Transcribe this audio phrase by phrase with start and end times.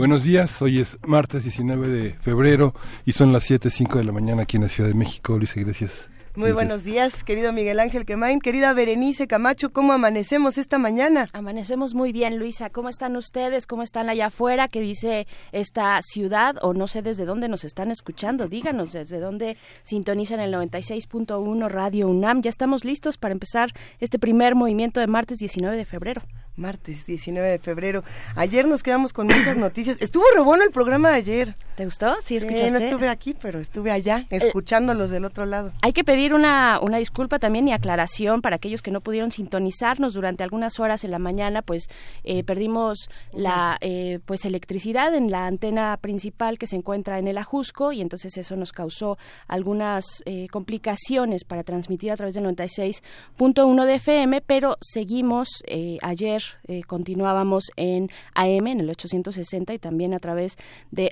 [0.00, 2.74] Buenos días, hoy es martes 19 de febrero
[3.04, 5.36] y son las 7.05 de la mañana aquí en la Ciudad de México.
[5.36, 6.08] Luis, gracias.
[6.34, 11.28] Muy buenos días, querido Miguel Ángel Quemain, querida Berenice Camacho, ¿cómo amanecemos esta mañana?
[11.34, 12.70] Amanecemos muy bien, Luisa.
[12.70, 13.66] ¿Cómo están ustedes?
[13.66, 14.68] ¿Cómo están allá afuera?
[14.68, 16.56] ¿Qué dice esta ciudad?
[16.62, 18.48] O no sé desde dónde nos están escuchando.
[18.48, 22.40] Díganos desde dónde sintonizan el 96.1 Radio UNAM.
[22.40, 26.22] Ya estamos listos para empezar este primer movimiento de martes 19 de febrero
[26.60, 28.04] martes 19 de febrero.
[28.36, 30.00] Ayer nos quedamos con muchas noticias.
[30.00, 31.56] Estuvo bueno el programa de ayer.
[31.80, 32.14] ¿Te gustó?
[32.22, 32.72] Sí, escuchaste.
[32.72, 35.72] no estuve aquí, pero estuve allá, eh, escuchándolos del otro lado.
[35.80, 40.12] Hay que pedir una, una disculpa también y aclaración para aquellos que no pudieron sintonizarnos
[40.12, 41.88] durante algunas horas en la mañana, pues
[42.22, 47.38] eh, perdimos la eh, pues electricidad en la antena principal que se encuentra en el
[47.38, 49.16] Ajusco y entonces eso nos causó
[49.48, 55.62] algunas complicaciones para transmitir a través del 96.1 de FM, pero seguimos
[56.02, 60.56] ayer eh, continuábamos en AM, en el 860 y también a través
[60.90, 61.10] de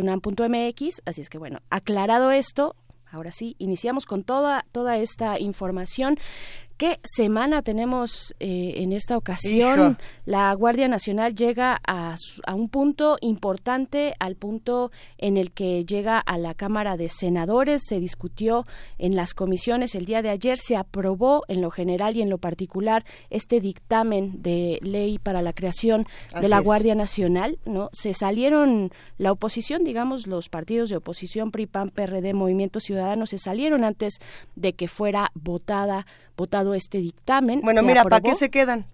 [0.00, 1.02] radio.unam.mx.
[1.04, 2.76] Así es que bueno, aclarado esto,
[3.12, 6.16] Ahora sí, iniciamos con toda, toda esta información.
[6.80, 9.98] ¿Qué semana tenemos eh, en esta ocasión?
[10.24, 16.18] La Guardia Nacional llega a, a, un punto importante, al punto en el que llega
[16.18, 17.82] a la Cámara de Senadores.
[17.86, 18.64] Se discutió
[18.96, 22.38] en las comisiones el día de ayer, se aprobó en lo general y en lo
[22.38, 26.06] particular este dictamen de ley para la creación
[26.40, 27.58] de la Guardia Nacional.
[27.66, 27.90] ¿no?
[27.92, 33.36] Se salieron la oposición, digamos, los partidos de oposición, PRI, PAN, PRD, Movimiento Ciudadano, se
[33.36, 34.18] salieron antes
[34.56, 36.06] de que fuera votada
[36.40, 37.60] votado este dictamen.
[37.60, 38.86] Bueno, mira, ¿para qué se quedan?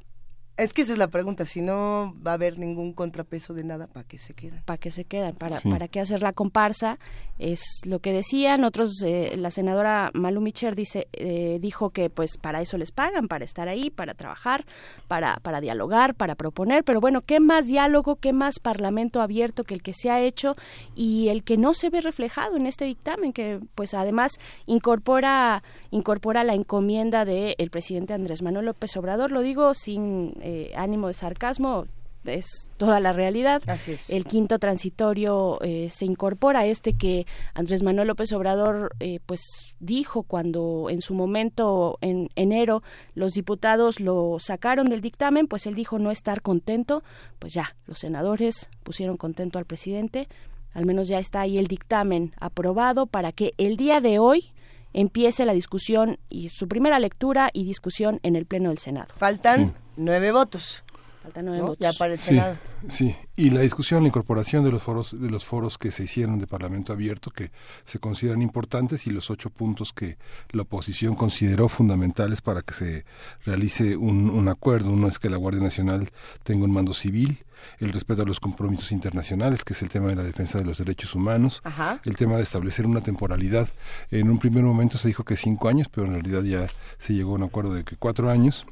[0.56, 3.88] Es que esa es la pregunta, si no va a haber ningún contrapeso de nada,
[3.88, 4.62] ¿para qué se quedan?
[4.64, 5.34] ¿Para qué se quedan?
[5.34, 6.98] ¿Para, ¿Para qué hacer la comparsa?
[7.38, 12.38] Es lo que decían otros, eh, la senadora Malu Micher dice, eh, dijo que pues
[12.38, 14.64] para eso les pagan, para estar ahí, para trabajar,
[15.08, 19.74] para, para dialogar, para proponer, pero bueno, ¿qué más diálogo, qué más parlamento abierto que
[19.74, 20.56] el que se ha hecho
[20.94, 24.32] y el que no se ve reflejado en este dictamen, que pues además
[24.64, 25.62] incorpora,
[25.96, 31.14] incorpora la encomienda del presidente Andrés Manuel López Obrador, lo digo sin eh, ánimo de
[31.14, 31.86] sarcasmo,
[32.28, 33.62] es toda la realidad.
[34.08, 39.40] El quinto transitorio eh, se incorpora a este que Andrés Manuel López Obrador eh, pues
[39.78, 42.82] dijo cuando en su momento en enero
[43.14, 47.02] los diputados lo sacaron del dictamen, pues él dijo no estar contento,
[47.38, 50.28] pues ya los senadores pusieron contento al presidente,
[50.74, 54.52] al menos ya está ahí el dictamen aprobado para que el día de hoy
[54.92, 59.08] empiece la discusión y su primera lectura y discusión en el Pleno del Senado.
[59.16, 60.84] Faltan nueve votos.
[61.26, 61.78] Faltan nueve votos.
[61.80, 62.56] Ya para el Senado.
[62.88, 66.38] Sí, y la discusión, la incorporación de los foros, de los foros que se hicieron
[66.38, 67.50] de Parlamento Abierto, que
[67.82, 70.18] se consideran importantes, y los ocho puntos que
[70.50, 73.04] la oposición consideró fundamentales para que se
[73.44, 74.92] realice un, un acuerdo.
[74.92, 76.12] Uno es que la Guardia Nacional
[76.44, 77.44] tenga un mando civil,
[77.80, 80.78] el respeto a los compromisos internacionales, que es el tema de la defensa de los
[80.78, 81.60] derechos humanos,
[82.04, 83.68] el tema de establecer una temporalidad.
[84.12, 87.32] En un primer momento se dijo que cinco años, pero en realidad ya se llegó
[87.32, 88.64] a un acuerdo de que cuatro años,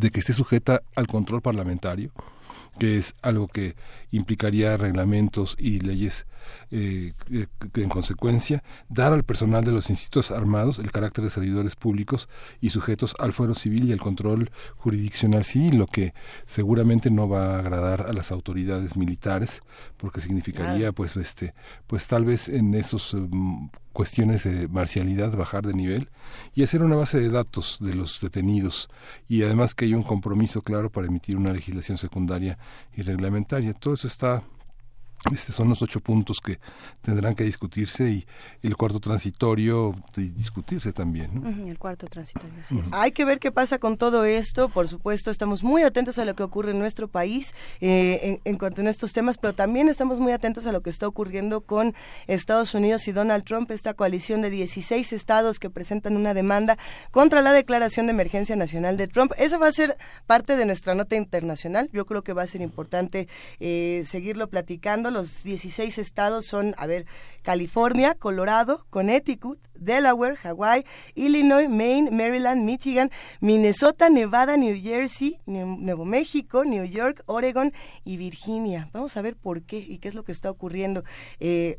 [0.00, 2.10] de que esté sujeta al control parlamentario
[2.78, 3.74] que es algo que
[4.10, 6.26] implicaría reglamentos y leyes
[6.70, 11.76] eh, eh, en consecuencia, dar al personal de los institutos armados el carácter de servidores
[11.76, 12.28] públicos
[12.60, 17.56] y sujetos al fuero civil y al control jurisdiccional civil, lo que seguramente no va
[17.56, 19.62] a agradar a las autoridades militares,
[19.96, 21.54] porque significaría, pues, este,
[21.86, 26.08] pues tal vez en esos em, cuestiones de marcialidad bajar de nivel
[26.54, 28.88] y hacer una base de datos de los detenidos
[29.28, 32.56] y además que haya un compromiso claro para emitir una legislación secundaria
[32.96, 33.72] y reglamentaria.
[33.72, 34.42] Todo eso está
[35.32, 36.58] estos son los ocho puntos que
[37.02, 38.26] tendrán que discutirse y
[38.62, 41.64] el cuarto transitorio discutirse también.
[41.66, 42.54] El cuarto transitorio,
[42.92, 44.68] Hay que ver qué pasa con todo esto.
[44.70, 48.80] Por supuesto, estamos muy atentos a lo que ocurre en nuestro país eh, en, cuanto
[48.82, 51.94] a estos temas, pero también estamos muy atentos a lo que está ocurriendo con
[52.26, 56.78] Estados Unidos y Donald Trump, esta coalición de 16 estados que presentan una demanda
[57.10, 59.32] contra la declaración de emergencia nacional de Trump.
[59.36, 61.90] Esa va a ser parte de nuestra nota internacional.
[61.92, 63.28] Yo creo que va a ser importante
[63.58, 67.06] eh, seguirlo platicando los 16 estados son, a ver,
[67.42, 70.84] California, Colorado, Connecticut, Delaware, Hawaii,
[71.14, 73.10] Illinois, Maine, Maryland, Michigan,
[73.40, 77.72] Minnesota, Nevada, New Jersey, Nuevo México, New York, Oregon
[78.04, 78.88] y Virginia.
[78.92, 81.04] Vamos a ver por qué y qué es lo que está ocurriendo.
[81.38, 81.78] Eh,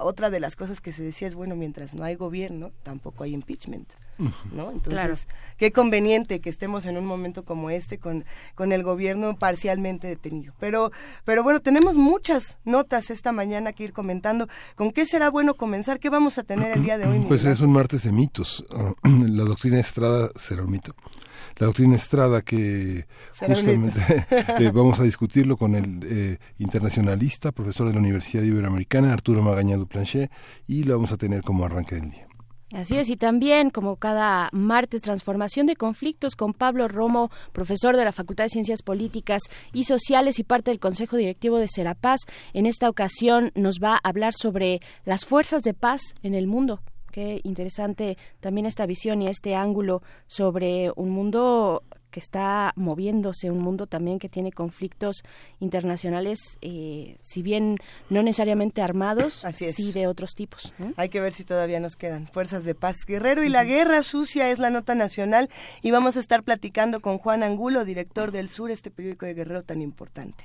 [0.00, 3.32] otra de las cosas que se decía es, bueno, mientras no hay gobierno, tampoco hay
[3.32, 3.88] impeachment.
[4.52, 4.70] ¿no?
[4.70, 5.26] Entonces,
[5.56, 8.24] qué conveniente que estemos en un momento como este con,
[8.54, 10.54] con el gobierno parcialmente detenido.
[10.58, 10.92] Pero,
[11.24, 14.48] pero bueno, tenemos muchas notas esta mañana que ir comentando.
[14.74, 15.98] ¿Con qué será bueno comenzar?
[16.00, 17.24] ¿Qué vamos a tener el día de hoy?
[17.28, 18.64] Pues es un martes de mitos.
[19.04, 20.94] La doctrina Estrada será un mito
[21.58, 23.06] la doctrina Estrada que
[23.36, 24.00] justamente
[24.30, 29.76] eh, vamos a discutirlo con el eh, internacionalista, profesor de la Universidad Iberoamericana, Arturo Magaña
[29.76, 30.30] Duplanchet,
[30.66, 32.27] y lo vamos a tener como arranque del día.
[32.70, 38.04] Así es, y también, como cada martes, transformación de conflictos con Pablo Romo, profesor de
[38.04, 39.40] la Facultad de Ciencias Políticas
[39.72, 42.20] y Sociales y parte del Consejo Directivo de Serapaz.
[42.52, 46.82] En esta ocasión nos va a hablar sobre las fuerzas de paz en el mundo.
[47.10, 53.60] Qué interesante también esta visión y este ángulo sobre un mundo que está moviéndose, un
[53.60, 55.22] mundo también que tiene conflictos
[55.60, 57.76] internacionales, eh, si bien
[58.10, 60.72] no necesariamente armados, sí de otros tipos.
[60.96, 62.96] Hay que ver si todavía nos quedan fuerzas de paz.
[63.06, 65.48] Guerrero y la guerra sucia es la nota nacional
[65.82, 69.62] y vamos a estar platicando con Juan Angulo, director del Sur, este periódico de Guerrero
[69.62, 70.44] tan importante.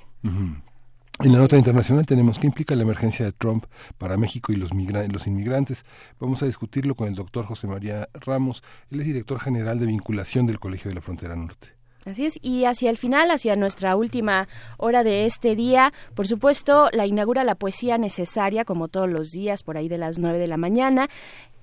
[1.20, 3.66] En la nota internacional tenemos qué implica la emergencia de Trump
[3.98, 5.84] para México y los, los inmigrantes.
[6.18, 8.64] Vamos a discutirlo con el doctor José María Ramos.
[8.90, 11.68] Él es director general de vinculación del Colegio de la Frontera Norte.
[12.04, 16.90] Así es, y hacia el final, hacia nuestra última hora de este día, por supuesto,
[16.92, 20.48] la inaugura la poesía necesaria, como todos los días, por ahí de las nueve de
[20.48, 21.08] la mañana.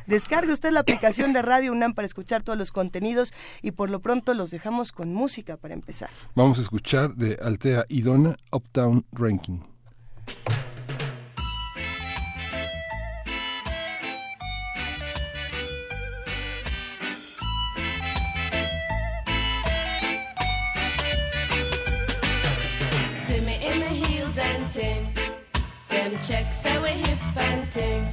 [0.07, 4.01] Descargue usted la aplicación de Radio UNAM para escuchar todos los contenidos y por lo
[4.01, 6.09] pronto los dejamos con música para empezar.
[6.35, 9.59] Vamos a escuchar de Altea Idona Uptown Ranking.
[26.21, 28.05] Check say we hip and ting.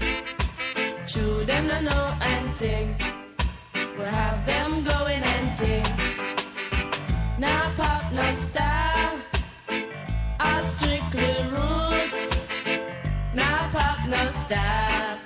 [1.07, 2.97] True them no know and ting.
[3.99, 5.85] We have them going and ting.
[7.39, 9.19] Now pop no style.
[10.41, 12.49] All strictly roots.
[13.35, 15.19] Now pop no style.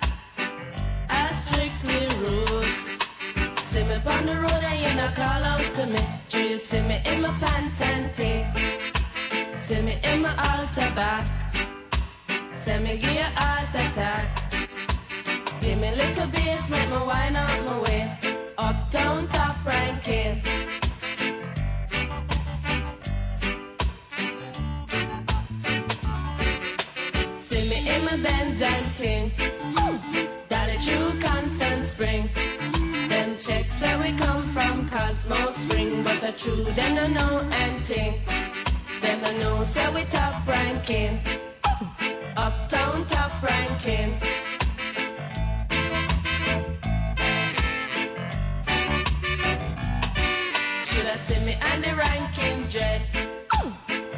[1.08, 2.82] All strictly roots.
[3.70, 6.04] See me on the road and you not call out to me.
[6.28, 8.44] Do you see me in my pants and ting?
[9.56, 11.41] See me in my altar back.
[12.64, 14.24] Send me give you heart attack.
[15.60, 18.32] Give me little bass, make me wine out my waist.
[18.56, 20.40] Uptown top ranking.
[27.36, 29.32] See me in my Benz and ting.
[30.48, 32.30] Dolly true constant spring.
[33.08, 37.84] Them checks say we come from Cosmo Spring, but the true them no know and
[37.84, 38.20] ting.
[39.00, 41.18] Them no know say we top ranking.
[42.36, 44.18] Uptown top ranking.
[50.84, 53.02] Should I see me on the ranking dread?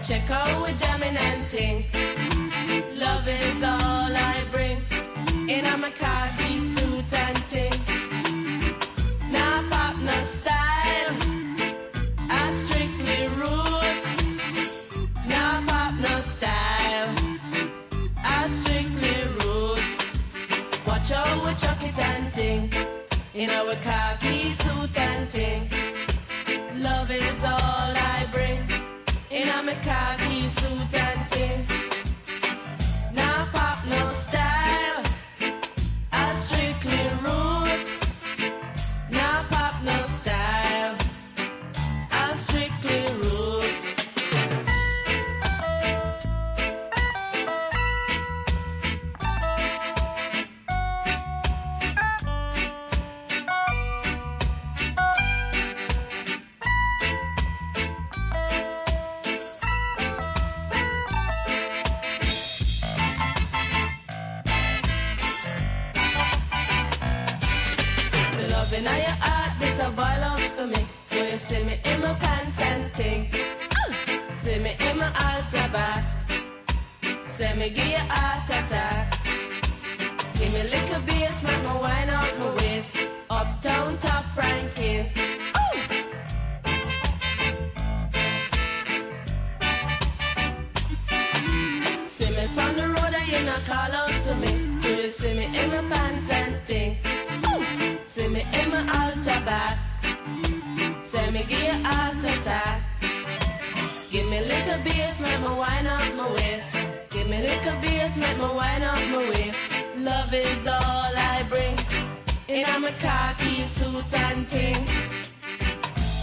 [0.02, 1.86] Check out we jamming and ting.
[2.94, 4.82] Love is all I bring.
[5.48, 6.43] In a my khaki
[23.44, 25.68] In our khaki suit and ting.
[26.80, 28.60] Love is all I bring.
[29.30, 30.23] In a my khaki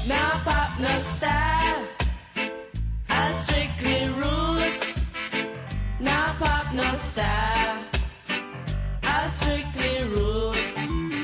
[0.08, 1.88] Now pop no style.
[3.10, 5.06] I strictly roots.
[6.02, 7.78] Now pop no style.
[9.04, 10.74] I strictly roots.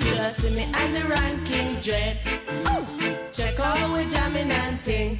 [0.09, 2.17] Trust me and the ranking dread.
[3.33, 5.19] Check out we jamming and ting.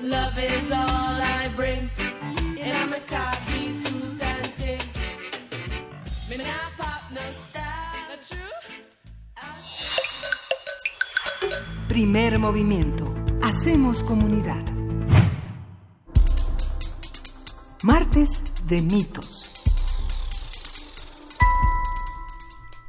[0.00, 1.90] Love is all I bring.
[11.92, 13.04] Primer movimiento.
[13.42, 14.64] Hacemos comunidad.
[17.84, 19.41] Martes de mitos.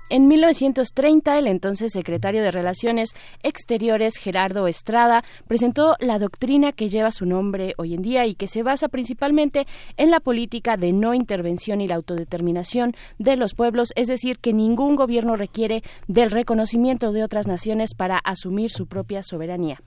[0.10, 7.10] En 1930, el entonces secretario de Relaciones Exteriores, Gerardo Estrada, presentó la doctrina que lleva
[7.10, 11.14] su nombre hoy en día y que se basa principalmente en la política de no
[11.14, 17.14] intervención y la autodeterminación de los pueblos, es decir, que ningún gobierno requiere del reconocimiento
[17.14, 19.82] de otras naciones para asumir su propia soberanía.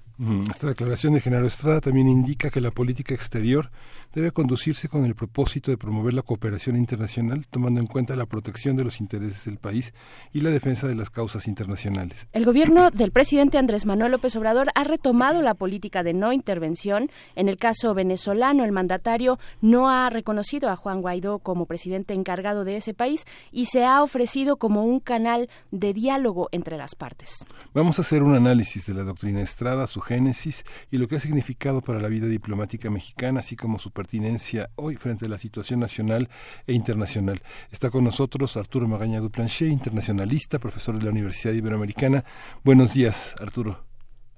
[0.50, 3.70] Esta declaración de Genaro Estrada también indica que la política exterior
[4.16, 8.74] debe conducirse con el propósito de promover la cooperación internacional, tomando en cuenta la protección
[8.74, 9.92] de los intereses del país
[10.32, 12.26] y la defensa de las causas internacionales.
[12.32, 17.10] El gobierno del presidente Andrés Manuel López Obrador ha retomado la política de no intervención.
[17.34, 22.64] En el caso venezolano, el mandatario no ha reconocido a Juan Guaidó como presidente encargado
[22.64, 27.44] de ese país y se ha ofrecido como un canal de diálogo entre las partes.
[27.74, 31.20] Vamos a hacer un análisis de la doctrina Estrada, su génesis y lo que ha
[31.20, 35.80] significado para la vida diplomática mexicana, así como su pertinencia hoy frente a la situación
[35.80, 36.28] nacional
[36.68, 37.40] e internacional.
[37.72, 42.22] Está con nosotros Arturo Magaña Duplanché, internacionalista, profesor de la Universidad Iberoamericana.
[42.62, 43.80] Buenos días, Arturo.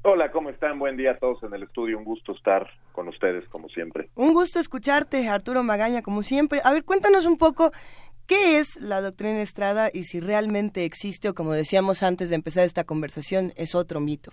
[0.04, 0.78] Hola, ¿cómo están?
[0.78, 1.98] Buen día a todos en el estudio.
[1.98, 4.08] Un gusto estar con ustedes, como siempre.
[4.14, 6.62] Un gusto escucharte, Arturo Magaña, como siempre.
[6.64, 7.70] A ver, cuéntanos un poco
[8.26, 12.64] qué es la doctrina Estrada y si realmente existe o, como decíamos antes de empezar
[12.64, 14.30] esta conversación, es otro mito.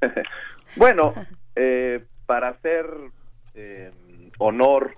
[0.76, 1.14] bueno,
[1.54, 2.84] eh, para hacer
[3.54, 3.90] eh,
[4.38, 4.94] honor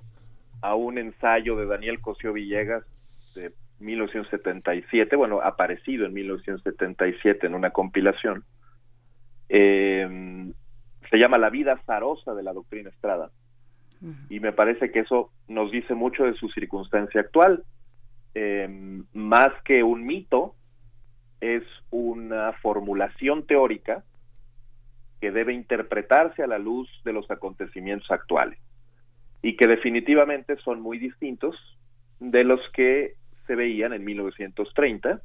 [0.63, 2.85] a un ensayo de Daniel Cosío Villegas
[3.35, 8.45] de 1977, bueno, aparecido en 1977 en una compilación,
[9.49, 10.53] eh,
[11.11, 13.31] se llama La vida zarosa de la doctrina Estrada.
[14.31, 17.65] Y me parece que eso nos dice mucho de su circunstancia actual.
[18.35, 20.55] Eh, más que un mito,
[21.43, 24.03] es una formulación teórica
[25.21, 28.59] que debe interpretarse a la luz de los acontecimientos actuales
[29.43, 31.57] y que definitivamente son muy distintos
[32.19, 33.15] de los que
[33.47, 35.21] se veían en 1930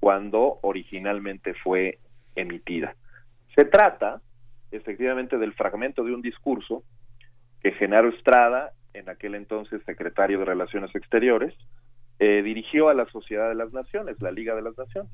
[0.00, 1.98] cuando originalmente fue
[2.34, 2.94] emitida.
[3.54, 4.20] Se trata
[4.70, 6.82] efectivamente del fragmento de un discurso
[7.60, 11.54] que Genaro Estrada, en aquel entonces secretario de Relaciones Exteriores,
[12.18, 15.10] eh, dirigió a la Sociedad de las Naciones, la Liga de las Naciones.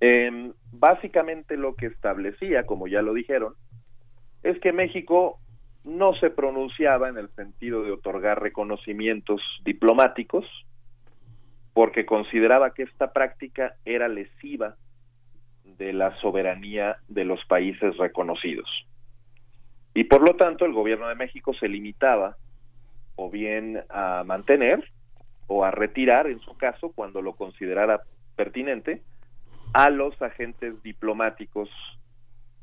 [0.00, 3.54] Eh, básicamente lo que establecía, como ya lo dijeron,
[4.42, 5.38] es que México
[5.84, 10.44] no se pronunciaba en el sentido de otorgar reconocimientos diplomáticos,
[11.72, 14.76] porque consideraba que esta práctica era lesiva
[15.64, 18.68] de la soberanía de los países reconocidos.
[19.94, 22.36] Y por lo tanto el gobierno de México se limitaba
[23.16, 24.84] o bien a mantener
[25.46, 28.02] o a retirar, en su caso, cuando lo considerara
[28.36, 29.02] pertinente,
[29.72, 31.68] a los agentes diplomáticos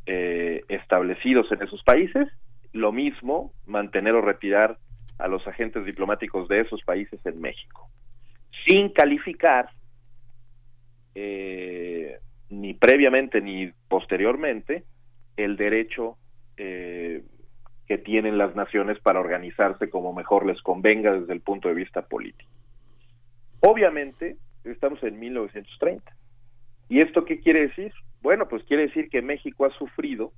[0.05, 2.27] eh, establecidos en esos países,
[2.73, 4.77] lo mismo mantener o retirar
[5.17, 7.89] a los agentes diplomáticos de esos países en México,
[8.65, 9.69] sin calificar
[11.15, 12.19] eh,
[12.49, 14.83] ni previamente ni posteriormente
[15.35, 16.17] el derecho
[16.57, 17.23] eh,
[17.87, 22.03] que tienen las naciones para organizarse como mejor les convenga desde el punto de vista
[22.03, 22.51] político.
[23.61, 26.15] Obviamente, estamos en 1930.
[26.89, 27.91] ¿Y esto qué quiere decir?
[28.21, 30.31] Bueno, pues quiere decir que México ha sufrido,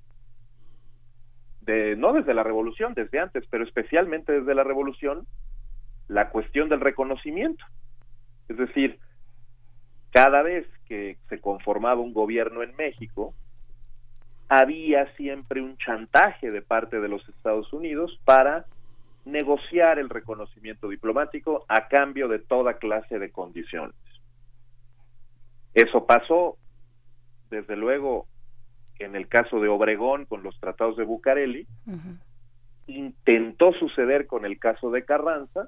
[1.61, 5.25] de, no desde la revolución, desde antes, pero especialmente desde la revolución,
[6.07, 7.63] la cuestión del reconocimiento.
[8.47, 8.99] Es decir,
[10.11, 13.33] cada vez que se conformaba un gobierno en México,
[14.49, 18.65] había siempre un chantaje de parte de los Estados Unidos para
[19.25, 23.95] negociar el reconocimiento diplomático a cambio de toda clase de condiciones.
[25.75, 26.57] Eso pasó,
[27.51, 28.25] desde luego,
[28.99, 31.67] en el caso de Obregón con los tratados de Bucareli,
[32.87, 35.65] intentó suceder con el caso de Carranza,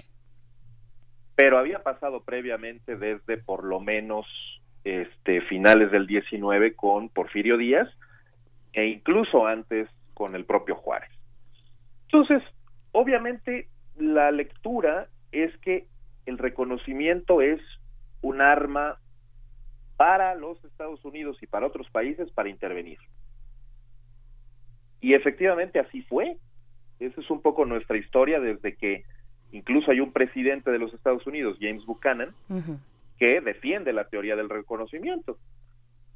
[1.35, 4.25] pero había pasado previamente desde por lo menos
[4.83, 7.87] este finales del 19 con Porfirio Díaz
[8.73, 11.11] e incluso antes con el propio Juárez.
[12.05, 12.43] Entonces,
[12.91, 15.87] obviamente la lectura es que
[16.25, 17.61] el reconocimiento es
[18.21, 18.97] un arma
[19.97, 22.97] para los Estados Unidos y para otros países para intervenir.
[25.01, 26.37] Y efectivamente así fue.
[26.99, 29.03] Esa es un poco nuestra historia desde que
[29.51, 32.33] incluso hay un presidente de los Estados Unidos, James Buchanan,
[33.17, 35.37] que defiende la teoría del reconocimiento.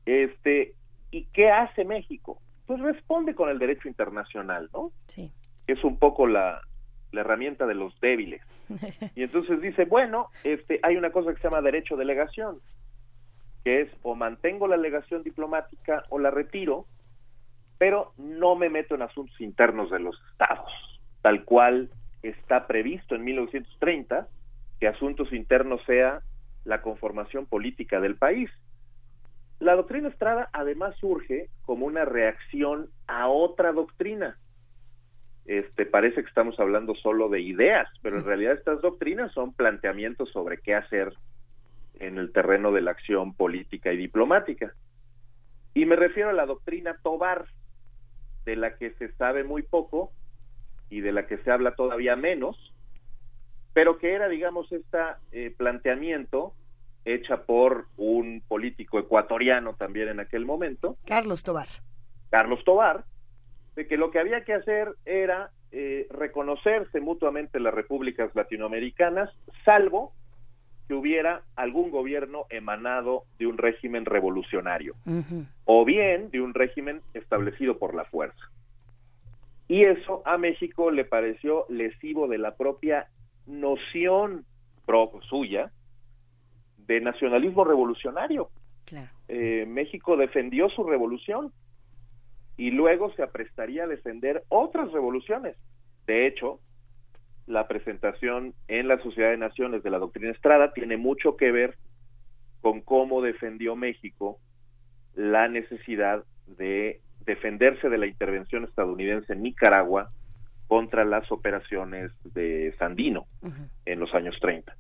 [0.06, 0.74] Este,
[1.12, 2.40] ¿y qué hace México?
[2.68, 4.92] Pues responde con el derecho internacional, ¿no?
[5.08, 5.32] Sí.
[5.68, 6.62] Es un poco la,
[7.12, 8.42] la herramienta de los débiles.
[9.16, 12.60] Y entonces dice, bueno, este, hay una cosa que se llama derecho de legación,
[13.64, 16.86] que es o mantengo la legación diplomática o la retiro,
[17.78, 20.72] pero no me meto en asuntos internos de los estados,
[21.22, 21.90] tal cual
[22.24, 24.28] está previsto en 1930
[24.80, 26.22] que asuntos internos sea
[26.64, 28.50] la conformación política del país.
[29.60, 34.38] La doctrina Estrada además surge como una reacción a otra doctrina.
[35.46, 40.32] Este parece que estamos hablando solo de ideas, pero en realidad estas doctrinas son planteamientos
[40.32, 41.14] sobre qué hacer
[42.00, 44.74] en el terreno de la acción política y diplomática.
[45.74, 47.46] Y me refiero a la doctrina Tobar,
[48.46, 50.12] de la que se sabe muy poco
[50.90, 52.74] y de la que se habla todavía menos,
[53.74, 56.54] pero que era, digamos, este planteamiento
[57.06, 60.98] hecha por un político ecuatoriano también en aquel momento.
[61.06, 61.68] Carlos Tobar.
[62.30, 63.06] Carlos Tobar,
[63.76, 69.30] de que lo que había que hacer era eh, reconocerse mutuamente las repúblicas latinoamericanas,
[69.66, 70.14] salvo
[70.88, 74.96] que hubiera algún gobierno emanado de un régimen revolucionario
[75.66, 78.52] o bien de un régimen establecido por la fuerza.
[79.68, 83.08] Y eso a México le pareció lesivo de la propia
[83.48, 84.46] noción
[84.86, 85.72] pro suya
[86.78, 88.50] de nacionalismo revolucionario.
[89.28, 91.52] Eh, México defendió su revolución
[92.58, 95.58] y luego se aprestaría a defender otras revoluciones.
[96.06, 96.60] De hecho,
[97.48, 101.76] la presentación en la Sociedad de Naciones de la doctrina Estrada tiene mucho que ver
[102.62, 104.40] con cómo defendió México
[105.14, 110.10] la necesidad de defenderse de la intervención estadounidense en Nicaragua
[110.68, 113.26] contra las operaciones de Sandino
[113.86, 114.76] en los años 30.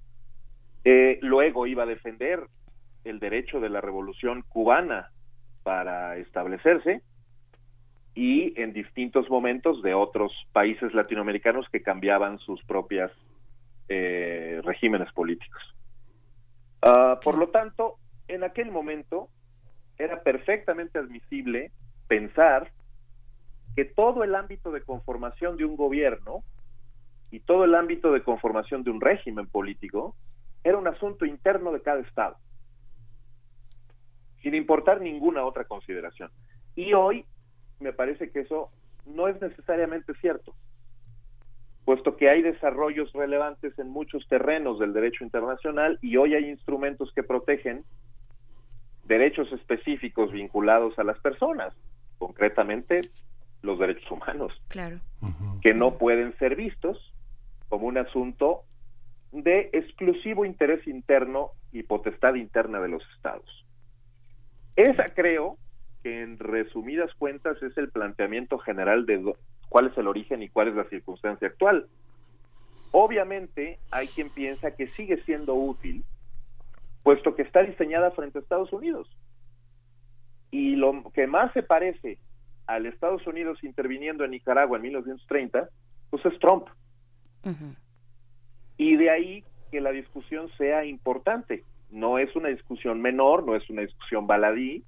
[0.84, 2.39] Eh, luego iba a defender
[3.04, 5.10] el derecho de la revolución cubana
[5.63, 7.01] para establecerse
[8.15, 13.12] y en distintos momentos de otros países latinoamericanos que cambiaban sus propias
[13.89, 15.62] eh, regímenes políticos.
[16.82, 17.97] Ah, por lo tanto,
[18.30, 19.30] en aquel momento
[19.97, 21.71] era perfectamente admisible
[22.08, 22.71] pensar
[23.75, 26.43] que todo el ámbito de conformación de un gobierno
[27.32, 30.15] y todo el ámbito de conformación de un régimen político
[30.63, 32.38] era un asunto interno de cada estado,
[34.41, 36.32] sin importar ninguna otra consideración.
[36.75, 37.25] Y hoy
[37.80, 38.70] me parece que eso
[39.06, 40.54] no es necesariamente cierto,
[41.86, 47.12] puesto que hay desarrollos relevantes en muchos terrenos del derecho internacional y hoy hay instrumentos
[47.14, 47.84] que protegen
[49.06, 51.74] derechos específicos vinculados a las personas,
[52.18, 53.02] concretamente
[53.62, 55.00] los derechos humanos, claro.
[55.62, 57.14] que no pueden ser vistos
[57.70, 58.64] como un asunto
[59.32, 63.66] de exclusivo interés interno y potestad interna de los estados.
[64.76, 65.58] Esa creo
[66.06, 69.34] que en resumidas cuentas es el planteamiento general de
[69.70, 71.88] cuál es el origen y cuál es la circunstancia actual.
[72.91, 76.04] Obviamente hay quien piensa que sigue siendo útil,
[77.02, 79.10] puesto que está diseñada frente a Estados Unidos.
[80.52, 82.20] Y lo que más se parece
[82.68, 85.70] al Estados Unidos interviniendo en Nicaragua en 1930,
[86.12, 86.68] pues es Trump.
[88.78, 91.63] Y de ahí que la discusión sea importante.
[91.89, 94.84] No es una discusión menor, no es una discusión baladí,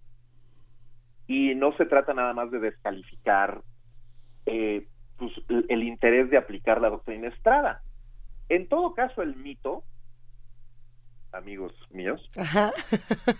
[1.27, 3.61] y no se trata nada más de descalificar
[4.45, 4.87] eh,
[5.17, 5.31] pues,
[5.67, 7.81] el interés de aplicar la doctrina Estrada.
[8.49, 9.83] En todo caso, el mito,
[11.33, 12.29] amigos míos,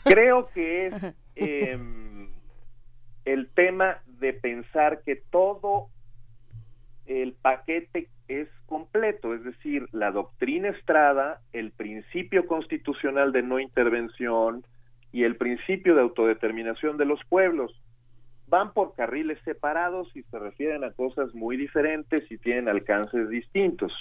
[0.04, 0.94] creo que es
[1.36, 1.80] eh,
[3.24, 5.90] el tema de pensar que todo
[7.06, 14.66] el paquete es completo, es decir, la doctrina Estrada, el principio constitucional de no intervención,
[15.18, 17.72] y el principio de autodeterminación de los pueblos
[18.46, 23.92] van por carriles separados y se refieren a cosas muy diferentes y tienen alcances distintos.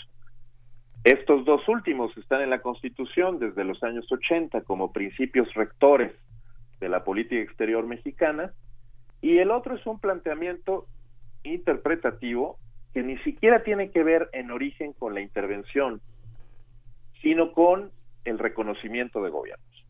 [1.05, 6.13] Estos dos últimos están en la Constitución desde los años 80 como principios rectores
[6.81, 8.53] de la política exterior mexicana
[9.23, 10.87] y el otro es un planteamiento
[11.45, 12.59] interpretativo
[12.93, 16.03] que ni siquiera tiene que ver en origen con la intervención,
[17.23, 17.91] sino con
[18.27, 19.86] el reconocimiento de gobiernos.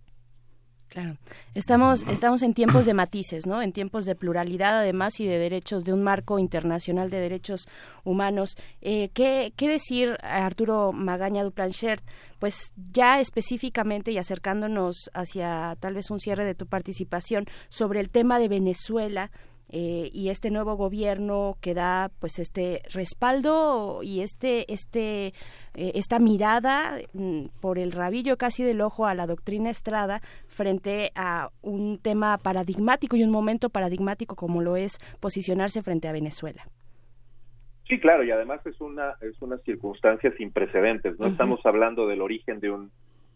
[0.97, 1.19] Claro.
[1.55, 3.61] Estamos, estamos en tiempos de matices, ¿no?
[3.61, 7.69] En tiempos de pluralidad, además, y de derechos, de un marco internacional de derechos
[8.03, 8.57] humanos.
[8.81, 12.03] Eh, ¿qué, ¿Qué decir, Arturo Magaña Duplanchert?
[12.39, 18.09] Pues ya específicamente y acercándonos hacia tal vez un cierre de tu participación sobre el
[18.09, 19.31] tema de Venezuela,
[19.71, 25.33] eh, y este nuevo gobierno que da pues este respaldo y este este
[25.75, 31.11] eh, esta mirada mm, por el rabillo casi del ojo a la doctrina Estrada frente
[31.17, 36.63] a un tema paradigmático y un momento paradigmático como lo es posicionarse frente a Venezuela.
[37.89, 41.19] Sí, claro, y además es una es una circunstancia sin precedentes.
[41.19, 42.93] No estamos hablando del origen de un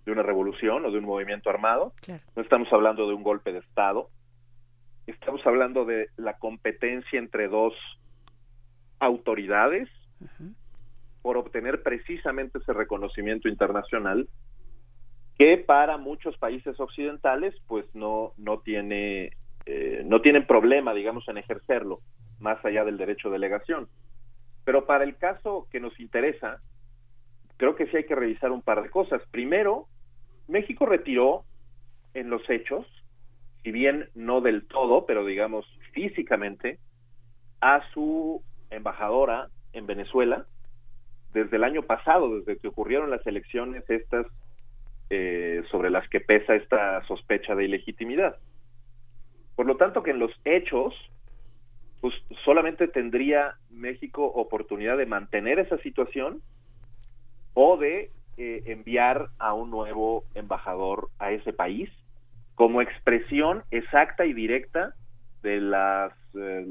[0.06, 1.92] de una revolución o de un movimiento armado.
[2.36, 4.08] No estamos hablando de un golpe de Estado
[5.06, 7.74] estamos hablando de la competencia entre dos
[8.98, 9.88] autoridades
[11.22, 14.28] por obtener precisamente ese reconocimiento internacional
[15.38, 19.32] que para muchos países occidentales pues no no tiene
[19.66, 22.00] eh, no tienen problema digamos en ejercerlo
[22.38, 23.88] más allá del derecho de delegación.
[24.64, 26.60] Pero para el caso que nos interesa
[27.56, 29.22] creo que sí hay que revisar un par de cosas.
[29.30, 29.86] Primero
[30.48, 31.44] México retiró
[32.14, 32.86] en los hechos
[33.70, 36.80] si bien no del todo, pero digamos físicamente,
[37.60, 40.44] a su embajadora en Venezuela
[41.32, 44.26] desde el año pasado, desde que ocurrieron las elecciones estas
[45.08, 48.38] eh, sobre las que pesa esta sospecha de ilegitimidad.
[49.54, 50.92] Por lo tanto, que en los hechos,
[52.00, 56.42] pues solamente tendría México oportunidad de mantener esa situación
[57.54, 61.88] o de eh, enviar a un nuevo embajador a ese país
[62.54, 64.94] como expresión exacta y directa
[65.42, 66.66] de las, eh,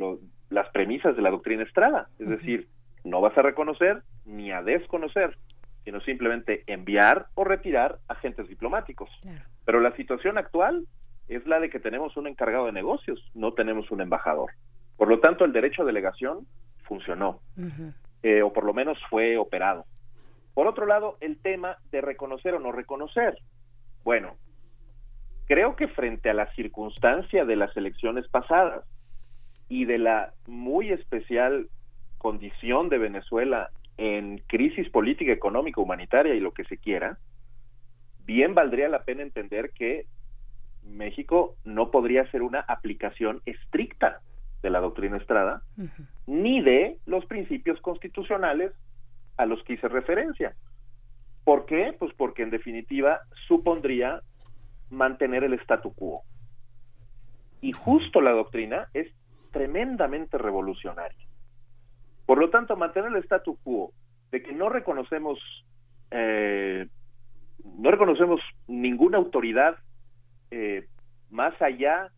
[0.49, 2.09] las premisas de la doctrina Estrada.
[2.19, 2.67] Es decir,
[3.03, 5.37] no vas a reconocer ni a desconocer,
[5.83, 9.09] sino simplemente enviar o retirar agentes diplomáticos.
[9.65, 10.85] Pero la situación actual
[11.27, 14.51] es la de que tenemos un encargado de negocios, no tenemos un embajador.
[14.97, 16.45] Por lo tanto, el derecho a delegación
[16.83, 17.39] funcionó,
[18.23, 19.85] eh, o por lo menos fue operado.
[20.53, 23.37] Por otro lado, el tema de reconocer o no reconocer.
[24.03, 24.35] Bueno,
[25.49, 28.85] creo que frente a la circunstancia de las elecciones pasadas
[29.67, 31.67] y de la muy especial
[32.19, 37.17] condición de Venezuela en crisis política, económica, humanitaria y lo que se quiera,
[38.25, 40.05] bien valdría la pena entender que
[40.83, 44.21] México no podría ser una aplicación estricta
[44.61, 45.63] de la doctrina Estrada,
[46.27, 48.71] ni de los principios constitucionales
[49.37, 50.53] a los que hice referencia.
[51.43, 51.95] ¿Por qué?
[51.97, 54.21] Pues porque en definitiva supondría
[54.89, 56.23] mantener el statu quo.
[57.61, 59.11] Y justo la doctrina es
[59.51, 61.27] tremendamente revolucionaria.
[62.25, 63.91] Por lo tanto, mantener el statu quo
[64.31, 65.39] de que no reconocemos
[66.11, 66.87] eh,
[67.63, 69.77] no reconocemos ninguna autoridad
[70.51, 70.87] eh,
[71.29, 72.11] más allá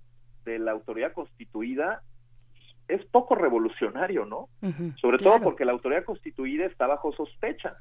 [0.45, 2.01] de la autoridad constituida
[2.87, 4.49] es poco revolucionario, ¿no?
[4.99, 7.77] Sobre todo porque la autoridad constituida está bajo sospecha.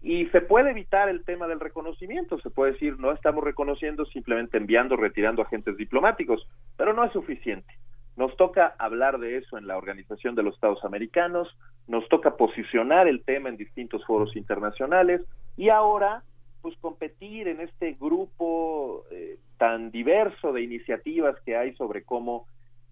[0.00, 4.56] Y se puede evitar el tema del reconocimiento, se puede decir, no estamos reconociendo simplemente
[4.56, 7.74] enviando, retirando agentes diplomáticos, pero no es suficiente.
[8.16, 11.48] Nos toca hablar de eso en la Organización de los Estados Americanos,
[11.86, 15.22] nos toca posicionar el tema en distintos foros internacionales
[15.56, 16.22] y ahora,
[16.62, 22.46] pues competir en este grupo eh, tan diverso de iniciativas que hay sobre cómo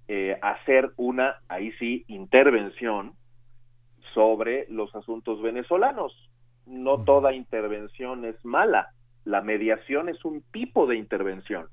[0.08, 3.12] eh, hacer una, ahí sí, intervención
[4.14, 6.12] sobre los asuntos venezolanos
[6.66, 8.90] no toda intervención es mala.
[9.24, 11.68] La mediación es un tipo de intervención.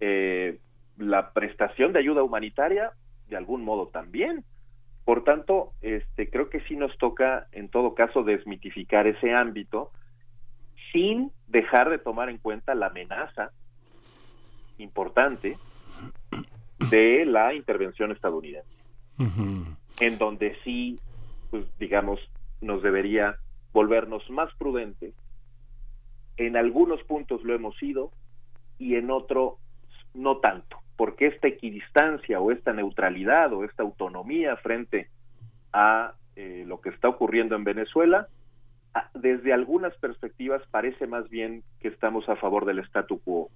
[0.00, 0.58] Eh,
[0.98, 2.92] la prestación de ayuda humanitaria,
[3.28, 4.44] de algún modo también.
[5.04, 9.90] Por tanto, este, creo que sí nos toca, en todo caso, desmitificar ese ámbito
[10.92, 13.50] sin dejar de tomar en cuenta la amenaza
[14.78, 15.56] importante
[16.90, 18.68] de la intervención estadounidense,
[20.00, 20.98] en donde sí,
[21.50, 22.20] pues digamos,
[22.60, 23.36] nos debería
[23.72, 25.14] volvernos más prudentes.
[26.36, 28.10] En algunos puntos lo hemos sido
[28.78, 29.58] y en otro
[30.14, 35.08] no tanto, porque esta equidistancia o esta neutralidad o esta autonomía frente
[35.72, 38.28] a eh, lo que está ocurriendo en Venezuela,
[39.14, 43.50] desde algunas perspectivas parece más bien que estamos a favor del statu quo.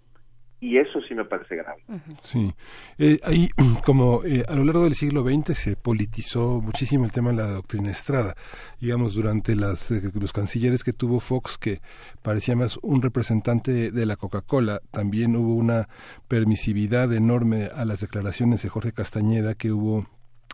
[0.60, 1.82] Y eso sí me parece grave.
[2.22, 2.52] Sí,
[2.98, 3.48] eh, ahí
[3.84, 7.50] como eh, a lo largo del siglo XX se politizó muchísimo el tema de la
[7.50, 8.34] doctrina Estrada,
[8.80, 11.80] digamos durante las, eh, los cancilleres que tuvo Fox que
[12.22, 15.88] parecía más un representante de la Coca-Cola, también hubo una
[16.26, 20.06] permisividad enorme a las declaraciones de Jorge Castañeda que hubo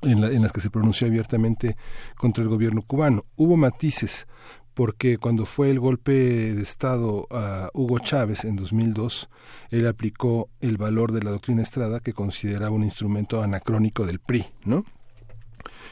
[0.02, 1.76] en, en las que se pronunció abiertamente
[2.16, 3.24] contra el gobierno cubano.
[3.36, 4.26] Hubo matices,
[4.74, 9.28] porque cuando fue el golpe de Estado a Hugo Chávez en 2002,
[9.70, 14.46] él aplicó el valor de la doctrina Estrada que consideraba un instrumento anacrónico del PRI,
[14.64, 14.84] ¿no?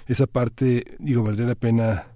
[0.07, 2.07] Esa parte, digo, valdría la pena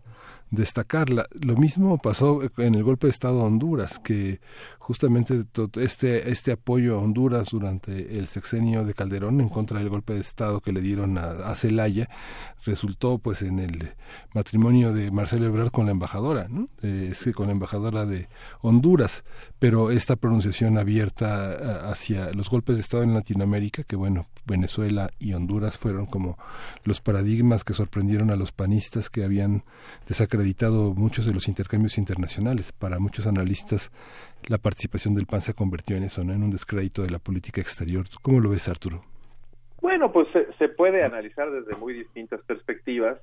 [0.50, 1.26] destacarla.
[1.32, 4.40] Lo mismo pasó en el golpe de Estado a Honduras, que
[4.84, 5.44] justamente
[5.80, 10.20] este, este apoyo a Honduras durante el sexenio de Calderón en contra del golpe de
[10.20, 12.10] Estado que le dieron a, a Celaya
[12.64, 13.92] resultó pues en el
[14.34, 16.68] matrimonio de Marcelo Ebrard con la embajadora, ¿no?
[16.82, 18.28] Eh, con la embajadora de
[18.60, 19.24] Honduras,
[19.58, 25.32] pero esta pronunciación abierta hacia los golpes de Estado en Latinoamérica, que bueno, Venezuela y
[25.32, 26.36] Honduras fueron como
[26.84, 29.64] los paradigmas que sorprendieron a los panistas que habían
[30.06, 32.72] desacreditado muchos de los intercambios internacionales.
[32.72, 33.90] Para muchos analistas
[34.48, 36.32] la participación del PAN se convirtió en eso, ¿no?
[36.32, 38.04] en un descrédito de la política exterior.
[38.22, 39.02] ¿Cómo lo ves, Arturo?
[39.80, 43.18] Bueno, pues se, se, puede analizar desde muy distintas perspectivas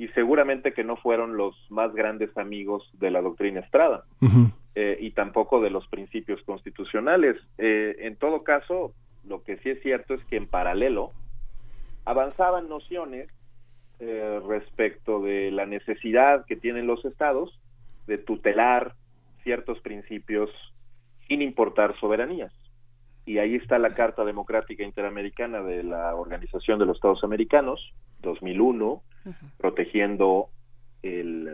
[0.00, 4.52] y seguramente que no fueron los más grandes amigos de la doctrina Estrada uh -huh.
[4.74, 7.36] eh, y tampoco de los principios constitucionales.
[7.58, 8.94] Eh, en todo caso,
[9.28, 11.12] lo que sí es cierto es que en paralelo
[12.06, 13.28] avanzaban nociones
[13.98, 17.60] eh, respecto de la necesidad que tienen los estados
[18.06, 18.94] de tutelar
[19.42, 20.50] ciertos principios
[21.28, 22.52] sin importar soberanías
[23.26, 28.86] y ahí está la Carta Democrática Interamericana de la Organización de los Estados Americanos, 2001,
[28.86, 29.34] uh -huh.
[29.58, 30.48] protegiendo
[31.02, 31.48] el,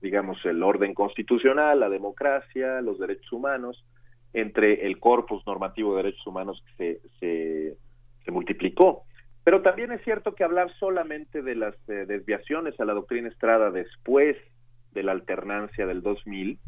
[0.00, 3.84] digamos, el orden constitucional, la democracia, los derechos humanos,
[4.32, 7.76] entre el corpus normativo de derechos humanos que se, se,
[8.24, 9.04] se multiplicó.
[9.42, 13.70] Pero también es cierto que hablar solamente de las eh, desviaciones a la doctrina Estrada
[13.70, 14.36] después
[14.92, 16.58] de la alternancia del 2000,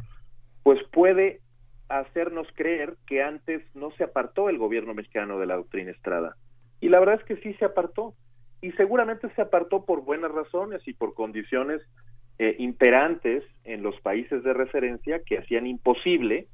[0.63, 1.41] pues puede
[1.89, 6.37] hacernos creer que antes no se apartó el gobierno mexicano de la doctrina Estrada.
[6.81, 8.15] Y la verdad es que sí se apartó.
[8.61, 11.83] Y seguramente se apartó por buenas razones y por condiciones
[12.39, 16.47] eh, imperantes en los países de referencia que hacían imposible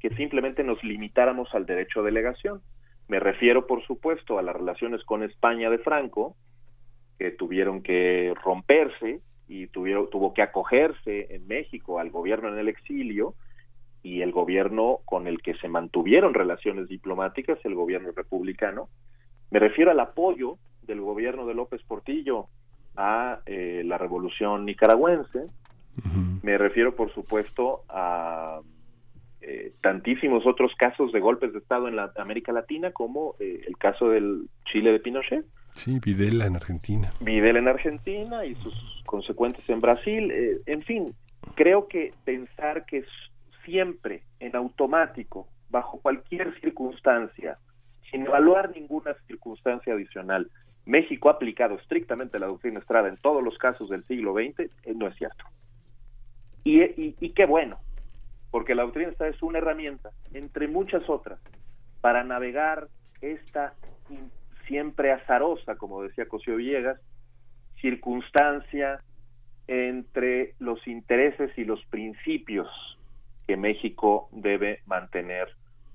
[0.00, 2.62] que simplemente nos limitáramos al derecho a delegación.
[3.08, 6.36] Me refiero, por supuesto, a las relaciones con España de Franco,
[7.18, 12.68] que tuvieron que romperse y tuvieron, tuvo que acogerse en México al gobierno en el
[12.68, 13.34] exilio,
[14.06, 18.88] y el gobierno con el que se mantuvieron relaciones diplomáticas, el gobierno republicano.
[19.50, 22.46] Me refiero al apoyo del gobierno de López Portillo
[22.96, 25.40] a eh, la revolución nicaragüense.
[25.40, 26.40] Uh -huh.
[26.44, 28.60] Me refiero, por supuesto, a
[29.40, 33.76] eh, tantísimos otros casos de golpes de Estado en la América Latina, como eh, el
[33.76, 35.44] caso del Chile de Pinochet.
[35.74, 37.12] Sí, Videla en Argentina.
[37.18, 40.32] Videla en Argentina y sus consecuencias en Brasil.
[40.64, 41.12] En fin,
[41.56, 43.04] creo que pensar que
[43.66, 47.58] siempre en automático, bajo cualquier circunstancia,
[48.10, 50.50] sin evaluar ninguna circunstancia adicional,
[50.86, 54.70] México ha aplicado estrictamente la doctrina Estrada en todos los casos del siglo XX, eh,
[54.94, 55.44] no es cierto.
[56.62, 56.82] Y,
[57.20, 57.78] y, qué bueno,
[58.50, 61.40] porque la doctrina Estrada es una herramienta, entre muchas otras,
[62.00, 62.88] para navegar
[63.20, 63.74] esta
[64.66, 67.00] siempre azarosa, como decía Cosío Villegas,
[67.80, 69.00] circunstancia
[69.68, 72.68] entre los intereses y los principios
[73.46, 75.48] que México debe mantener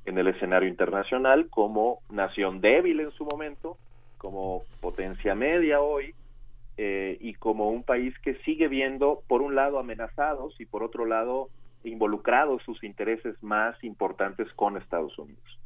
[0.05, 3.77] en el escenario internacional como nación débil en su momento,
[4.17, 6.13] como potencia media hoy
[6.77, 11.05] eh, y como un país que sigue viendo por un lado amenazados y por otro
[11.05, 11.49] lado
[11.83, 15.59] involucrados sus intereses más importantes con Estados Unidos.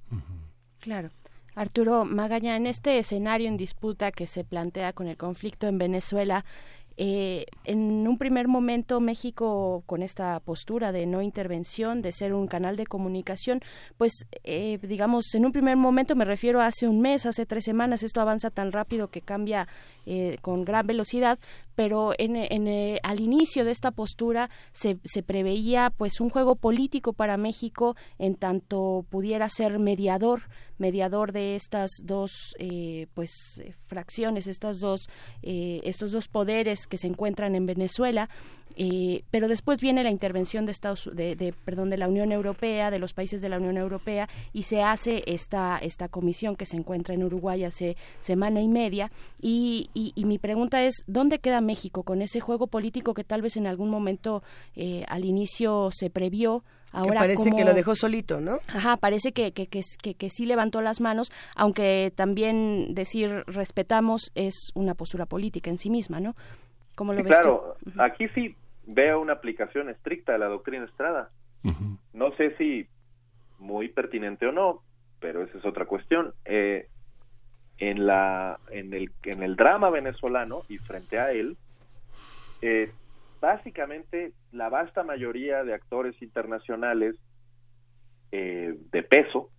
[0.80, 1.10] Claro.
[1.56, 6.44] Arturo Magaña, en este escenario en disputa que se plantea con el conflicto en Venezuela,
[6.98, 12.48] eh, en un primer momento México con esta postura de no intervención, de ser un
[12.48, 13.62] canal de comunicación,
[13.98, 17.66] pues eh, digamos, en un primer momento me refiero a hace un mes, hace tres
[17.66, 19.68] semanas, esto avanza tan rápido que cambia
[20.06, 21.40] eh, con gran velocidad,
[21.74, 27.12] pero en, eh, al inicio de esta postura se, se, preveía pues un juego político
[27.12, 30.44] para México en tanto pudiera ser mediador
[30.78, 35.10] mediador de estas dos eh, pues fracciones estas dos
[35.42, 38.30] eh, estos dos poderes que se encuentran en Venezuela
[38.78, 42.92] eh, pero después viene la intervención de Estados de, de, perdón de la Unión Europea
[42.92, 46.76] de los países de la Unión Europea y se hace esta esta comisión que se
[46.76, 49.12] encuentra en Uruguay hace semana y media
[49.42, 53.42] y, y, y mi pregunta es dónde queda México con ese juego político que tal
[53.42, 54.44] vez en algún momento
[54.76, 56.64] eh, al inicio se previó
[56.96, 58.60] Ahora, parece ¿cómo- que lo dejó solito, ¿no?
[58.68, 64.32] Ajá, parece que, que, que, que, que sí levantó las manos, aunque también decir respetamos
[64.36, 66.36] es una postura política en sí misma, ¿no?
[66.96, 68.02] ¿Cómo lo Sí, ves claro, tú?
[68.02, 68.56] aquí sí
[68.88, 71.30] veo una aplicación estricta de la doctrina Estrada.
[72.14, 72.88] No sé si
[73.60, 74.82] muy pertinente o no,
[75.20, 76.34] pero esa es otra cuestión.
[76.46, 76.88] Eh,
[77.78, 81.58] en la en el en el drama venezolano y frente a él,
[82.62, 82.94] eh,
[83.46, 87.16] básicamente la vasta mayoría de actores internacionales
[88.32, 89.52] eh, de peso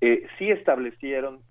[0.00, 1.42] eh, sí establecieron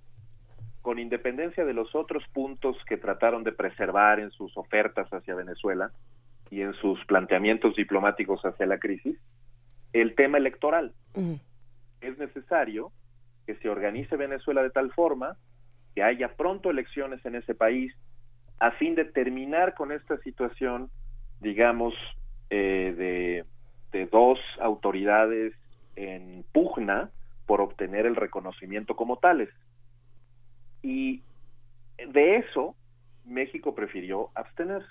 [0.81, 5.91] con independencia de los otros puntos que trataron de preservar en sus ofertas hacia Venezuela
[6.49, 9.15] y en sus planteamientos diplomáticos hacia la crisis,
[9.93, 10.95] el tema electoral.
[12.01, 12.91] Es necesario
[13.45, 15.37] que se organice Venezuela de tal forma
[15.93, 17.93] que haya pronto elecciones en ese país
[18.59, 20.89] a fin de terminar con esta situación,
[21.39, 21.93] digamos,
[22.49, 23.45] eh, de,
[23.97, 25.53] de dos autoridades
[25.95, 27.09] en pugna
[27.45, 29.49] por obtener el reconocimiento como tales.
[30.81, 31.21] Y
[31.97, 32.75] de eso
[33.25, 34.87] México prefirió abstenerse.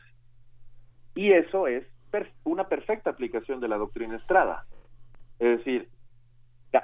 [1.15, 4.65] Y eso es per- una perfecta aplicación de la doctrina Estrada.
[5.39, 5.89] Es decir,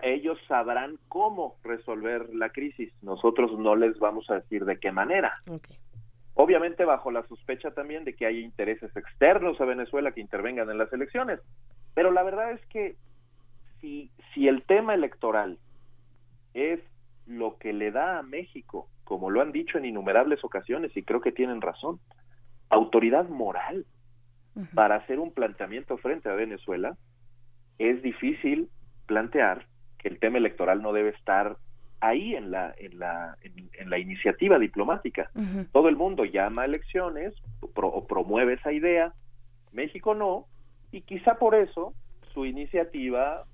[0.02, 2.92] ellos sabrán cómo resolver la crisis.
[3.02, 5.34] Nosotros no les vamos a decir de qué manera.
[5.48, 5.68] Ok.
[6.34, 10.78] Obviamente bajo la sospecha también de que hay intereses externos a Venezuela que intervengan en
[10.78, 11.40] las elecciones.
[11.94, 12.96] Pero la verdad es que
[13.80, 15.58] si, si el tema electoral
[16.54, 16.80] es
[17.26, 21.20] lo que le da a México, como lo han dicho en innumerables ocasiones y creo
[21.20, 22.00] que tienen razón,
[22.68, 23.86] autoridad moral
[24.74, 26.96] para hacer un planteamiento frente a Venezuela,
[27.78, 28.68] es difícil
[29.06, 29.66] plantear
[29.98, 31.56] que el tema electoral no debe estar
[32.08, 35.30] ahí en la en la en, en la iniciativa diplomática.
[35.72, 39.12] Todo el mundo llama a elecciones o, pro- o promueve esa idea,
[39.72, 40.46] México no,
[40.92, 41.94] y quizá por eso
[42.32, 43.44] su iniciativa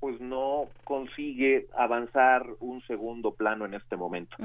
[0.00, 4.36] pues no consigue avanzar un segundo plano en este momento.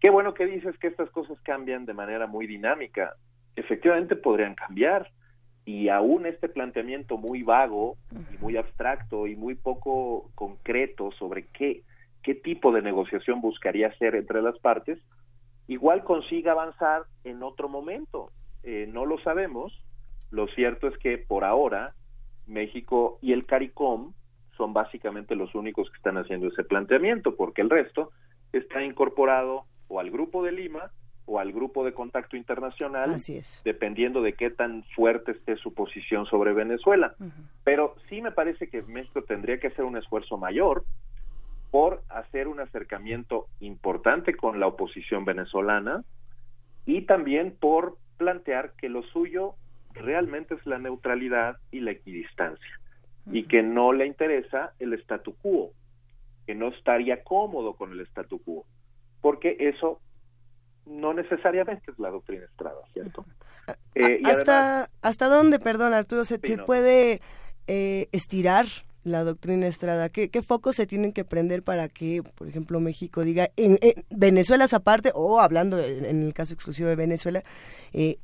[0.00, 3.14] Qué bueno que dices que estas cosas cambian de manera muy dinámica.
[3.56, 5.10] Efectivamente podrían cambiar
[5.64, 7.96] y aún este planteamiento muy vago
[8.34, 11.82] y muy abstracto y muy poco concreto sobre qué,
[12.22, 14.98] qué tipo de negociación buscaría hacer entre las partes,
[15.66, 18.30] igual consiga avanzar en otro momento.
[18.62, 19.72] Eh, no lo sabemos.
[20.30, 21.94] Lo cierto es que por ahora
[22.46, 24.12] México y el CARICOM
[24.56, 28.10] son básicamente los únicos que están haciendo ese planteamiento, porque el resto
[28.52, 30.90] está incorporado o al Grupo de Lima
[31.24, 33.62] o al Grupo de Contacto Internacional, Así es.
[33.64, 37.14] dependiendo de qué tan fuerte esté su posición sobre Venezuela.
[37.64, 40.84] Pero sí me parece que México tendría que hacer un esfuerzo mayor
[41.72, 46.04] por hacer un acercamiento importante con la oposición venezolana
[46.86, 49.54] y también por plantear que lo suyo
[49.94, 52.78] realmente es la neutralidad y la equidistancia
[53.32, 55.70] y que no le interesa el statu quo,
[56.46, 58.66] que no estaría cómodo con el statu quo,
[59.22, 59.98] porque eso
[60.84, 63.24] no necesariamente es la doctrina Estrada, ¿cierto?
[63.94, 66.66] Eh, ¿Hasta, además- ¿Hasta dónde, perdón, Arturo, se, Sí, no.
[66.66, 67.20] puede
[67.68, 68.66] eh, estirar
[69.04, 70.08] la doctrina Estrada?
[70.08, 74.04] ¿Qué, ¿Qué focos se tienen que prender para que, por ejemplo, México diga, en, en
[74.10, 77.42] Venezuela esa parte, o hablando en, en el caso exclusivo de Venezuela,
[77.92, 78.18] eh,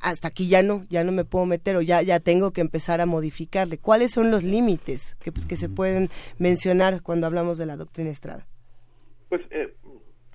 [0.00, 3.00] hasta aquí ya no, ya no me puedo meter o ya, ya tengo que empezar
[3.00, 3.78] a modificarle?
[3.78, 8.10] ¿Cuáles son los límites que, pues, que se pueden mencionar cuando hablamos de la doctrina
[8.10, 8.46] Estrada?
[9.28, 9.74] Pues eh,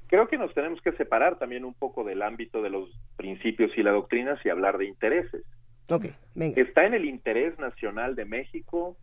[0.08, 3.84] creo que nos tenemos que separar también un poco del ámbito de los principios y
[3.84, 5.44] la doctrina y hablar de intereses.
[5.90, 6.60] Ok, venga.
[6.62, 8.98] Está en el interés nacional de México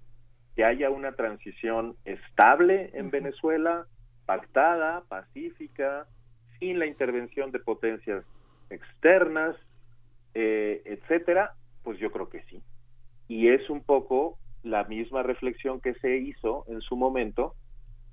[0.57, 3.87] que haya una transición estable en Venezuela,
[4.27, 6.07] pactada, pacífica,
[6.59, 8.25] sin la intervención de potencias
[8.71, 9.57] externas,
[10.35, 11.55] eh, etcétera.
[11.83, 12.63] Pues yo creo que sí.
[13.29, 17.55] Y es un poco la misma reflexión que se hizo en su momento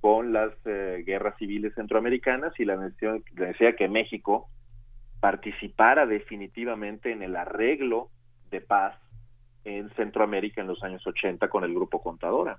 [0.00, 4.48] con las eh, guerras civiles centroamericanas y la necesidad, la necesidad que México
[5.20, 8.08] participara definitivamente en el arreglo
[8.50, 8.96] de paz
[9.64, 12.58] en Centroamérica en los años 80 con el grupo Contadora.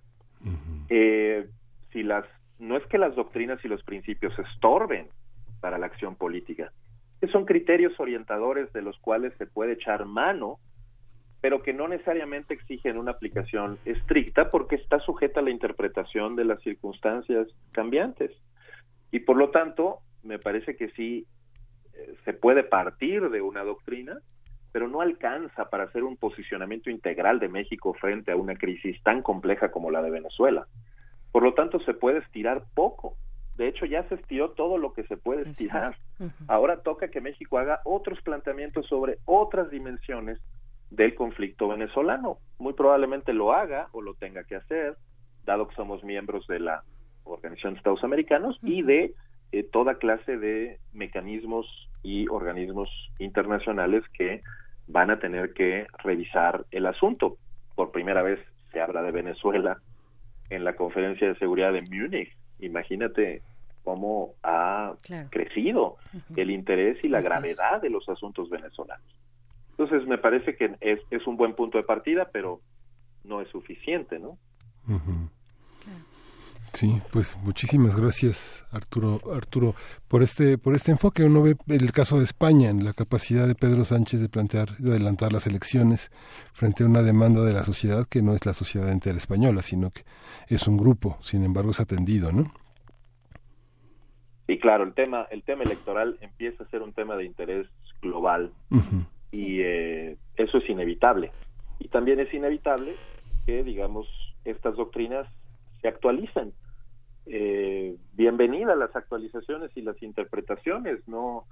[0.89, 1.47] Eh,
[1.91, 2.26] si las
[2.60, 5.08] no es que las doctrinas y los principios estorben
[5.62, 6.72] para la acción política,
[7.20, 10.60] que son criterios orientadores de los cuales se puede echar mano,
[11.41, 16.45] pero que no necesariamente exigen una aplicación estricta porque está sujeta a la interpretación de
[16.45, 18.32] las circunstancias cambiantes.
[19.12, 21.26] Y por lo tanto, me parece que sí
[21.93, 24.20] eh, se puede partir de una doctrina,
[24.72, 29.22] pero no alcanza para hacer un posicionamiento integral de México frente a una crisis tan
[29.22, 30.67] compleja como la de Venezuela.
[31.32, 33.15] Por lo tanto, se puede estirar poco.
[33.57, 35.95] De hecho, ya se estiró todo lo que se puede estirar.
[36.47, 40.39] Ahora toca que México haga otros planteamientos sobre otras dimensiones
[40.89, 42.38] del conflicto venezolano.
[42.57, 44.95] Muy probablemente lo haga o lo tenga que hacer,
[45.45, 46.84] dado que somos miembros de la
[47.24, 49.13] Organización de Estados Americanos y de
[49.51, 51.67] eh, toda clase de mecanismos
[52.04, 52.89] y organismos
[53.20, 54.41] internacionales que
[54.88, 57.38] van a tener que revisar el asunto.
[57.76, 58.39] Por primera vez
[58.72, 59.80] se habla de Venezuela
[60.49, 62.36] en la conferencia de seguridad de Múnich.
[62.60, 63.41] Imagínate
[63.84, 64.93] cómo ha
[65.30, 65.97] crecido
[66.36, 69.08] el interés y la gravedad de los asuntos venezolanos.
[69.72, 72.60] Entonces me parece que es, es un buen punto de partida, pero
[73.24, 74.38] no es suficiente, ¿no?
[76.74, 79.76] Sí, pues muchísimas gracias Arturo Arturo
[80.07, 81.24] por este por este enfoque.
[81.24, 84.91] Uno ve el caso de España en la capacidad de Pedro Sánchez de plantear de
[84.91, 86.11] adelantar las elecciones
[86.53, 89.91] frente a una demanda de la sociedad que no es la sociedad entera española, sino
[89.91, 90.03] que
[90.47, 91.17] es un grupo.
[91.19, 92.45] Sin embargo, es atendido, ¿no?
[94.47, 97.67] Y claro, el tema el tema electoral empieza a ser un tema de interés
[98.01, 98.53] global
[99.32, 101.32] y eh, eso es inevitable.
[101.80, 102.95] Y también es inevitable
[103.45, 104.07] que digamos
[104.45, 105.28] estas doctrinas
[105.82, 106.53] se actualicen
[107.25, 111.07] eh, bienvenida las actualizaciones y las interpretaciones.
[111.07, 111.45] No,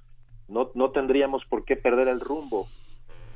[0.47, 2.67] no, no tendríamos por qué perder el rumbo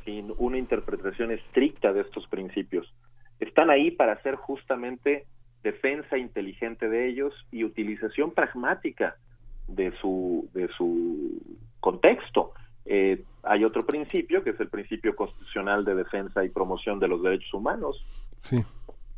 [0.04, 2.94] sin una interpretación estricta de estos principios.
[3.40, 5.26] Están ahí para hacer justamente
[5.64, 9.16] defensa inteligente de ellos y utilización pragmática
[9.68, 11.42] de su, de su
[11.80, 12.52] contexto.
[12.86, 17.24] Eh, hay otro principio, que es el principio constitucional de defensa y promoción de los
[17.24, 18.06] derechos humanos.
[18.40, 18.58] Sí.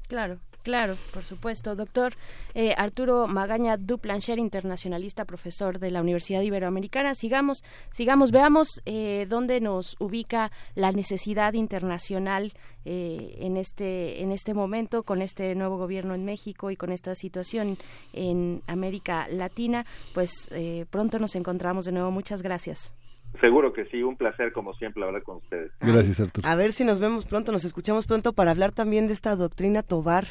[0.07, 0.37] Claro.
[0.65, 1.75] Claro, por supuesto.
[1.75, 2.15] Doctor
[2.55, 7.13] eh, Arturo Magaña Duplancher, internacionalista, profesor de la Universidad Iberoamericana.
[7.13, 12.51] Sigamos, sigamos, veamos eh, dónde nos ubica la necesidad internacional
[12.83, 17.13] eh, en, este, en este momento con este nuevo gobierno en México y con esta
[17.13, 17.77] situación
[18.13, 19.85] en América Latina.
[20.15, 20.49] Pues
[20.89, 22.09] pronto nos encontramos de nuevo.
[22.09, 22.91] Muchas gracias.
[23.39, 25.71] Seguro que sí, un placer como siempre hablar con ustedes.
[25.79, 26.47] Gracias, Arturo.
[26.47, 29.83] A ver si nos vemos pronto, nos escuchamos pronto para hablar también de esta doctrina
[29.83, 30.25] Tobar,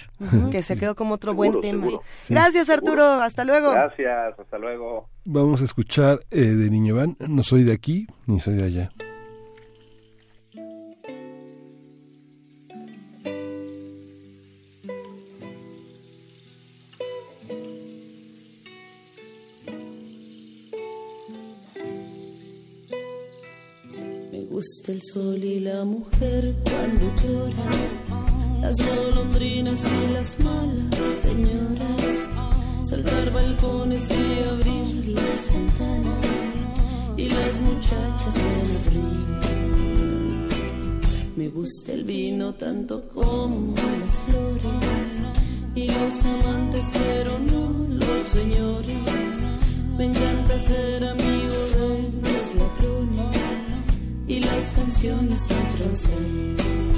[0.50, 1.86] que se quedó como otro buen tema.
[2.28, 3.72] Gracias, Arturo, hasta luego.
[3.72, 5.08] Gracias, hasta luego.
[5.24, 8.90] Vamos a escuchar eh, de Niño Van, no soy de aquí ni soy de allá.
[24.64, 27.70] Gusta el sol y la mujer cuando llora,
[28.62, 32.30] las golondrinas y las malas señoras,
[32.88, 36.26] saltar balcones y abrir las ventanas
[37.18, 39.26] y las muchachas en abril.
[41.36, 44.98] Me gusta el vino tanto como las flores
[45.74, 49.34] y los amantes, pero no los señores.
[49.98, 51.53] Me encanta ser amigo
[54.26, 56.92] y las canciones en francés.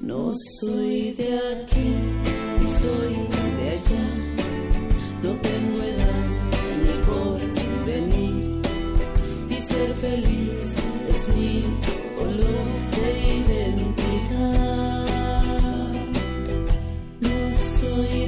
[0.00, 1.90] No soy de aquí
[2.60, 3.14] ni soy
[3.58, 4.06] de allá,
[5.22, 6.26] no tengo edad
[6.82, 7.38] ni por
[7.86, 8.60] venir
[9.50, 10.76] y ser feliz
[11.08, 11.64] es mi
[12.16, 15.08] color de identidad.
[17.20, 18.27] No soy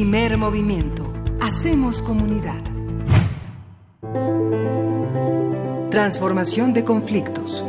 [0.00, 1.12] Primer movimiento.
[1.42, 2.62] Hacemos comunidad.
[5.90, 7.62] Transformación de conflictos.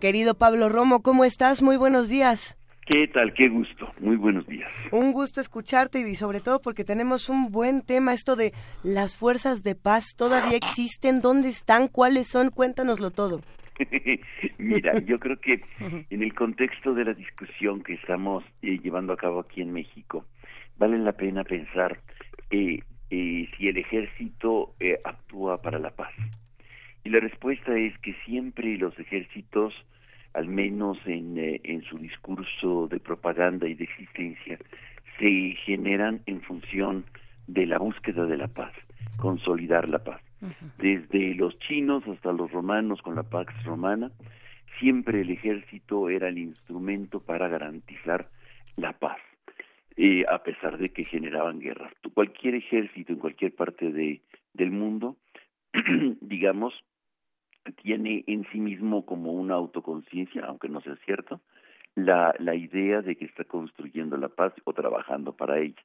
[0.00, 1.60] Querido Pablo Romo, ¿cómo estás?
[1.60, 2.56] Muy buenos días.
[2.86, 3.34] ¿Qué tal?
[3.34, 3.92] Qué gusto.
[4.00, 4.70] Muy buenos días.
[4.90, 9.62] Un gusto escucharte y sobre todo porque tenemos un buen tema, esto de las fuerzas
[9.62, 10.14] de paz.
[10.16, 11.20] ¿Todavía existen?
[11.20, 11.88] ¿Dónde están?
[11.88, 12.48] ¿Cuáles son?
[12.50, 13.42] Cuéntanoslo todo.
[14.58, 15.62] Mira, yo creo que
[16.10, 20.24] en el contexto de la discusión que estamos eh, llevando a cabo aquí en México,
[20.78, 22.00] vale la pena pensar
[22.50, 26.12] eh, eh, si el ejército eh, actúa para la paz.
[27.04, 29.72] Y la respuesta es que siempre los ejércitos,
[30.34, 34.58] al menos en, eh, en su discurso de propaganda y de existencia,
[35.18, 37.04] se generan en función
[37.46, 38.74] de la búsqueda de la paz,
[39.16, 40.20] consolidar la paz.
[40.78, 44.12] Desde los chinos hasta los romanos con la Pax Romana,
[44.78, 48.28] siempre el ejército era el instrumento para garantizar
[48.76, 49.18] la paz,
[49.96, 51.92] eh, a pesar de que generaban guerras.
[52.14, 54.22] Cualquier ejército en cualquier parte de,
[54.52, 55.16] del mundo,
[56.20, 56.74] digamos,
[57.82, 61.40] tiene en sí mismo como una autoconciencia, aunque no sea cierto,
[61.94, 65.82] la, la idea de que está construyendo la paz o trabajando para ella.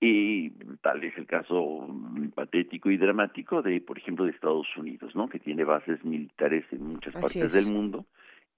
[0.00, 1.86] Y tal es el caso
[2.34, 5.28] patético y dramático de, por ejemplo, de Estados Unidos, ¿no?
[5.28, 7.64] Que tiene bases militares en muchas Así partes es.
[7.66, 8.06] del mundo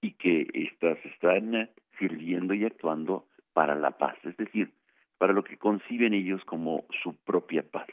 [0.01, 1.69] y que estas están
[1.99, 4.71] sirviendo y actuando para la paz, es decir,
[5.17, 7.87] para lo que conciben ellos como su propia paz.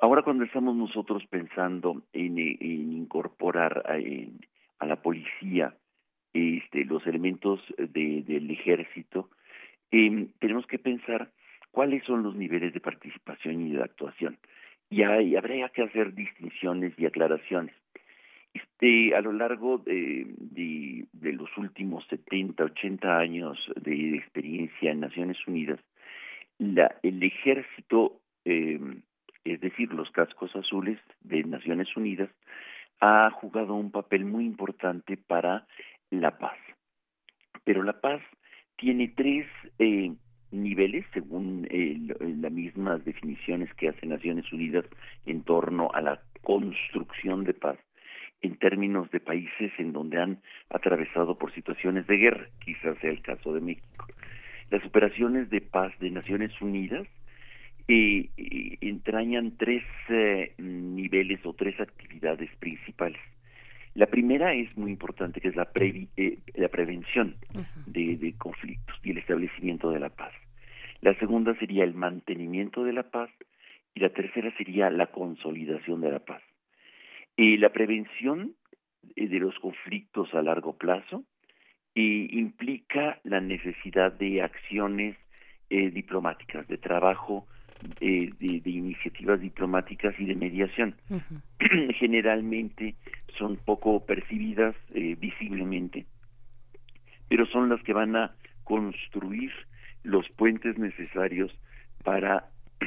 [0.00, 4.40] Ahora cuando estamos nosotros pensando en, en incorporar a, en-
[4.78, 5.76] a la policía
[6.32, 9.30] este, los elementos de- del ejército,
[9.90, 11.30] eh, tenemos que pensar
[11.72, 14.38] cuáles son los niveles de participación y de actuación.
[14.88, 17.74] Y hay, habría que hacer distinciones y aclaraciones.
[18.54, 20.26] Este, a lo largo de,
[21.22, 25.80] los últimos 70, 80 años de experiencia en Naciones Unidas,
[26.58, 28.78] la, el ejército, eh,
[29.44, 32.28] es decir, los cascos azules de Naciones Unidas,
[33.00, 35.66] ha jugado un papel muy importante para
[36.10, 36.58] la paz.
[37.64, 38.20] Pero la paz
[38.76, 39.46] tiene tres
[39.78, 40.12] eh,
[40.52, 41.98] niveles, según eh,
[42.40, 44.84] las mismas definiciones que hace Naciones Unidas
[45.26, 47.78] en torno a la construcción de paz
[48.42, 50.38] en términos de países en donde han
[50.68, 54.06] atravesado por situaciones de guerra, quizás sea el caso de México.
[54.70, 57.06] Las operaciones de paz de Naciones Unidas
[57.88, 63.20] eh, eh, entrañan tres eh, niveles o tres actividades principales.
[63.94, 67.36] La primera es muy importante, que es la, previ- eh, la prevención
[67.86, 70.32] de, de conflictos y el establecimiento de la paz.
[71.02, 73.30] La segunda sería el mantenimiento de la paz
[73.94, 76.42] y la tercera sería la consolidación de la paz.
[77.36, 78.54] Eh, la prevención
[79.16, 81.24] eh, de los conflictos a largo plazo
[81.94, 85.16] implica la necesidad de acciones
[85.68, 87.46] eh, diplomáticas, de trabajo,
[88.00, 90.94] eh, de, de iniciativas diplomáticas y de mediación.
[91.98, 92.94] Generalmente
[93.38, 96.06] son poco percibidas eh, visiblemente,
[97.28, 98.34] pero son las que van a
[98.64, 99.50] construir
[100.02, 101.52] los puentes necesarios
[102.04, 102.46] para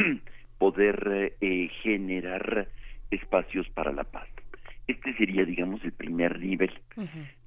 [0.58, 2.68] poder eh, generar
[3.12, 4.28] espacios para la paz.
[4.88, 6.72] Este sería, digamos, el primer nivel.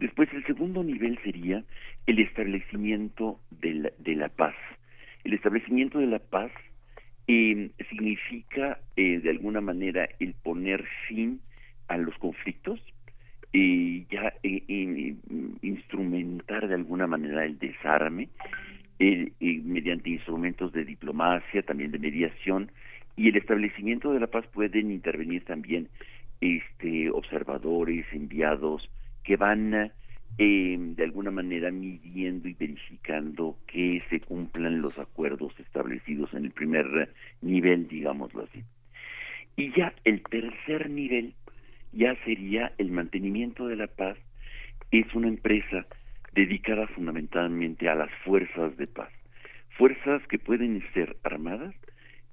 [0.00, 1.62] Después, el segundo nivel sería
[2.06, 4.54] el establecimiento de la, de la paz.
[5.22, 6.50] El establecimiento de la paz
[7.28, 11.40] eh, significa, eh, de alguna manera, el poner fin
[11.86, 12.80] a los conflictos,
[13.52, 15.14] eh, ya eh, eh,
[15.62, 18.28] instrumentar de alguna manera el desarme,
[18.99, 22.70] eh, mediante instrumentos de diplomacia, también de mediación,
[23.16, 25.88] y el establecimiento de la paz pueden intervenir también
[26.40, 28.88] este observadores enviados
[29.24, 29.92] que van
[30.38, 36.53] eh, de alguna manera midiendo y verificando que se cumplan los acuerdos establecidos en el
[36.53, 38.62] primer nivel, digámoslo así.
[39.57, 41.34] Y ya el tercer nivel
[41.92, 44.16] ya sería el mantenimiento de la paz.
[44.90, 45.86] Es una empresa
[46.39, 49.11] dedicada fundamentalmente a las fuerzas de paz.
[49.70, 51.74] Fuerzas que pueden ser armadas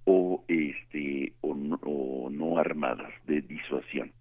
[0.04, 4.12] o este o no, o no armadas de disuasión.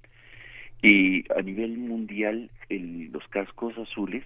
[0.81, 4.25] Y a nivel mundial, el, los cascos azules,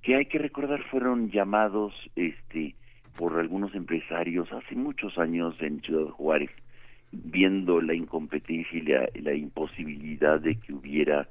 [0.00, 2.74] que hay que recordar fueron llamados este
[3.18, 6.50] por algunos empresarios hace muchos años en Ciudad Juárez,
[7.12, 11.28] viendo la incompetencia y la, la imposibilidad de que hubiera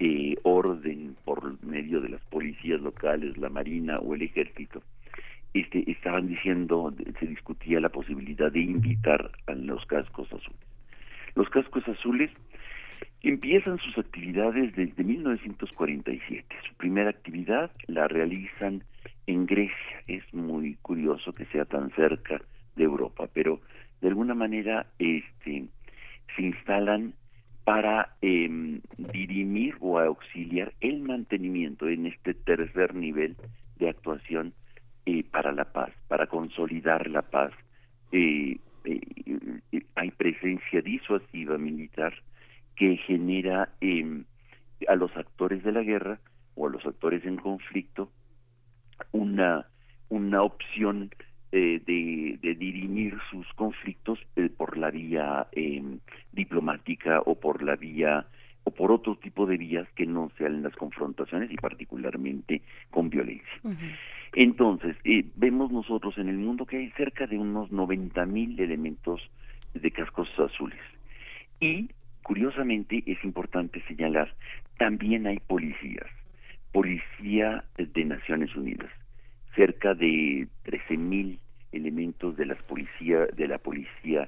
[0.00, 4.82] eh, orden por medio de las policías locales, la marina o el ejército,
[5.52, 10.60] este, estaban diciendo, se discutía la posibilidad de invitar a los cascos azules.
[11.34, 12.30] Los cascos azules
[13.22, 16.46] empiezan sus actividades desde 1947.
[16.66, 18.82] Su primera actividad la realizan
[19.26, 20.02] en Grecia.
[20.06, 22.40] Es muy curioso que sea tan cerca
[22.76, 23.60] de Europa, pero
[24.00, 25.66] de alguna manera este,
[26.34, 27.12] se instalan
[27.64, 33.36] para eh, dirimir o auxiliar el mantenimiento en este tercer nivel
[33.76, 34.54] de actuación
[35.06, 37.52] eh, para la paz, para consolidar la paz.
[38.12, 39.00] Eh, eh,
[39.94, 42.14] hay presencia disuasiva militar
[42.76, 44.22] que genera eh,
[44.88, 46.18] a los actores de la guerra
[46.54, 48.10] o a los actores en conflicto
[49.12, 49.66] una
[50.08, 51.10] una opción
[51.52, 55.82] eh, de, de, dirimir sus conflictos eh, por la vía eh,
[56.32, 58.26] diplomática o por la vía
[58.64, 63.60] o por otro tipo de vías que no sean las confrontaciones y particularmente con violencia.
[63.64, 63.96] Uh -huh.
[64.34, 69.20] Entonces, eh, vemos nosotros en el mundo que hay cerca de unos 90 mil elementos
[69.74, 70.78] de cascos azules.
[71.60, 71.90] Y,
[72.22, 74.32] curiosamente, es importante señalar,
[74.78, 76.06] también hay policías,
[76.72, 78.90] policía de Naciones Unidas,
[79.60, 81.38] cerca de 13 mil
[81.70, 84.26] elementos de las policía, de la policía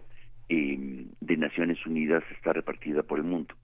[0.51, 3.55] eh, de Naciones Unidas está repartida por el mundo.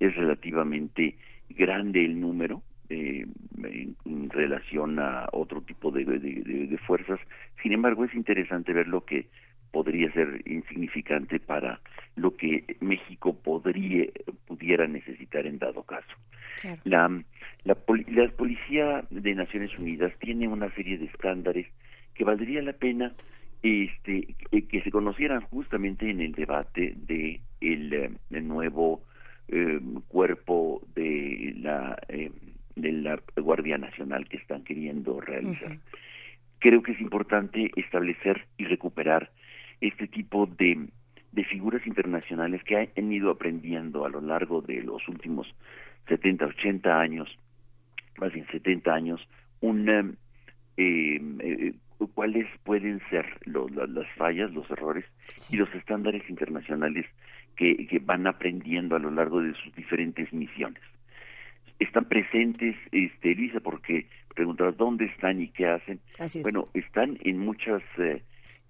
[0.00, 1.18] Es relativamente
[1.50, 3.26] grande el número, eh,
[3.62, 7.20] en, en, relación a otro tipo de, de, de, de, fuerzas.
[7.62, 9.26] Sin embargo, es interesante ver lo que
[9.70, 11.80] podría ser insignificante para
[12.16, 14.06] lo que México podría
[14.46, 16.16] pudiera necesitar en dado caso.
[16.62, 16.80] Claro.
[16.84, 17.22] La,
[17.68, 17.76] la,
[18.08, 21.66] la policía de Naciones Unidas tiene una serie de estándares
[22.14, 23.12] que valdría la pena
[23.62, 24.34] este
[24.70, 29.02] que se conocieran justamente en el debate de el, el nuevo
[29.48, 32.30] eh, cuerpo de la eh,
[32.74, 35.72] de la Guardia Nacional que están queriendo realizar.
[35.72, 35.80] Uh -huh.
[36.60, 39.30] Creo que es importante establecer y recuperar
[39.80, 40.88] este tipo de,
[41.32, 45.46] de figuras internacionales que han ido aprendiendo a lo largo de los últimos
[46.08, 47.28] 70, 80 años,
[48.18, 49.20] más bien 70 años,
[49.60, 50.00] una,
[50.76, 51.74] eh, eh,
[52.14, 55.04] cuáles pueden ser lo, lo, las fallas, los errores
[55.36, 55.54] sí.
[55.54, 57.06] y los estándares internacionales
[57.56, 60.82] que, que van aprendiendo a lo largo de sus diferentes misiones
[61.78, 66.00] están presentes, este, Elisa, porque preguntabas dónde están y qué hacen.
[66.42, 68.22] Bueno, están en muchas, eh,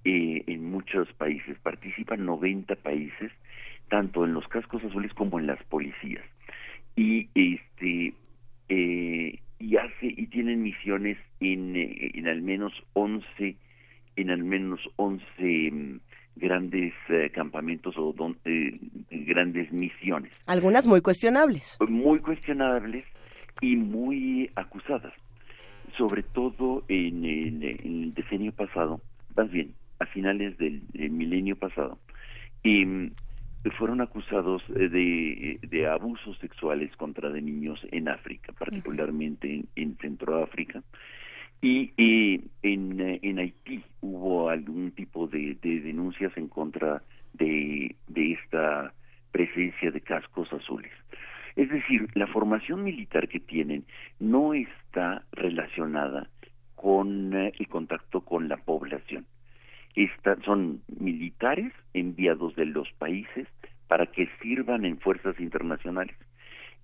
[0.04, 3.32] eh, en muchos países, participan 90 países,
[3.88, 6.24] tanto en los cascos azules como en las policías.
[6.96, 8.14] Y este
[8.68, 13.56] eh, y hace y tienen misiones en, eh, en al menos 11
[14.16, 16.00] en al menos 11
[16.36, 18.78] grandes eh, campamentos o don, eh,
[19.10, 20.32] grandes misiones.
[20.46, 21.78] Algunas muy cuestionables.
[21.88, 23.04] Muy cuestionables
[23.60, 25.12] y muy acusadas,
[25.96, 29.00] sobre todo en el, en el decenio pasado,
[29.36, 31.98] más bien, a finales del, del milenio pasado,
[32.62, 32.84] y
[33.76, 40.82] fueron acusados de, de, abusos sexuales contra de niños en África, particularmente en, en Centroáfrica,
[41.60, 47.02] y eh, en, en Haití hubo algún tipo de, de denuncias en contra
[47.32, 48.94] de, de esta
[49.32, 50.92] presencia de cascos azules.
[51.56, 53.84] Es decir, la formación militar que tienen
[54.20, 56.28] no está relacionada
[56.76, 59.26] con eh, el contacto con la población.
[59.98, 63.48] Esta, son militares enviados de los países
[63.88, 66.14] para que sirvan en fuerzas internacionales.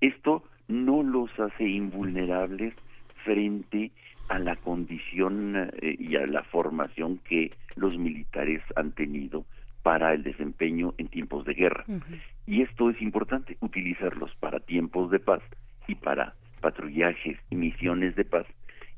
[0.00, 2.74] Esto no los hace invulnerables
[3.22, 3.92] frente
[4.28, 9.44] a la condición eh, y a la formación que los militares han tenido
[9.84, 11.84] para el desempeño en tiempos de guerra.
[11.86, 12.20] Uh -huh.
[12.48, 15.42] Y esto es importante, utilizarlos para tiempos de paz
[15.86, 18.46] y para patrullajes y misiones de paz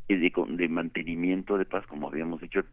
[0.09, 2.64] y de, de mantenimiento de paz, como habíamos dicho,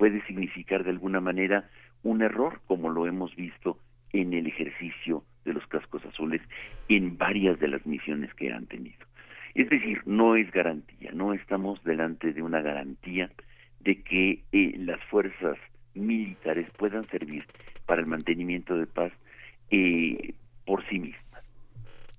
[0.00, 1.68] puede significar de alguna manera
[2.02, 3.76] un error, como lo hemos visto
[4.14, 6.40] en el ejercicio de los cascos azules
[6.88, 9.04] en varias de las misiones que han tenido.
[9.54, 13.30] Es decir, no es garantía, no estamos delante de una garantía
[13.80, 15.58] de que eh, las fuerzas
[15.92, 17.44] militares puedan servir
[17.84, 19.12] para el mantenimiento de paz
[19.70, 20.32] eh,
[20.64, 21.29] por sí mismas.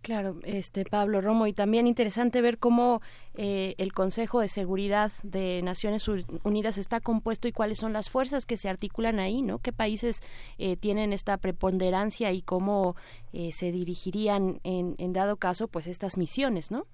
[0.02, 3.02] Claro, este Pablo Romo y también interesante ver cómo
[3.36, 6.08] eh, el Consejo de Seguridad de Naciones
[6.44, 9.60] Unidas está compuesto y cuáles son las fuerzas que se articulan ahí, ¿no?
[9.60, 10.22] ¿Qué países
[10.58, 12.96] eh, tienen esta preponderancia y cómo
[13.32, 16.88] eh, se dirigirían en, en, dado caso, pues estas misiones, ¿no?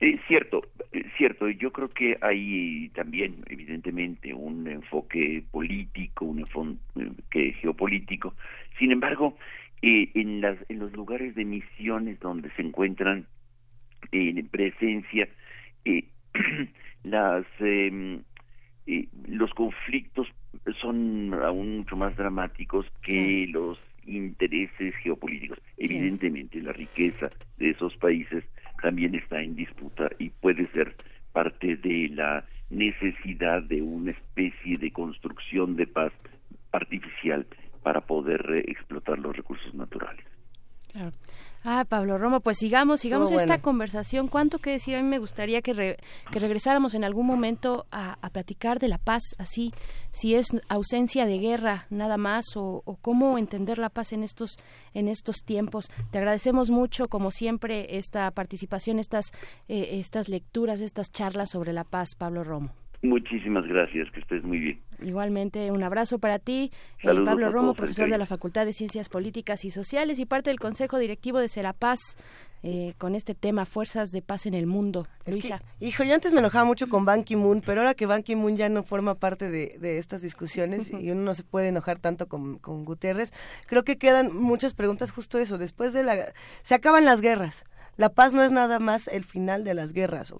[0.00, 1.50] Es cierto, es cierto.
[1.50, 8.34] Yo creo que hay también, evidentemente, un enfoque político, un enfoque geopolítico.
[8.78, 9.36] Sin embargo,
[9.82, 13.26] eh, en, las, en los lugares de misiones donde se encuentran
[14.12, 15.28] en presencia
[15.84, 16.04] eh,
[17.04, 18.20] las eh,
[19.26, 20.26] los conflictos
[20.80, 25.58] son aún mucho más dramáticos que los intereses geopolíticos.
[25.76, 28.44] Evidentemente, la riqueza de esos países
[28.82, 30.96] también está en disputa y puede ser
[31.32, 36.12] parte de la necesidad de una especie de construcción de paz
[36.72, 37.46] artificial
[37.88, 40.22] para poder eh, explotar los recursos naturales.
[40.92, 41.10] Claro.
[41.64, 44.28] Ah, Pablo Romo, pues sigamos, sigamos esta conversación.
[44.28, 44.94] ¿Cuánto que decir?
[44.94, 45.96] A mí me gustaría que,
[46.30, 49.72] que regresáramos en algún momento a, platicar de la paz, así,
[50.10, 54.58] si es ausencia de guerra nada más o, cómo entender la paz en estos,
[54.92, 55.88] en estos tiempos.
[56.10, 59.32] Te agradecemos mucho, como siempre, esta participación, estas,
[59.66, 62.74] eh, estas lecturas, estas charlas sobre la paz, Pablo Romo.
[63.00, 64.80] Muchísimas gracias, que estés muy bien.
[65.00, 66.72] Igualmente, un abrazo para ti,
[67.02, 70.58] eh, Pablo Romo, profesor de la Facultad de Ciencias Políticas y Sociales y parte del
[70.58, 72.00] Consejo Directivo de Serapaz.
[72.64, 75.06] Eh, con este tema, Fuerzas de Paz en el Mundo.
[75.26, 75.62] Luisa.
[75.78, 78.68] hijo, yo antes me enojaba mucho con Ban Ki-moon, pero ahora que Ban Ki-moon ya
[78.68, 82.84] no forma parte de, estas discusiones y uno no se puede enojar tanto con, con
[82.84, 83.32] Guterres,
[83.66, 85.56] creo que quedan muchas preguntas justo eso.
[85.56, 86.32] Después de la...
[86.62, 87.64] Se acaban las guerras
[87.98, 90.32] la paz no es nada más el final de las guerras.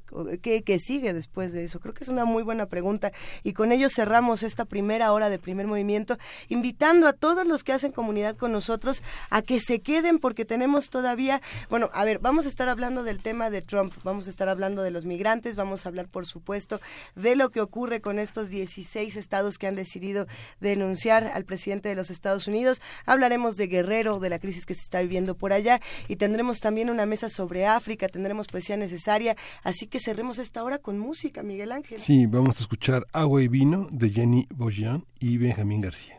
[0.42, 1.80] ¿Qué, ¿Qué, sigue después de eso?
[1.80, 3.10] Creo que es una muy buena pregunta.
[3.42, 7.72] Y con ello cerramos esta primera hora de primer movimiento, invitando a todos los que
[7.72, 12.46] hacen comunidad con nosotros a que se queden porque tenemos todavía, bueno, a ver, vamos
[12.46, 15.84] a estar hablando del tema de Trump, vamos a estar hablando de los migrantes, vamos
[15.84, 16.80] a hablar, por supuesto,
[17.16, 20.28] de lo que ocurre con estos 16 estados que han decidido
[20.60, 22.80] denunciar al presidente de los Estados Unidos.
[23.04, 26.88] Hablaremos de Guerrero, de la crisis que se está viviendo por allá y tendremos también
[26.88, 31.42] una mesa sobre sobre África, tendremos poesía necesaria, así que cerremos esta hora con música,
[31.42, 31.98] Miguel Ángel.
[31.98, 36.17] Sí, vamos a escuchar Agua y Vino de Jenny Bojan y Benjamín García.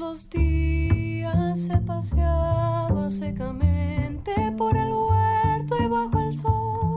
[0.00, 6.89] Los días se paseaba secamente por el huerto y bajo el sol.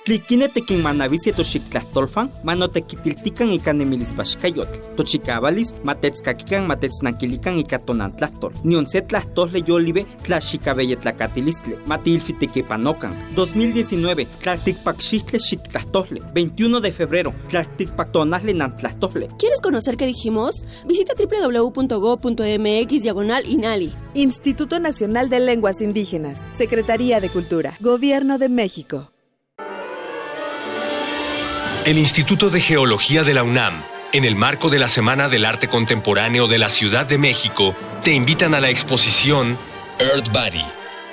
[0.05, 4.82] Tliquine tequinmanavicia toxictlahtolfan, manotequitiltican ika nemilispaxcayotl.
[4.96, 8.52] Tochicavalis, matetskakikan matetznankilikan ika tonantlahtol.
[8.64, 13.16] Nion se tlahtole yolive tlaxicabeyetlacatilistli, matilfitequipanocan.
[13.34, 16.20] 2019, tlalticpaxixtle xictlahtole.
[16.34, 19.28] 21 de febrero, tlalticpactonasle nantlahtole.
[19.38, 20.66] ¿Quieres conocer qué dijimos?
[20.84, 23.90] Visita www.go.mx diagonal INALI.
[24.12, 29.14] Instituto Nacional de Lenguas Indígenas, Secretaría de Cultura, Gobierno de México.
[31.85, 35.68] El Instituto de Geología de la UNAM, en el marco de la Semana del Arte
[35.68, 39.59] Contemporáneo de la Ciudad de México, te invitan a la exposición
[39.99, 40.64] Earth Body,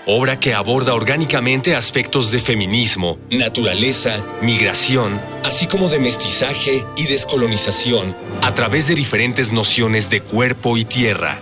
[0.06, 8.16] obra que aborda orgánicamente aspectos de feminismo, naturaleza, migración, así como de mestizaje y descolonización,
[8.42, 11.42] a través de diferentes nociones de cuerpo y tierra.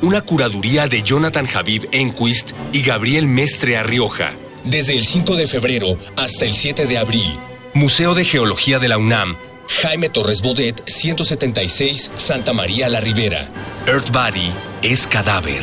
[0.00, 4.32] Una curaduría de Jonathan Habib Enquist y Gabriel Mestre Arrioja.
[4.64, 7.38] Desde el 5 de febrero hasta el 7 de abril,
[7.74, 9.36] Museo de Geología de la UNAM,
[9.82, 13.48] Jaime Torres Bodet, 176, Santa María la Ribera.
[13.86, 14.52] Earth Body
[14.82, 15.62] es cadáver,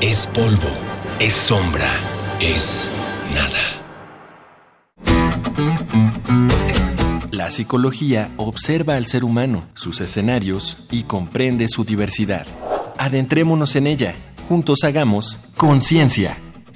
[0.00, 0.70] es polvo,
[1.18, 1.90] es sombra,
[2.40, 2.88] es
[3.34, 3.58] nada.
[7.32, 12.46] La psicología observa al ser humano, sus escenarios y comprende su diversidad.
[12.98, 14.14] Adentrémonos en ella.
[14.48, 16.36] Juntos hagamos conciencia,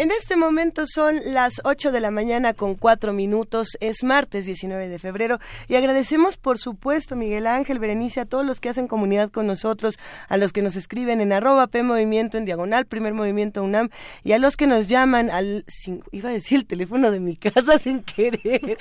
[0.00, 4.88] En este momento son las 8 de la mañana con 4 minutos, es martes 19
[4.88, 5.38] de febrero
[5.68, 9.98] y agradecemos por supuesto Miguel Ángel, Berenice, a todos los que hacen comunidad con nosotros,
[10.30, 13.90] a los que nos escriben en arroba P Movimiento en diagonal, primer movimiento UNAM
[14.24, 15.66] y a los que nos llaman al,
[16.12, 18.78] iba a decir el teléfono de mi casa sin querer,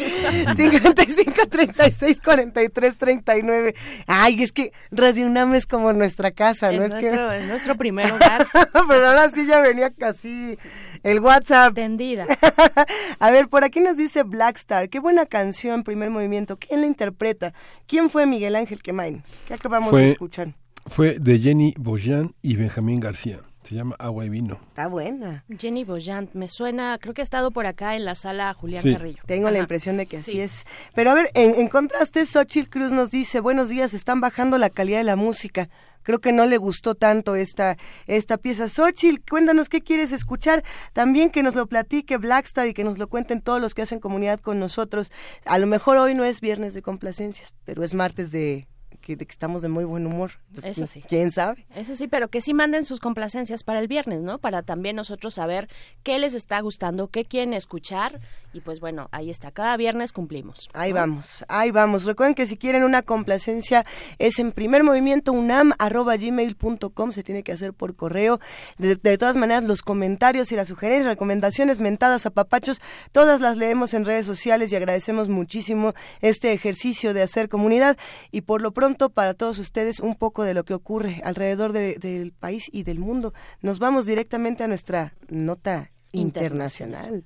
[0.55, 3.75] 55 36 43 39.
[4.07, 6.83] Ay, es que Radio UNAM es como nuestra casa, ¿no?
[6.83, 8.47] Es, nuestro, es nuestro primer hogar.
[8.87, 10.57] Pero ahora sí ya venía casi
[11.03, 11.73] el WhatsApp.
[11.73, 12.27] Tendida.
[13.19, 14.89] a ver, por aquí nos dice Blackstar.
[14.89, 16.57] Qué buena canción, primer movimiento.
[16.57, 17.53] ¿Quién la interpreta?
[17.87, 19.23] ¿Quién fue Miguel Ángel Quemain?
[19.47, 20.53] ¿Qué acabamos de escuchar?
[20.85, 23.39] Fue de Jenny Boyan y Benjamín García.
[23.69, 24.59] Se llama Agua y Vino.
[24.69, 25.45] Está buena.
[25.55, 28.93] Jenny Boyant, me suena, creo que ha estado por acá en la sala Julián Sí.
[28.93, 29.21] Carrillo.
[29.27, 30.41] Tengo la impresión de que así Sí.
[30.41, 30.65] es.
[30.95, 34.71] Pero a ver, en, en contraste, Xochitl Cruz nos dice, buenos días, están bajando la
[34.71, 35.69] calidad de la música.
[36.01, 38.69] Creo que no le gustó tanto esta, esta pieza.
[38.69, 40.63] Xochitl, cuéntanos qué quieres escuchar.
[40.93, 43.99] También que nos lo platique Blackstar y que nos lo cuenten todos los que hacen
[43.99, 45.11] comunidad con nosotros.
[45.45, 48.67] A lo mejor hoy no es viernes de complacencias, pero es martes de
[49.09, 50.33] que, de que estamos de muy buen humor.
[50.49, 51.01] Entonces, Eso sí.
[51.07, 51.65] ¿Quién sabe?
[51.73, 54.37] Eso sí, pero que sí manden sus complacencias para el viernes, ¿no?
[54.37, 55.67] Para también nosotros saber
[56.03, 58.19] qué les está gustando, qué quieren escuchar.
[58.51, 60.69] Y pues bueno, ahí está, cada viernes cumplimos.
[60.73, 60.95] Ahí ¿no?
[60.99, 62.05] vamos, ahí vamos.
[62.05, 63.85] Recuerden que si quieren una complacencia
[64.17, 68.39] es en primer movimiento unam arroba gmail.com, se tiene que hacer por correo.
[68.77, 72.81] De, de todas maneras, los comentarios y las sugerencias, recomendaciones, mentadas a papachos,
[73.11, 77.97] todas las leemos en redes sociales y agradecemos muchísimo este ejercicio de hacer comunidad.
[78.31, 81.95] Y por lo pronto, para todos ustedes, un poco de lo que ocurre alrededor de-
[81.99, 83.33] del país y del mundo.
[83.61, 87.25] Nos vamos directamente a nuestra nota internacional.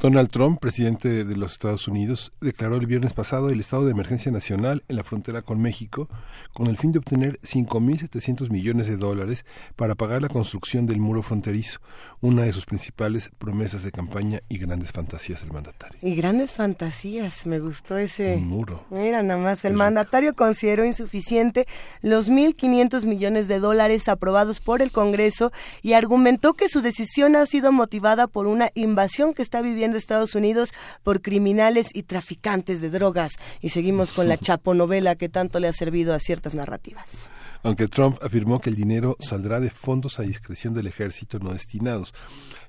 [0.00, 4.30] Donald Trump, presidente de los Estados Unidos, declaró el viernes pasado el estado de emergencia
[4.30, 6.08] nacional en la frontera con México
[6.54, 9.44] con el fin de obtener 5.700 millones de dólares
[9.74, 11.80] para pagar la construcción del muro fronterizo,
[12.20, 15.98] una de sus principales promesas de campaña y grandes fantasías del mandatario.
[16.00, 18.36] Y grandes fantasías, me gustó ese...
[18.36, 18.84] Un muro.
[18.90, 21.66] Mira, nada más, el mandatario consideró insuficiente
[22.02, 25.50] los 1.500 millones de dólares aprobados por el Congreso
[25.82, 30.34] y argumentó que su decisión ha sido motivada por una invasión que está viviendo Estados
[30.34, 30.70] Unidos
[31.02, 33.32] por criminales y traficantes de drogas.
[33.60, 37.30] Y seguimos con la chaponovela que tanto le ha servido a ciertas narrativas.
[37.62, 42.14] Aunque Trump afirmó que el dinero saldrá de fondos a discreción del ejército no destinados.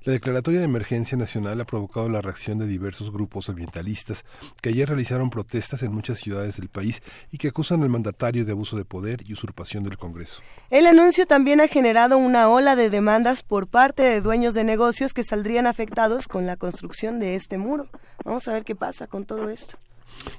[0.02, 4.24] La declaratoria de emergencia nacional ha provocado la reacción de diversos grupos ambientalistas
[4.62, 8.52] que ayer realizaron protestas en muchas ciudades del país y que acusan al mandatario de
[8.52, 10.40] abuso de poder y usurpación del Congreso.
[10.70, 15.12] El anuncio también ha generado una ola de demandas por parte de dueños de negocios
[15.12, 17.86] que saldrían afectados con la construcción de este muro.
[18.24, 19.76] Vamos a ver qué pasa con todo esto.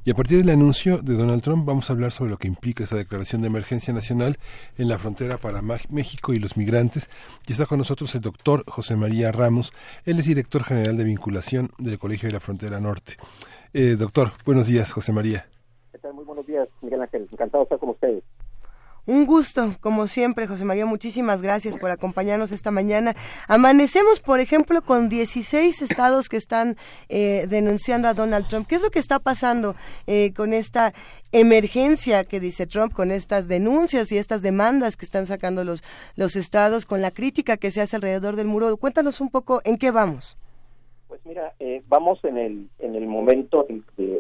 [0.04, 2.84] Y a partir del anuncio de Donald Trump vamos a hablar sobre lo que implica
[2.84, 4.38] esta declaración de emergencia nacional
[4.78, 7.10] en la frontera para México y los migrantes.
[7.48, 9.74] Y está con nosotros el doctor José María Ramos.
[10.06, 13.18] Él es director general de vinculación del Colegio de la Frontera Norte.
[13.74, 15.46] Eh, doctor, buenos días, José María.
[15.92, 16.12] ¿Qué?
[16.12, 17.28] Muy buenos días, Miguel Ángel.
[17.32, 18.24] Encantado de estar con ustedes.
[19.08, 20.86] Un gusto, como siempre, José María.
[20.86, 23.16] Muchísimas gracias por acompañarnos esta mañana.
[23.48, 26.78] Amanecemos, por ejemplo, con 16 estados que están
[27.10, 28.68] eh, denunciando a Donald Trump.
[28.68, 29.76] ¿Qué es lo que está pasando
[30.06, 30.94] eh, con esta
[31.32, 35.84] emergencia que dice Trump, con estas denuncias y estas demandas que están sacando los,
[36.16, 38.78] los estados, con la crítica que se hace alrededor del muro?
[38.78, 40.38] Cuéntanos un poco en qué vamos.
[41.08, 43.66] Pues mira, eh, vamos en el en el momento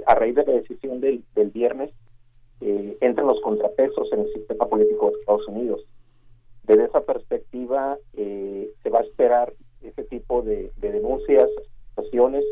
[0.07, 1.91] a raíz de la decisión del, del viernes,
[2.62, 5.82] eh, entran los contrapesos en el sistema político de Estados Unidos.
[6.64, 11.49] Desde esa perspectiva, eh, se va a esperar ese tipo de, de denuncias,
[11.97, 12.43] acciones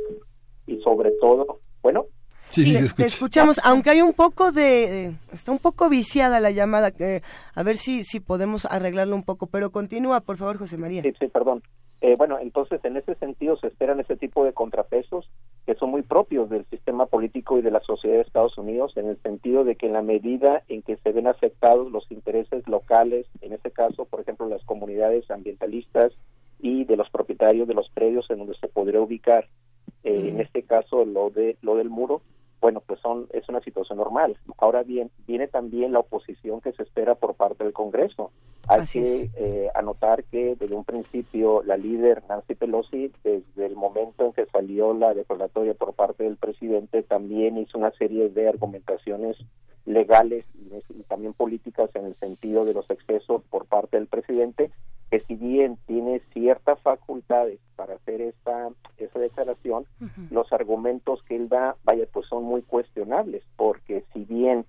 [0.68, 2.06] y sobre todo, bueno,
[2.52, 6.50] Sí, sí, te escuchamos, aunque hay un poco de, de- está un poco viciada la
[6.50, 7.22] llamada, que
[7.54, 11.04] a ver si si podemos arreglarlo un poco, pero continúa, por favor, José María.
[11.04, 11.62] Sí, sí, perdón.
[12.02, 15.30] Eh, bueno, entonces en ese sentido se esperan ese tipo de contrapesos
[15.70, 19.08] que son muy propios del sistema político y de la sociedad de Estados Unidos, en
[19.08, 23.28] el sentido de que en la medida en que se ven afectados los intereses locales,
[23.42, 26.12] en este caso, por ejemplo, las comunidades ambientalistas
[26.60, 29.48] y de los propietarios de los predios en donde se podría ubicar,
[30.04, 32.24] eh, en este caso lo de lo del muro,
[32.62, 34.38] bueno, pues son es una situación normal.
[34.58, 38.32] Ahora bien, viene también la oposición que se espera por parte del Congreso.
[38.68, 43.76] Hay Así que eh, anotar que desde un principio la líder Nancy Pelosi, desde el
[43.76, 48.48] momento en que salió la declaratoria por parte del presidente, también hizo una serie de
[48.48, 49.38] argumentaciones
[49.86, 54.72] legales y, y también políticas en el sentido de los excesos por parte del presidente,
[55.10, 59.86] que si bien tiene ciertas facultades para hacer esta, esa declaración,
[60.30, 64.66] los argumentos que él da, vaya, pues son muy cuestionables, porque si bien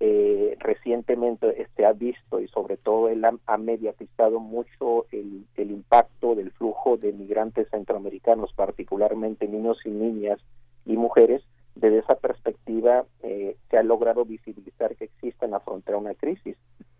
[0.00, 5.70] eh, recientemente se ha visto y sobre todo él ha, ha mediatizado mucho el, el
[5.70, 10.40] impacto del flujo de migrantes centroamericanos, particularmente niños y niñas
[10.86, 11.42] y mujeres,
[11.74, 16.56] desde esa perspectiva eh, se ha logrado visibilizar que existe en la frontera una crisis.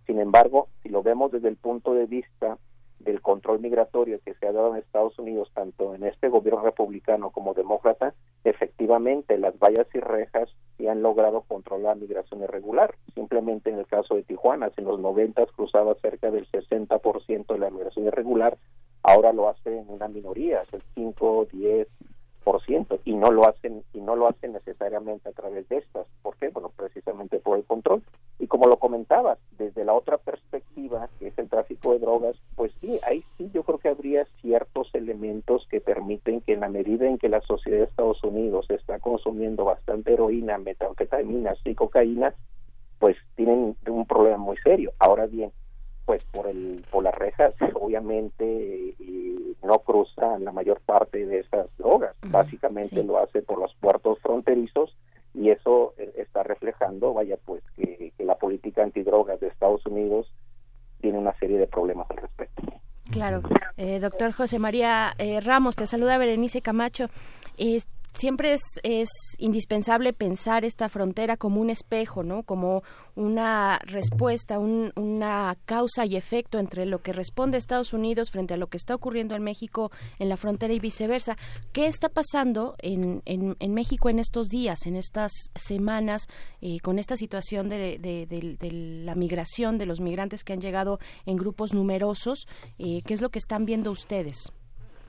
[0.07, 2.59] Sin embargo, si lo vemos desde el punto de vista
[3.05, 7.31] del control migratorio que se ha dado en Estados Unidos, tanto en este gobierno republicano
[7.31, 12.95] como demócrata, efectivamente las vallas y rejas sí han logrado controlar la migración irregular.
[13.15, 17.71] Simplemente en el caso de Tijuana, en los 90 cruzaba cerca del 60% de la
[17.71, 18.57] migración irregular,
[19.03, 22.22] ahora lo hace en una minoría, es el 5, 10, por ciento
[23.05, 26.07] y no lo hacen y no lo hacen necesariamente a través de estas.
[26.23, 26.49] ¿por qué?
[26.49, 28.03] bueno precisamente por el control.
[28.39, 32.73] Y como lo comentabas desde la otra perspectiva que es el tráfico de drogas pues
[32.81, 37.07] sí ahí sí yo creo que habría ciertos elementos que permiten que en la medida
[37.07, 42.35] en que la sociedad de Estados Unidos está consumiendo bastante heroína metanfetaminas y cocaína
[42.99, 44.93] pues tienen un problema muy serio.
[44.99, 45.51] Ahora bien
[46.05, 48.45] pues por el por las rejas obviamente
[48.99, 54.19] y no cruza la mayor parte de esas drogas básicamente lo hace por los puertos
[54.21, 54.97] fronterizos
[55.35, 60.33] y eso eh, está reflejando vaya pues que, que la política antidrogas de Estados Unidos
[61.01, 62.63] tiene una serie de problemas al respecto
[63.13, 63.43] Claro.
[63.77, 67.09] Eh, doctor José María eh, Ramos, te saluda Berenice Camacho.
[67.59, 67.83] Eh,
[68.15, 69.09] siempre es, es
[69.39, 72.43] indispensable pensar esta frontera como un espejo, ¿no?
[72.43, 72.83] Como
[73.15, 78.57] una respuesta, un- una causa y efecto entre lo que responde Estados Unidos frente a
[78.57, 81.37] lo que está ocurriendo en México en la frontera y viceversa.
[81.73, 86.27] ¿Qué está pasando en, en, en México en estos días, en estas semanas,
[86.61, 88.27] eh, con esta situación de, de-
[89.05, 92.47] la migración de los migrantes que han llegado en grupos numerosos?
[92.79, 94.53] Eh, ¿Qué es lo que están viendo ustedes?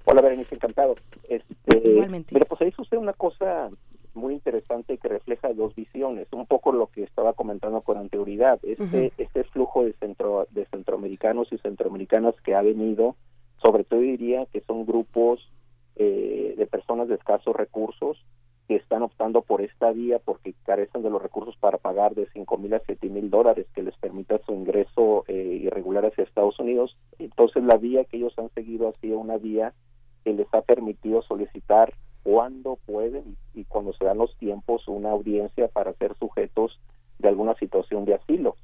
[0.05, 0.95] Hola, Berenice, encantado.
[1.27, 2.29] Este, Igualmente.
[2.33, 3.69] Pero pues ahí sucede una cosa
[4.13, 9.11] muy interesante que refleja dos visiones, un poco lo que estaba comentando con anterioridad, este,
[9.17, 13.15] este flujo de, centro, de centroamericanos y centroamericanas que ha venido,
[13.61, 15.49] sobre todo diría que son grupos
[15.95, 18.23] eh, de personas de escasos recursos
[18.67, 22.57] que están optando por esta vía porque carecen de los recursos para pagar de cinco
[22.57, 26.95] mil a siete mil dólares que les permita su ingreso eh, irregular hacia Estados Unidos.
[27.19, 29.73] Entonces la vía que ellos han seguido ha sido una vía
[30.23, 31.93] que les ha permitido solicitar
[32.23, 36.79] cuando pueden y, cuando se dan los tiempos una audiencia para ser sujetos
[37.19, 38.55] de alguna situación de asilo.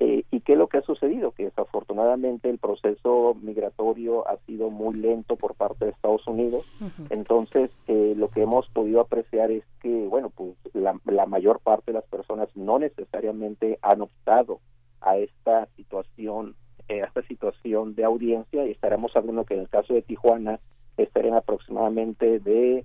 [0.00, 1.30] Eh, ¿Y qué es lo que ha sucedido?
[1.30, 6.66] Que desafortunadamente el proceso migratorio ha sido muy lento por parte de Estados Unidos.
[7.10, 11.92] Entonces, eh, lo que hemos podido apreciar es que, bueno, pues la, la mayor parte
[11.92, 14.58] de las personas no necesariamente han optado
[15.00, 16.56] a esta situación,
[16.88, 20.58] eh, a esta situación de audiencia y estaremos hablando que en el caso de Tijuana
[21.02, 22.84] estarían aproximadamente de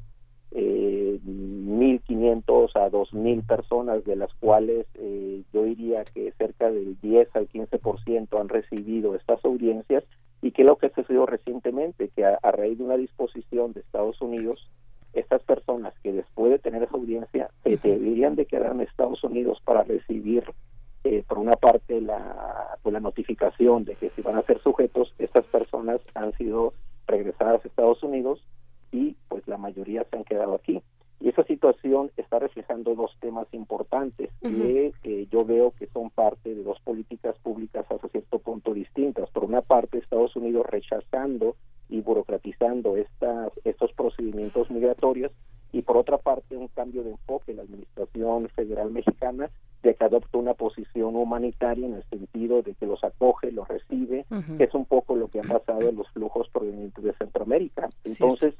[0.51, 7.36] eh, 1.500 a 2.000 personas, de las cuales eh, yo diría que cerca del 10
[7.36, 10.03] al 15% han recibido estas audiencias
[10.41, 13.82] y que lo que ha sucedido recientemente, que a, a raíz de una disposición de
[13.82, 14.70] Estados Unidos,
[15.14, 19.60] estas personas que después de tener esa audiencia se deberían de quedar en Estados Unidos
[19.66, 20.43] para recibir
[21.03, 25.14] eh, por una parte la, pues, la notificación de que si van a ser sujetos,
[25.18, 26.74] estas personas han sido
[27.10, 28.43] regresadas a Estados Unidos
[28.91, 30.82] y pues la mayoría se han quedado aquí.
[31.20, 36.55] Y esa situación está reflejando dos temas importantes que eh, yo veo que son parte
[36.55, 39.30] de dos políticas públicas hasta cierto punto distintas.
[39.32, 41.57] Por una parte, Estados Unidos rechazando
[41.90, 45.32] y burocratizando estas, estos procedimientos migratorios
[45.72, 49.50] y por otra parte un cambio de enfoque en la Administración Federal Mexicana
[49.84, 54.26] de que adopta una posición humanitaria en el sentido de que los acoge, los recibe,
[54.58, 57.90] que es un poco lo que ha pasado en los flujos provenientes de Centroamérica.
[58.04, 58.56] Entonces,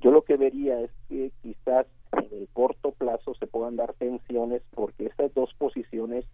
[0.00, 4.62] yo lo que vería es que quizás en el corto plazo se puedan dar tensiones
[4.74, 6.24] porque estas dos posiciones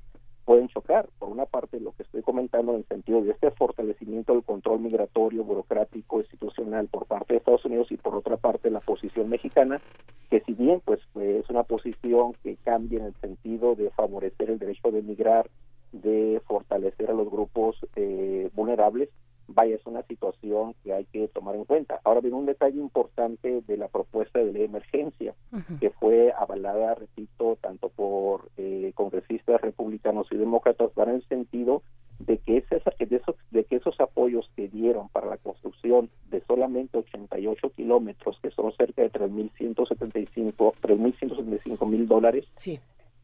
[0.46, 1.08] pueden chocar.
[1.18, 4.80] Por una parte, lo que estoy comentando en el sentido de este fortalecimiento del control
[4.80, 9.82] migratorio, burocrático, institucional por parte de Estados Unidos y por otra parte la posición mexicana,
[10.30, 14.58] que si bien pues es una posición que cambia en el sentido de favorecer el
[14.58, 15.50] derecho de migrar,
[15.92, 19.10] de fortalecer a los grupos eh, vulnerables,
[19.48, 22.00] vaya, es una situación que hay que tomar en cuenta.
[22.04, 25.34] Ahora bien, un detalle importante de la propuesta de ley de emergencia,
[25.80, 31.82] que fue avalada, repito, tanto por eh, congresistas republicanos y demócratas, en el sentido
[32.18, 36.40] de que, ese, de, esos, de que esos apoyos que dieron para la construcción de
[36.46, 42.80] solamente 88 kilómetros, que son cerca de 3.175 3.175 mil dólares, Sí.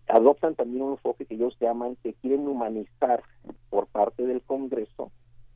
[0.09, 3.23] adoptan también un enfoque que ellos llaman que quieren humanizar
[3.71, 5.11] por parte del Congreso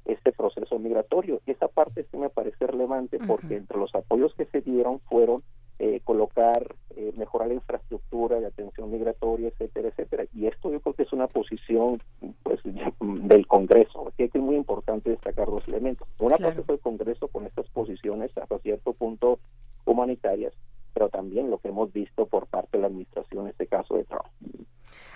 [0.07, 1.41] este proceso migratorio.
[1.47, 5.43] Esa parte sí me parece relevante porque entre los apoyos que se dieron fueron
[5.79, 10.25] eh, colocar, eh, mejorar la infraestructura de atención migratoria, etcétera, etcétera.
[10.35, 12.01] Y esto yo creo que es una posición
[12.43, 12.61] pues
[13.01, 14.09] del Congreso.
[14.09, 16.09] Aquí es muy importante destacar dos elementos.
[16.19, 16.51] Una Claro.
[16.55, 19.39] parte fue el Congreso con estas posiciones hasta cierto punto
[19.85, 20.55] humanitarias,
[20.95, 24.05] pero también lo que hemos visto por parte de la administración, en este caso de
[24.05, 24.25] Trump.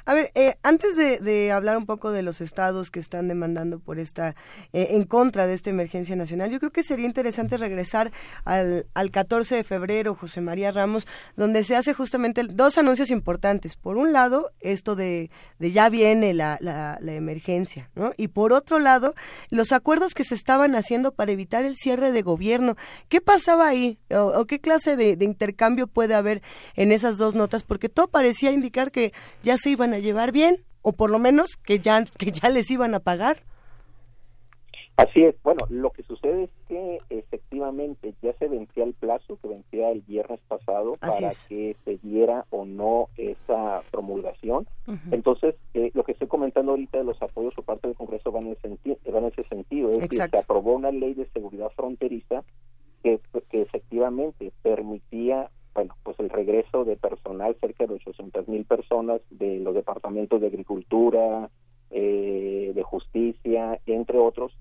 [0.04, 3.98] A ver, eh, antes de, hablar un poco de los estados que están demandando por
[3.98, 4.34] esta,
[4.72, 8.10] eh, en contra de esta emergencia nacional, yo creo que sería interesante regresar
[8.44, 13.76] al, al 14 de febrero, José María Ramos, donde se hace justamente dos anuncios importantes.
[13.76, 18.12] Por un lado, esto de, ya viene la, la, la emergencia, ¿no?
[18.16, 19.14] Y por otro lado,
[19.50, 22.76] los acuerdos que se estaban haciendo para evitar el cierre de gobierno.
[23.08, 23.98] ¿Qué pasaba ahí?
[24.10, 26.42] ¿O, o qué clase de, de intercambio puede haber
[26.74, 27.62] en esas dos notas?
[27.62, 29.12] Porque todo parecía indicar que
[29.42, 32.70] ya se iban a llevar bien o por lo menos que ya que ya les
[32.70, 33.38] iban a pagar.
[34.96, 35.34] Así es.
[35.42, 40.02] Bueno, lo que sucede es que efectivamente ya se vencía el plazo que vencía el
[40.02, 41.48] viernes pasado Así para es.
[41.48, 44.66] que se diera o no esa promulgación.
[45.10, 48.48] Entonces, eh, lo que estoy comentando ahorita de los apoyos por parte del Congreso van
[48.48, 48.56] en,
[49.10, 49.88] van en ese sentido.
[49.88, 50.36] Es decir, Exacto.
[50.36, 52.44] se aprobó una ley de seguridad fronteriza
[53.02, 59.20] que, que efectivamente permitía bueno, pues el regreso de personal, cerca de 800 mil personas
[59.30, 61.50] de los departamentos de agricultura,
[61.90, 64.52] eh, de justicia, entre otros,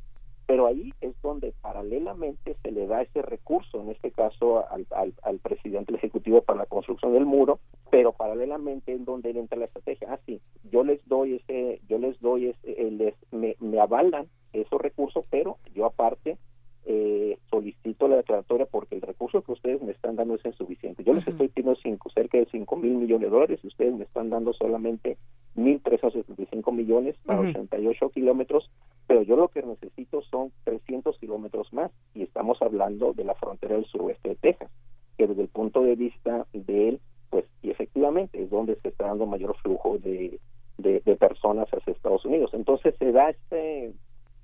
[0.49, 5.13] pero ahí es donde paralelamente se le da ese recurso, en este caso al, al,
[5.21, 7.59] al presidente Ejecutivo para la construcción del muro,
[7.91, 10.07] pero paralelamente es donde entra la estrategia.
[10.11, 10.41] Ah, sí,
[10.71, 15.23] yo les doy ese, yo les doy ese, eh, les, me, me avalan esos recursos,
[15.29, 16.37] pero yo aparte
[16.85, 21.03] eh, solicito la declaratoria porque el recurso que ustedes me están dando es insuficiente.
[21.03, 24.05] Yo les estoy pidiendo cinco, cerca de 5 mil millones de dólares y ustedes me
[24.05, 25.17] están dando solamente
[25.55, 27.49] 1.375 millones para Ujú.
[27.49, 28.69] 88 kilómetros,
[29.07, 33.75] pero yo lo que necesito son 300 kilómetros más y estamos hablando de la frontera
[33.75, 34.71] del suroeste de Texas,
[35.17, 36.99] que desde el punto de vista de él,
[37.29, 40.39] pues y efectivamente es donde se está dando mayor flujo de,
[40.77, 42.51] de, de personas hacia Estados Unidos.
[42.53, 43.93] Entonces se da este,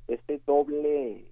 [0.07, 1.25] este doble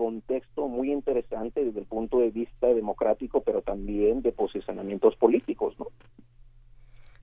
[0.00, 5.88] contexto muy interesante desde el punto de vista democrático, pero también de posicionamientos políticos, ¿no?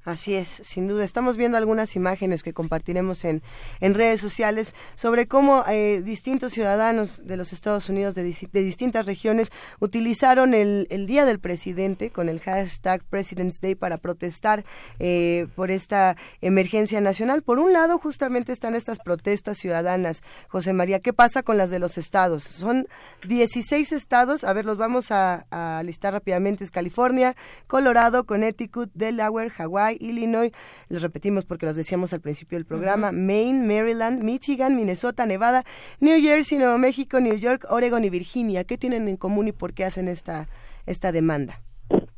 [0.08, 1.04] Así es, sin duda.
[1.04, 3.44] Estamos viendo algunas imágenes que compartiremos en,
[3.82, 9.06] en redes sociales sobre cómo eh, distintos ciudadanos de los Estados Unidos de, de distintas
[9.06, 9.52] regiones
[9.82, 14.64] utilizaron el, el Día del Presidente con el hashtag President's Day para protestar
[15.00, 17.42] eh, por esta emergencia nacional.
[17.42, 20.24] Por un lado, justamente están estas protestas ciudadanas.
[20.48, 22.46] José María, ¿qué pasa con las de los estados?
[22.46, 22.88] Son
[23.28, 26.64] 16 estados, a ver, los vamos a, a listar rápidamente.
[26.64, 27.36] Es California,
[27.68, 30.52] Colorado, Connecticut, Delaware, Hawái, Illinois,
[30.90, 35.64] los repetimos porque los decíamos al principio del programa, Maine, Maryland, Michigan, Minnesota, Nevada,
[36.00, 38.64] New Jersey, Nuevo México, New York, Oregon y Virginia.
[38.64, 40.48] ¿Qué tienen en común y por qué hacen esta,
[40.86, 41.62] esta demanda?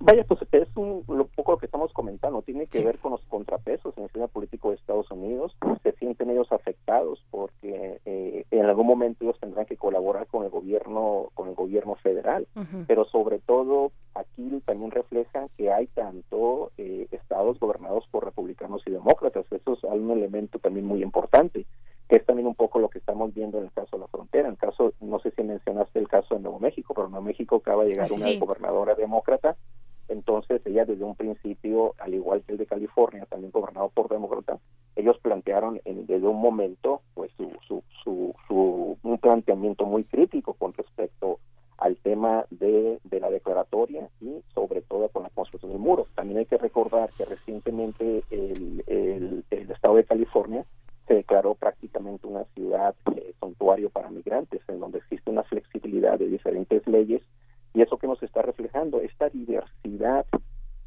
[0.10, 3.22] Vaya, pues es un lo poco lo que estamos comentando, tiene que ver con los
[3.26, 5.56] contrapesos en el sistema político de Estados Unidos.
[5.84, 10.50] Se sienten ellos afectados porque eh, en algún momento ellos tendrán que colaborar con el
[10.50, 12.48] gobierno, con el gobierno federal.
[12.88, 18.92] Pero sobre todo aquí también refleja que hay tanto eh, estados gobernados por republicanos y
[18.92, 19.46] demócratas.
[19.52, 21.68] Eso es un elemento también muy importante
[22.10, 24.48] que es también un poco lo que estamos viendo en el caso de la frontera.
[24.48, 27.58] En el caso, no sé si mencionaste el caso de Nuevo México, pero Nuevo México
[27.58, 29.56] acaba de llegar una gobernadora demócrata,
[30.10, 34.60] entonces ella desde un principio, al igual que el de California, también gobernado por demócrata,
[34.96, 40.54] ellos plantearon en, desde un momento pues su, su, su, su- un planteamiento muy crítico
[40.54, 41.40] con respecto
[41.78, 46.08] al tema de, de la declaratoria y sobre todo con la construcción del muro.
[46.16, 50.66] También hay que recordar que recientemente el, el, el estado de California
[51.08, 56.28] se declaró prácticamente una ciudad eh, santuario para migrantes, en donde existe una flexibilidad de
[56.28, 57.22] diferentes leyes
[57.74, 60.26] y eso que nos está reflejando, esta diversidad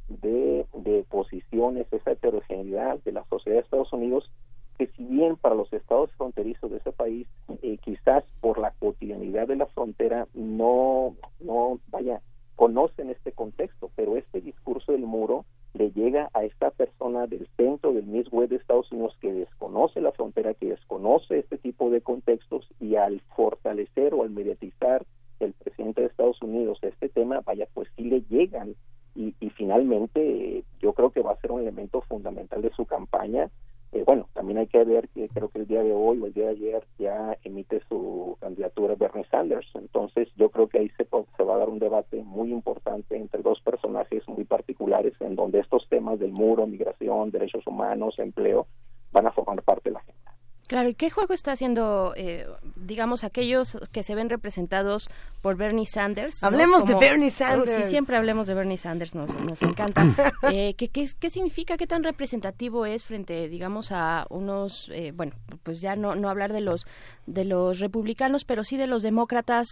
[0.09, 0.67] de,
[1.09, 4.31] posiciones, esa heterogeneidad de la sociedad de Estados Unidos,
[4.79, 7.27] que si bien para los estados fronterizos de ese país,
[7.63, 12.23] eh, quizás por la cotidianidad de la frontera no, no, vaya,
[12.57, 15.45] conocen este contexto, pero este discurso del muro
[15.75, 20.13] le llega a esta persona del centro del Midwest de Estados Unidos que desconoce la
[20.13, 25.05] frontera, que desconoce este tipo de contextos y al fortalecer o al mediatizar
[25.43, 28.75] el presidente de Estados Unidos este tema, vaya, pues sí le llegan
[29.15, 33.51] y, finalmente yo creo que va a ser un elemento fundamental de su campaña.
[33.93, 36.33] Eh, bueno, también hay que ver que creo que el día de hoy o el
[36.33, 39.69] día de ayer ya emite su candidatura Bernie Sanders.
[39.75, 41.07] Entonces yo creo que ahí se,
[41.37, 45.61] se va a dar un debate muy importante entre dos personajes muy particulares en donde
[45.61, 48.67] estos temas del muro, migración, derechos humanos, empleo,
[49.13, 50.32] van a formar parte de la agenda.
[50.69, 55.11] Claro, ¿y qué juego está haciendo, eh, digamos, aquellos que se ven representados
[55.43, 56.37] por Bernie Sanders?
[56.41, 56.49] ¿no?
[56.49, 57.85] Hablemos de Bernie Oh, Sanders.
[57.85, 60.03] sí, siempre hablemos de Bernie Sanders, nos, nos encanta.
[60.51, 65.33] Eh, ¿qué, qué, qué significa, qué tan representativo es frente, digamos, a unos, eh, bueno,
[65.63, 66.87] pues ya no, no hablar de los
[67.27, 69.69] de los republicanos, pero sí de los demócratas,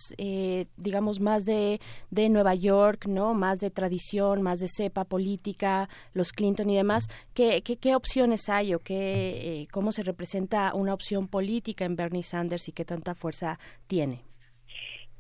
[0.77, 1.81] digamos, más de,
[2.11, 3.35] de Nueva York, ¿no?
[3.35, 7.09] Más de tradición, más de cepa política, los Clinton y demás.
[7.35, 12.23] ¿Qué, qué, qué opciones hay o qué, cómo se representa una opción política en Bernie
[12.23, 14.21] Sanders y qué tanta fuerza tiene?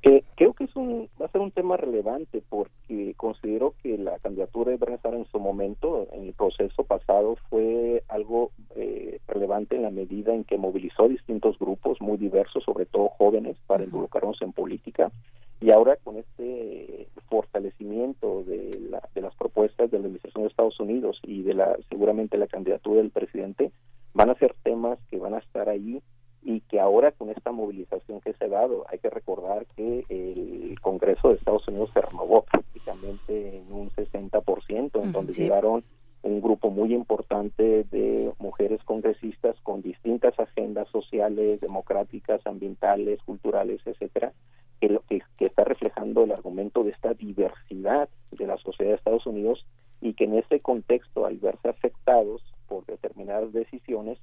[0.02, 4.18] Eh, creo que es un, va a ser un tema relevante porque considero que la
[4.20, 9.76] candidatura de Bernie Sanders en su momento, en el proceso pasado, fue algo eh, relevante
[9.76, 14.40] en la medida en que movilizó distintos grupos muy diversos, sobre todo jóvenes, para involucrarnos
[14.40, 15.12] en política.
[15.60, 20.80] Y ahora con este fortalecimiento de, la- de las propuestas de la Administración de Estados
[20.80, 23.70] Unidos y de la seguramente la candidatura del presidente,
[24.15, 26.03] van a ser temas que van a estar ahí
[26.43, 30.78] y que ahora con esta movilización que se ha dado, hay que recordar que el
[30.81, 35.43] Congreso de Estados Unidos se renovó prácticamente en un 60%, en donde sí.
[35.43, 35.85] llegaron
[36.23, 44.32] un grupo muy importante de mujeres congresistas con distintas agendas sociales, democráticas, ambientales, culturales, etcétera,
[44.81, 48.97] que, lo- que, que está reflejando el argumento de esta diversidad de la sociedad de
[48.97, 49.65] Estados Unidos
[50.01, 54.18] y que en ese contexto, al verse afectados por determinadas decisiones,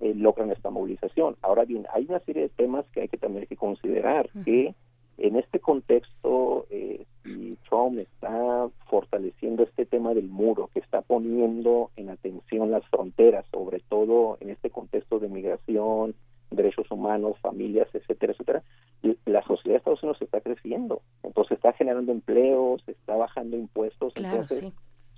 [0.00, 1.36] eh, logran esta movilización.
[1.42, 4.74] Ahora bien, hay una serie de temas que hay que también hay que considerar, que
[5.18, 11.90] en este contexto, eh, si Trump está fortaleciendo este tema del muro, que está poniendo
[11.96, 16.14] en atención las fronteras, sobre todo en este contexto de migración,
[16.50, 18.62] derechos humanos, familias, etcétera, etcétera,
[19.26, 24.40] la sociedad de Estados Unidos está creciendo, entonces está generando empleos, está bajando impuestos, Claro,
[24.40, 24.72] entonces sí.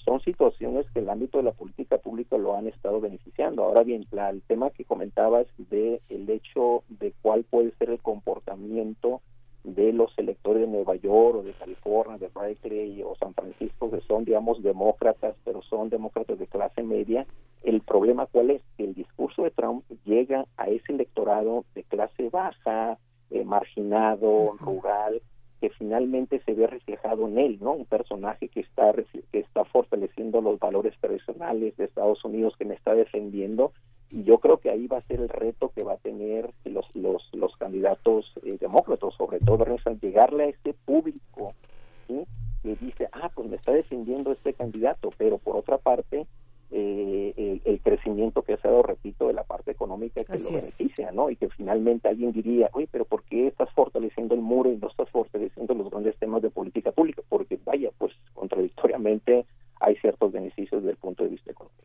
[0.04, 3.64] Son situaciones que el ámbito de la política pública lo han estado beneficiando.
[3.64, 8.00] Ahora bien, la- el tema que comentabas de el hecho de cuál puede ser el
[8.00, 9.20] comportamiento
[9.64, 14.00] de los electores de Nueva York o de California, de Berkeley o San Francisco, que
[14.02, 17.26] son, digamos, demócratas, pero son demócratas de clase media,
[17.62, 18.62] el problema cuál es?
[18.76, 22.98] Que el discurso de Trump llega a ese electorado de clase baja,
[23.30, 25.22] eh, marginado, rural,
[25.62, 27.70] que finalmente se ve reflejado en él, ¿no?
[27.70, 28.92] Un personaje que está
[29.30, 33.72] que está fortaleciendo los valores tradicionales de Estados Unidos, que me está defendiendo,
[34.10, 36.84] y yo creo que ahí va a ser el reto que va a tener los
[36.96, 39.64] los, los candidatos eh, demócratas, sobre todo
[40.00, 41.54] llegarle a este público,
[42.08, 42.24] ¿sí?
[42.64, 46.26] Que dice, ah, pues me está defendiendo este candidato, pero por otra parte,
[46.74, 50.42] eh, el, el crecimiento que se ha dado, repito, de la parte económica que Así
[50.44, 50.64] lo es.
[50.64, 51.28] beneficia, ¿no?
[51.30, 54.88] Y que finalmente alguien diría, oye, pero ¿por qué estás fortaleciendo el muro y no
[54.88, 57.22] estás fortaleciendo los grandes temas de política pública?
[57.28, 59.44] Porque, vaya, pues contradictoriamente
[59.80, 61.82] hay ciertos beneficios desde el punto de vista económico.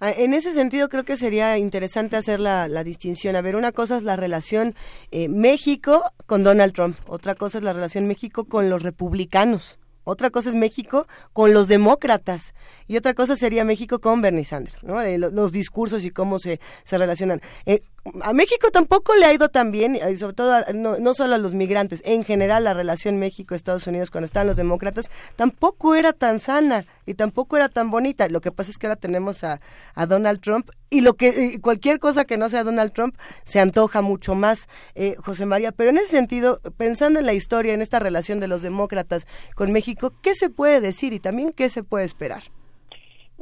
[0.00, 3.36] Ah, En ese sentido, creo que sería interesante hacer la, la distinción.
[3.36, 4.74] A ver, una cosa es la relación
[5.10, 10.30] eh, México con Donald Trump, otra cosa es la relación México con los republicanos, otra
[10.30, 12.54] cosa es México con los demócratas
[12.88, 15.00] y otra cosa sería México con Bernie Sanders, ¿no?
[15.00, 17.40] Eh, lo- los discursos y cómo se, se relacionan.
[17.66, 17.82] Eh,
[18.22, 21.38] a México tampoco le ha ido tan bien, y sobre todo no, no solo a
[21.38, 26.40] los migrantes, en general la relación México-Estados Unidos cuando estaban los demócratas tampoco era tan
[26.40, 28.26] sana y tampoco era tan bonita.
[28.28, 29.60] Lo que pasa es que ahora tenemos a,
[29.94, 33.14] a Donald Trump y lo que cualquier cosa que no sea Donald Trump
[33.44, 35.70] se antoja mucho más, eh, José María.
[35.70, 39.72] Pero en ese sentido, pensando en la historia, en esta relación de los demócratas con
[39.72, 39.89] México,
[40.22, 42.42] ¿qué se puede decir y también qué se puede esperar?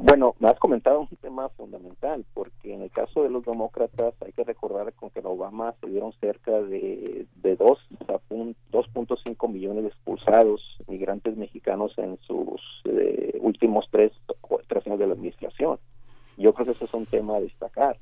[0.00, 4.30] Bueno, me has comentado un tema fundamental, porque en el caso de los demócratas hay
[4.32, 9.48] que recordar con que en Obama se dieron cerca de, de dos a pun- 2.5
[9.50, 14.12] millones de expulsados migrantes mexicanos en sus eh, últimos tres,
[14.68, 15.80] tres años de la administración.
[16.36, 17.98] Yo creo que ese es un tema a destacar.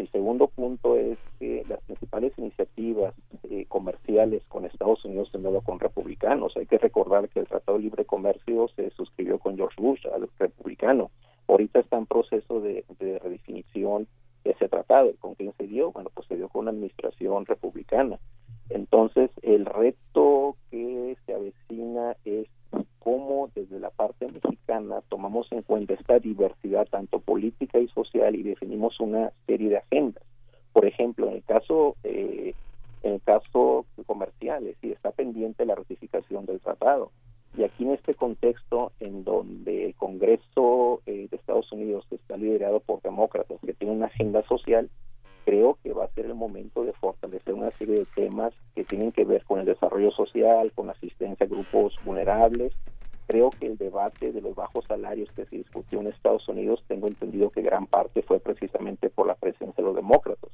[0.00, 3.12] El segundo punto es que las principales iniciativas
[3.50, 6.56] eh, comerciales con Estados Unidos se han dado con republicanos.
[6.56, 10.26] Hay que recordar que el Tratado de Libre Comercio se suscribió con George Bush, al
[10.38, 11.10] republicano.
[11.48, 14.08] Ahorita está en proceso de, de redefinición
[14.44, 15.12] ese tratado.
[15.20, 15.92] ¿Con quién se dio?
[15.92, 18.18] Bueno, pues se dio con una administración republicana.
[18.70, 22.48] Entonces, el reto que se avecina es
[23.00, 28.44] cómo desde la parte mexicana tomamos en cuenta esta diversidad tanto política y social y
[28.44, 30.22] definimos una serie de agendas.
[30.72, 32.54] Por ejemplo, en el caso eh,
[33.02, 37.10] en el caso comercial, es está pendiente la ratificación del tratado.
[37.56, 42.80] Y aquí en este contexto en donde el Congreso eh, de Estados Unidos está liderado
[42.80, 44.88] por demócratas que tienen una agenda social,
[45.44, 49.10] creo que va a ser el momento de fortalecer una serie de temas que tienen
[49.10, 52.72] que ver con el desarrollo social, con la asistencia a grupos vulnerables.
[53.30, 57.06] Creo que el debate de los bajos salarios que se discutió en Estados Unidos, tengo
[57.06, 60.50] entendido que gran parte fue precisamente por la presencia de los demócratas.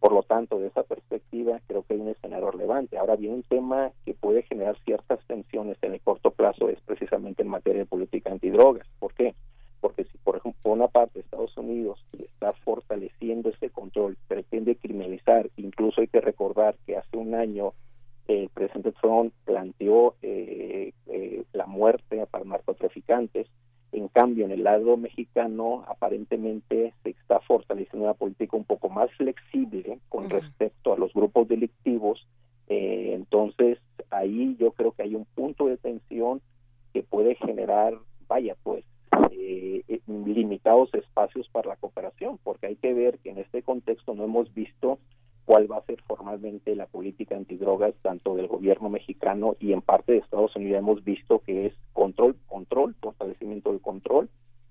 [0.00, 2.98] Por lo tanto, de esa perspectiva, creo que hay un escenario relevante.
[2.98, 7.42] Ahora bien, un tema que puede generar ciertas tensiones en el corto plazo es precisamente
[7.42, 8.88] en materia de política antidrogas.
[8.98, 9.36] ¿Por qué?
[9.80, 15.50] Porque si, por ejemplo, por una parte Estados Unidos está fortaleciendo ese control, pretende criminalizar,
[15.56, 17.74] incluso hay que recordar que hace un año
[18.28, 23.48] el presidente Trump planteó eh, eh, la muerte para narcotraficantes,
[23.90, 29.10] en cambio, en el lado mexicano, aparentemente se está fortaleciendo una política un poco más
[29.12, 32.26] flexible con respecto a los grupos delictivos.
[32.68, 33.78] Eh, entonces,
[34.10, 36.42] ahí yo creo que hay un punto de tensión
[36.92, 37.94] que puede generar,
[38.28, 38.84] vaya, pues,
[39.30, 44.14] eh, eh, limitados espacios para la cooperación, porque hay que ver que en este contexto
[44.14, 44.98] no hemos visto
[45.48, 50.12] cuál va a ser formalmente la política antidrogas tanto del gobierno mexicano y en parte
[50.12, 54.28] de Estados Unidos hemos visto que es control, control, fortalecimiento del control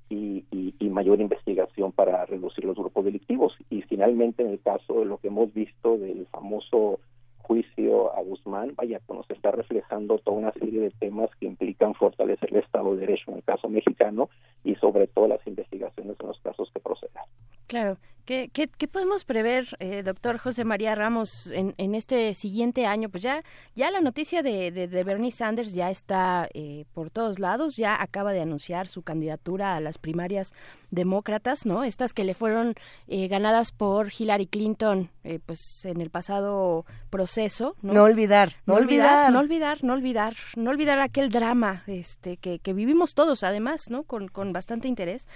[0.08, 3.56] y, y, y mayor investigación para reducir los grupos delictivos.
[3.72, 7.00] Y finalmente, en el caso de lo que hemos visto del famoso
[7.48, 11.94] juicio a Guzmán, vaya, pues nos está reflejando toda una serie de temas que implican
[11.94, 14.30] fortalecer el Estado de Derecho en el caso mexicano
[14.64, 17.24] y sobre todo las investigaciones en los casos que procedan.
[17.68, 17.98] Claro.
[18.26, 23.08] ¿Qué, qué, qué podemos prever, eh, doctor José María Ramos, en, en, este siguiente año?
[23.08, 23.42] Pues ya,
[23.74, 28.02] ya la noticia de, de, de Bernie Sanders ya está eh, por todos lados, ya
[28.02, 30.54] acaba de anunciar su candidatura a las primarias
[30.92, 31.86] demócratas, ¿no?
[31.86, 32.74] Estas que le fueron
[33.08, 37.37] eh, ganadas por Hillary Clinton, eh, pues en el pasado proceso.
[37.82, 42.38] No, no olvidar, no, no olvidar, no olvidar, no olvidar, no olvidar aquel drama, este,
[42.38, 44.04] que, que vivimos todos, además, ¿no?
[44.04, 45.28] Con, con bastante interés.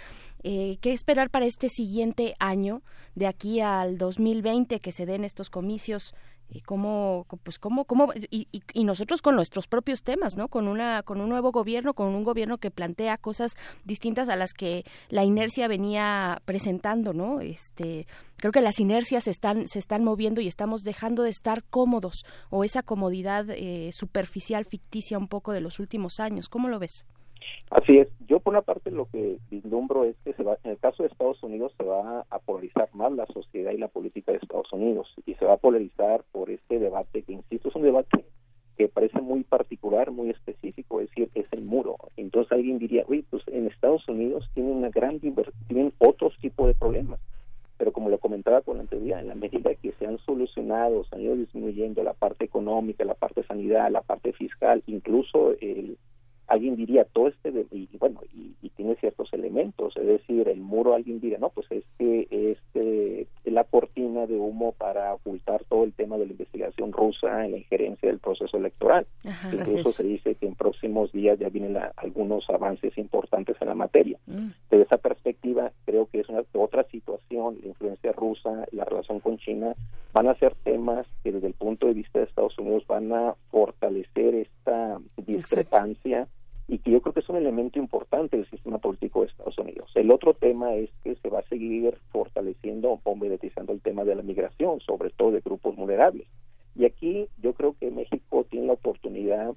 [0.43, 2.81] Eh, ¿Qué esperar para este siguiente año,
[3.15, 6.15] de aquí al 2020, que se den estos comicios?
[6.51, 10.67] Y cómo pues cómo cómo y, y, y, nosotros con nuestros propios temas no con
[10.67, 13.55] una con un nuevo gobierno con un gobierno que plantea cosas
[13.85, 18.05] distintas a las que la inercia venía presentando no este
[18.37, 22.25] creo que las inercias se están se están moviendo y estamos dejando de estar cómodos
[22.49, 26.49] o esa comodidad eh, superficial ficticia un poco de los últimos años.
[26.49, 27.05] Cómo lo ves
[27.71, 28.09] Así es.
[28.27, 31.09] Yo por una parte lo que vislumbro es que se va, en el caso de
[31.09, 35.07] Estados Unidos se va a polarizar más la sociedad y la política de Estados Unidos
[35.25, 38.25] y se va a polarizar por este debate que, insisto, es un debate
[38.77, 41.95] que parece muy particular, muy específico, es decir, es el muro.
[42.17, 46.73] Entonces alguien diría, uy, pues en Estados Unidos tienen una gran tienen otros tipos de
[46.73, 47.21] problemas.
[47.77, 51.21] Pero como lo comentaba con anterioridad, en la medida que se han solucionado, se han
[51.21, 55.97] ido disminuyendo la parte económica, la parte sanidad, la parte fiscal, incluso el
[56.47, 60.59] alguien diría todo este de, y bueno y, y, tiene ciertos elementos es decir el
[60.59, 65.63] muro alguien diría no pues es que este es la cortina de humo para ocultar
[65.65, 69.91] todo el tema de la investigación rusa en la injerencia del proceso electoral Ajá, incluso
[69.91, 74.17] se dice que en próximos días ya vienen la, algunos avances importantes en la materia.
[74.27, 74.49] Mm.
[74.69, 79.37] desde esa perspectiva creo que es una otra situación la influencia rusa la relación con
[79.37, 79.75] China
[80.13, 83.35] van a ser temas que desde el punto de vista de Estados Unidos van a
[83.49, 88.77] fortalecer esta discrepancia Exacto y que yo creo que es un elemento importante del sistema
[88.77, 89.91] político de Estados Unidos.
[89.93, 94.15] El otro tema es que se va a seguir fortaleciendo o monetizando el tema de
[94.15, 96.27] la migración, sobre todo de grupos vulnerables.
[96.73, 99.53] Y aquí yo creo que México tiene la oportunidad,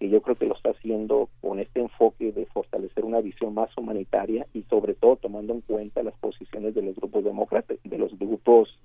[0.00, 3.70] que yo creo que lo está haciendo con este enfoque de fortalecer una visión más
[3.78, 8.18] humanitaria y sobre todo tomando en cuenta las posiciones de los grupos demócratas, de los
[8.18, 8.76] grupos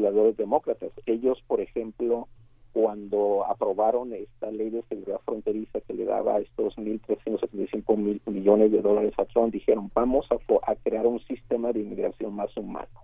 [0.00, 0.90] legisladores demócratas.
[1.06, 2.28] Ellos, por ejemplo,
[2.72, 8.80] cuando aprobaron esta ley de seguridad fronteriza que le daba estos 1.375 mil millones de
[8.80, 10.36] dólares a Trump, dijeron, vamos a,
[10.70, 13.02] a, crear un sistema de inmigración más humano.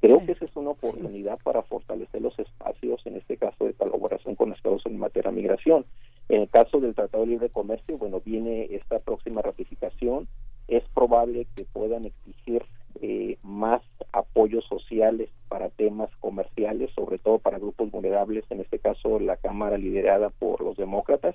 [0.00, 4.34] Creo que esa es una oportunidad para fortalecer los espacios, en este caso de colaboración
[4.34, 5.84] con Estados Unidos en materia de migración.
[6.28, 10.26] En el caso del Tratado de Libre Comercio, bueno, viene esta próxima ratificación.
[10.68, 12.64] Es probable que puedan exigir
[13.02, 13.82] eh, más
[14.12, 19.76] apoyos sociales para temas comerciales, sobre todo para grupos vulnerables, en este caso la Cámara
[19.76, 21.34] liderada por los demócratas.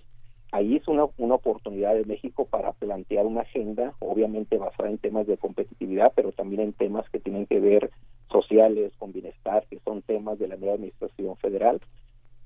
[0.53, 5.27] Ahí es una, una oportunidad de México para plantear una agenda, obviamente basada en temas
[5.27, 7.91] de competitividad, pero también en temas que tienen que ver
[8.31, 11.81] sociales, con bienestar, que son temas de la nueva administración federal.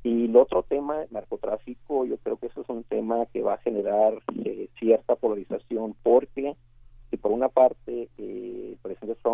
[0.01, 3.57] Y el otro tema, narcotráfico, yo creo que eso es un tema que va a
[3.57, 6.55] generar eh, cierta polarización porque
[7.11, 8.09] y por una parte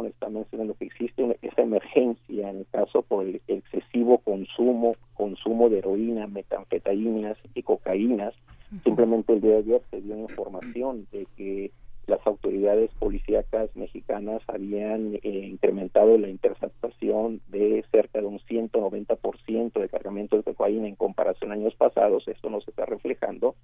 [0.04, 5.80] está mencionando que existe esa emergencia en el caso por el excesivo consumo consumo de
[5.80, 8.34] heroína, metanfetaminas y cocaínas.
[8.72, 8.84] Uh -huh.
[8.84, 11.72] Simplemente el día de ayer se dio información de que
[12.08, 19.90] las autoridades policíacas mexicanas habían eh, incrementado la interceptación de cerca de un 190% de
[19.90, 22.28] cargamento de cocaína en comparación a años pasados.
[22.28, 23.56] Esto nos está reflejando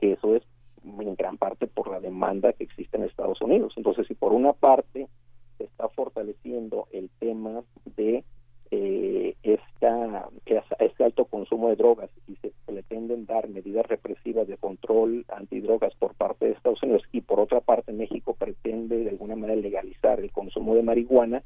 [0.00, 0.42] que eso es
[0.84, 3.74] en gran parte por la demanda que existe en Estados Unidos.
[3.76, 5.08] Entonces, si por una parte
[5.56, 7.62] se está fortaleciendo el tema
[7.96, 8.24] de
[8.70, 11.24] eh, esta, este alto
[11.58, 16.52] consumo de drogas y se pretenden dar medidas represivas de control antidrogas por parte de
[16.52, 20.82] Estados Unidos y por otra parte México pretende de alguna manera legalizar el consumo de
[20.82, 21.42] marihuana,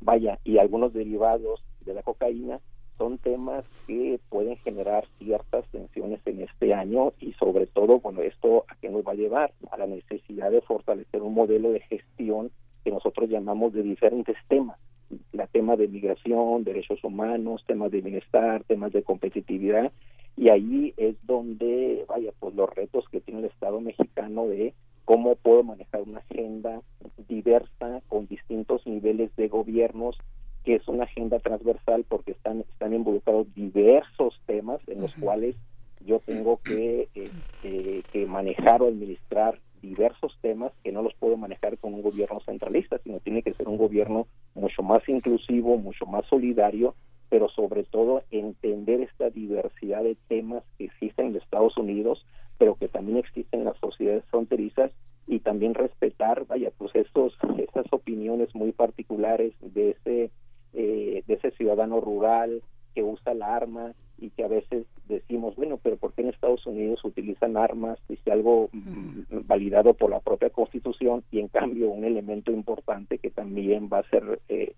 [0.00, 2.60] vaya, y algunos derivados de la cocaína,
[2.98, 8.64] son temas que pueden generar ciertas tensiones en este año y sobre todo, bueno, esto
[8.68, 9.52] a qué nos va a llevar?
[9.70, 12.50] A la necesidad de fortalecer un modelo de gestión
[12.84, 14.78] que nosotros llamamos de diferentes temas.
[15.66, 19.90] La tema de migración, derechos humanos, temas de bienestar, temas de competitividad
[20.36, 24.74] y ahí es donde, vaya, pues los retos que tiene el Estado mexicano de
[25.04, 26.82] cómo puedo manejar una agenda
[27.26, 30.16] diversa con distintos niveles de gobiernos
[30.62, 35.56] que es una agenda transversal porque están, están involucrados diversos temas en los cuales
[36.06, 37.08] yo tengo que,
[37.64, 42.38] eh, que manejar o administrar diversos temas que no los puedo manejar con un gobierno
[42.46, 46.94] centralista, sino tiene que ser un gobierno mucho más inclusivo, mucho más solidario,
[47.28, 52.24] pero sobre todo entender esta diversidad de temas que existen en Estados Unidos,
[52.58, 54.90] pero que también existen en las sociedades fronterizas
[55.26, 60.30] y también respetar, vaya, pues estos, estas opiniones muy particulares de ese
[60.78, 62.62] eh, de ese ciudadano rural
[62.94, 66.66] que usa la arma y que a veces decimos, bueno, pero ¿por qué en Estados
[66.66, 67.98] Unidos utilizan armas?
[68.08, 68.68] Dice algo
[69.46, 74.10] validado por la propia Constitución y en cambio un elemento importante que también va a
[74.10, 74.74] ser eh,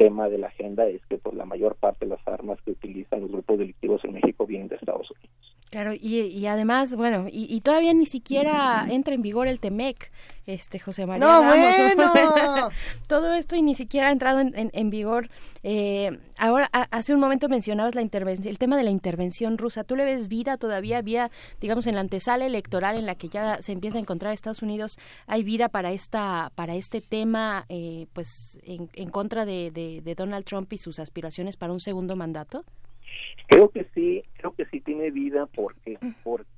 [0.00, 3.20] tema de la agenda es que pues la mayor parte de las armas que utilizan
[3.20, 5.56] los grupos delictivos en México vienen de Estados Unidos.
[5.70, 10.10] Claro, y, y además, bueno, y, y, todavía ni siquiera entra en vigor el TEMEC,
[10.54, 12.12] este José María no, Ramos.
[12.12, 12.68] Bueno.
[13.06, 15.28] Todo esto y ni siquiera ha entrado en, en, en vigor.
[15.62, 19.84] Eh, ahora, a, hace un momento mencionabas la intervención, el tema de la intervención rusa.
[19.84, 20.98] ¿Tú le ves vida todavía?
[20.98, 24.62] Había, digamos, en la antesala electoral en la que ya se empieza a encontrar Estados
[24.62, 30.00] Unidos, ¿hay vida para esta, para este tema, eh, pues, en, en contra de, de,
[30.02, 32.64] de Donald Trump y sus aspiraciones para un segundo mandato?
[33.48, 36.49] Creo que sí, creo que sí tiene vida porque porque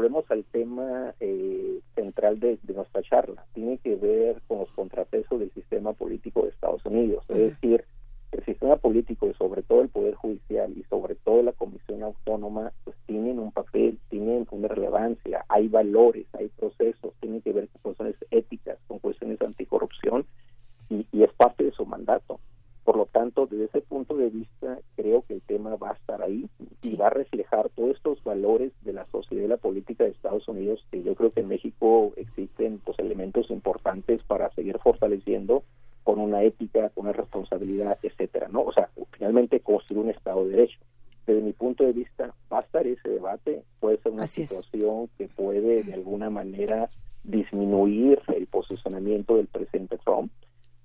[0.00, 3.44] volvemos al tema eh, central de, de, nuestra charla.
[3.52, 7.84] Tiene que ver con los contrapesos del sistema político de Estados Unidos, es decir,
[8.32, 12.72] el sistema político y sobre todo el poder judicial y sobre todo la comisión autónoma
[12.84, 17.82] pues tienen un papel, tienen una relevancia, hay valores, hay procesos, tienen que ver con
[17.82, 20.24] cuestiones éticas, con cuestiones anticorrupción
[20.88, 22.40] y, y es parte de su mandato.
[22.84, 26.22] Por lo tanto, desde ese punto de vista, creo que el tema va a estar
[26.22, 26.48] ahí
[26.82, 28.72] y va a reflejar todos estos valores
[29.42, 33.50] de la política de Estados Unidos, que yo creo que en México existen pues, elementos
[33.50, 35.64] importantes para seguir fortaleciendo
[36.02, 38.62] con una ética, con una responsabilidad, etcétera, ¿no?
[38.62, 40.78] O sea, finalmente construir un Estado de Derecho.
[41.26, 45.04] Desde mi punto de vista, va a estar ese debate, puede ser una Así situación
[45.04, 45.10] es.
[45.18, 46.88] que puede de alguna manera
[47.22, 50.32] disminuir el posicionamiento del presidente Trump,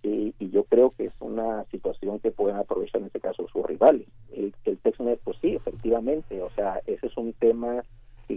[0.03, 3.65] y, y, yo creo que es una situación que pueden aprovechar en este caso sus
[3.65, 4.07] rivales.
[4.31, 7.83] El, el TextNet, pues sí, efectivamente, o sea, ese es un tema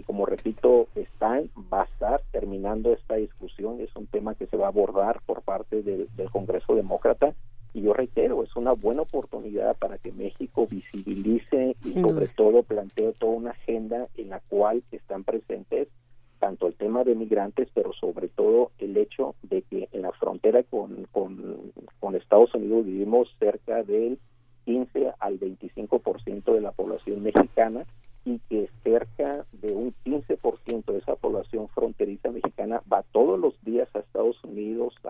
[0.09, 1.39] como repito, está,
[1.71, 5.43] va a estar terminando esta discusión, es un tema que se va a abordar por
[5.43, 7.35] parte del, del Congreso Demócrata.
[7.75, 13.13] Y yo reitero, es una buena oportunidad para que México visibilice y sobre todo plantee
[13.19, 15.89] toda una agenda en la cual están presentes
[16.39, 20.63] tanto el tema de migrantes, pero sobre todo el hecho de que en la frontera
[20.63, 24.17] con, con, con Estados Unidos vivimos cerca del
[24.65, 27.85] 15 al 25% de la población mexicana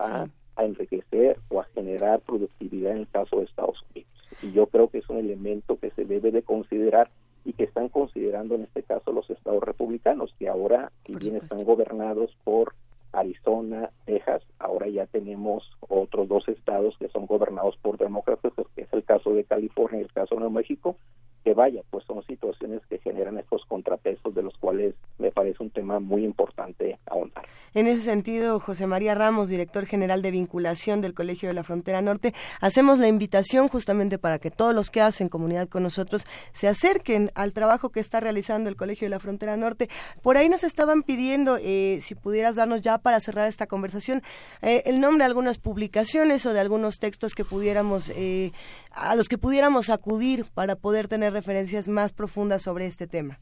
[0.00, 0.32] A, Sí.
[0.56, 4.10] a enriquecer o a generar productividad en el caso de Estados Unidos.
[4.42, 7.10] Y yo creo que es un elemento que se debe de considerar
[7.44, 11.36] y que están considerando en este caso los estados republicanos, que ahora, si Por bien
[11.36, 12.74] están gobernados por
[13.12, 18.92] Arizona, Texas, ahora ya tenemos otros dos estados que son gobernados por demócratas, que es
[18.92, 20.96] el caso de California y el caso de Nuevo México,
[21.42, 25.70] que vaya, pues son situaciones que generan estos contrapesos de los cuales me parece un
[25.70, 27.39] tema muy importante ahondar.
[27.72, 32.02] En ese sentido, José María Ramos, director general de vinculación del Colegio de la Frontera
[32.02, 36.66] Norte, hacemos la invitación justamente para que todos los que hacen comunidad con nosotros se
[36.66, 39.88] acerquen al trabajo que está realizando el Colegio de la Frontera Norte.
[40.20, 44.20] Por ahí nos estaban pidiendo, eh, si pudieras darnos ya para cerrar esta conversación,
[44.62, 48.50] eh, el nombre de algunas publicaciones o de algunos textos que pudiéramos, eh,
[48.90, 53.38] a los que pudiéramos acudir para poder tener referencias más profundas sobre este tema.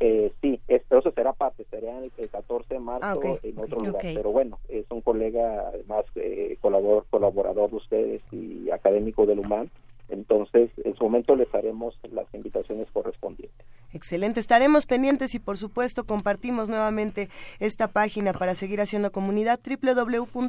[0.00, 3.58] eh, sí, es- pero eso será parte, será el, el 14 de marzo Ah, en
[3.58, 4.02] otro lugar.
[4.14, 9.68] Pero bueno, es un colega, además, eh, colaborador, colaborador de ustedes y académico del UMAN.
[10.08, 13.66] Entonces, en su momento les haremos las invitaciones correspondientes.
[13.92, 17.28] Excelente, estaremos pendientes y por supuesto compartimos nuevamente
[17.58, 20.48] esta página para seguir haciendo comunidad www.colef.mx.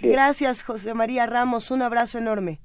[0.00, 2.60] Gracias José María Ramos, un abrazo enorme.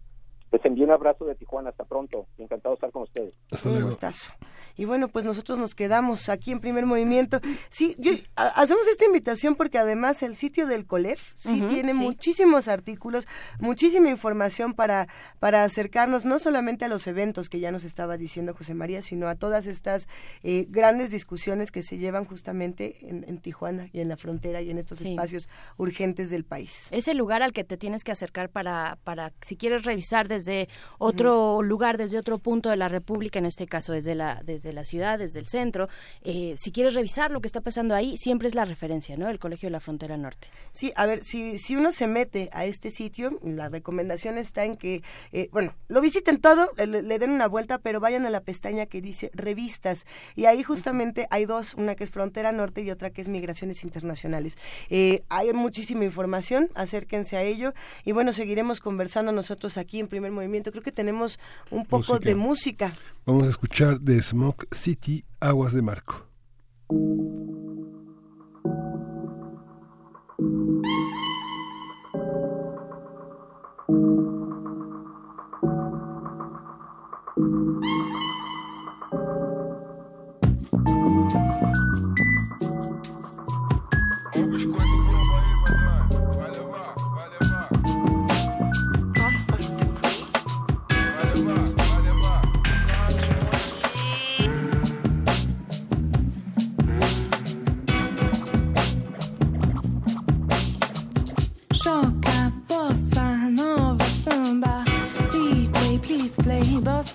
[0.52, 2.28] Les envío un abrazo de Tijuana, hasta pronto.
[2.38, 3.34] Encantado de estar con ustedes.
[3.66, 4.32] Un gustazo.
[4.76, 7.40] Y bueno, pues nosotros nos quedamos aquí en primer movimiento.
[7.70, 12.00] Sí, yo, hacemos esta invitación porque además el sitio del COLEF sí tiene sí.
[12.00, 13.28] muchísimos artículos,
[13.60, 15.08] muchísima información para,
[15.40, 19.28] para acercarnos no solamente a los eventos que ya nos estaba diciendo José María, sino
[19.28, 20.08] a todas estas
[20.42, 24.70] eh, grandes discusiones que se llevan justamente en, en Tijuana y en la frontera y
[24.72, 25.12] en estos Sí.
[25.12, 26.88] espacios urgentes del país.
[26.92, 30.68] Es el lugar al que te tienes que acercar para, para si quieres revisar desde
[30.98, 34.84] otro lugar, desde otro punto de la República, en este caso desde la, desde la
[34.84, 35.90] ciudad, desde el centro,
[36.24, 39.30] eh, si quieres revisar lo que está pasando ahí, siempre es la referencia, ¿no?
[39.30, 40.50] El Colegio de la Frontera Norte.
[40.72, 44.78] Sí, a ver, si, si uno se mete a este sitio, la recomendación está en
[44.78, 48.30] que, eh, bueno, lo visiten todo, eh, le, le den una vuelta, pero vayan a
[48.30, 50.06] la pestaña que dice revistas.
[50.36, 53.84] Y ahí justamente hay dos, una que es Frontera Norte y otra que es Migraciones
[53.84, 54.58] Internacionales.
[54.90, 57.74] Eh, hay muchísima información, acérquense a ello.
[58.06, 60.72] Y bueno, seguiremos conversando nosotros aquí en Primer Movimiento.
[60.72, 61.40] Creo que tenemos
[61.72, 62.30] un poco Música.
[62.30, 62.94] de música.
[63.26, 66.28] Vamos a escuchar de Smoke City, Aguas de Marco.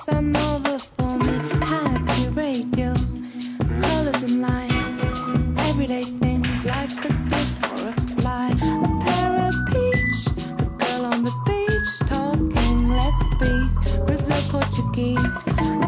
[0.08, 1.38] Bossa nova for me.
[1.64, 2.94] Happy radio,
[3.80, 5.54] colors in line.
[5.58, 8.50] Everyday things like a stick or a fly.
[8.50, 10.26] A pair of peach,
[10.58, 12.90] a girl on the beach talking.
[12.90, 15.87] Let's speak Brazil Portuguese.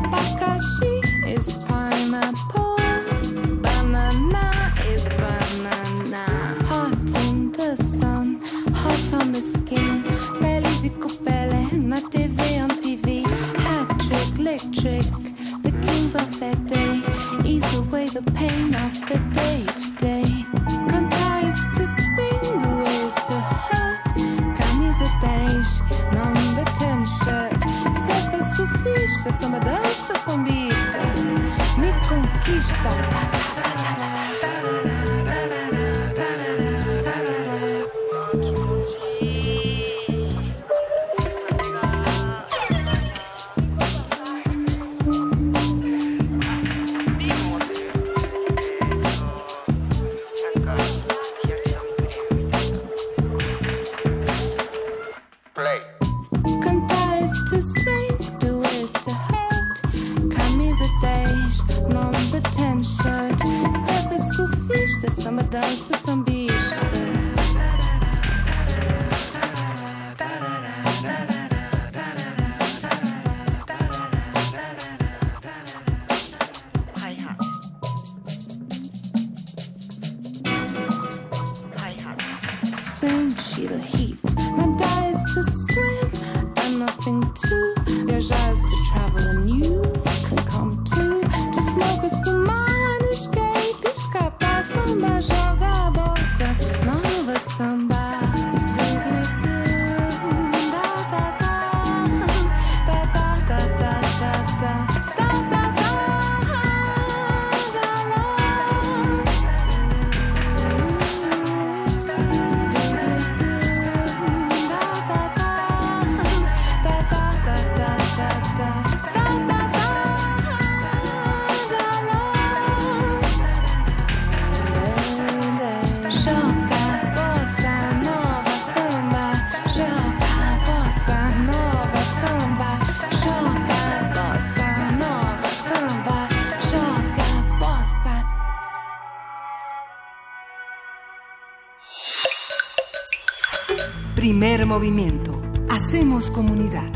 [144.71, 145.37] Movimiento.
[145.69, 146.89] Hacemos comunidad.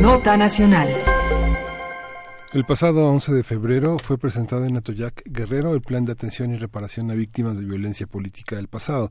[0.00, 0.86] Nota Nacional.
[2.52, 6.58] El pasado 11 de febrero fue presentado en Atoyac Guerrero el Plan de Atención y
[6.58, 9.10] Reparación a Víctimas de Violencia Política del pasado.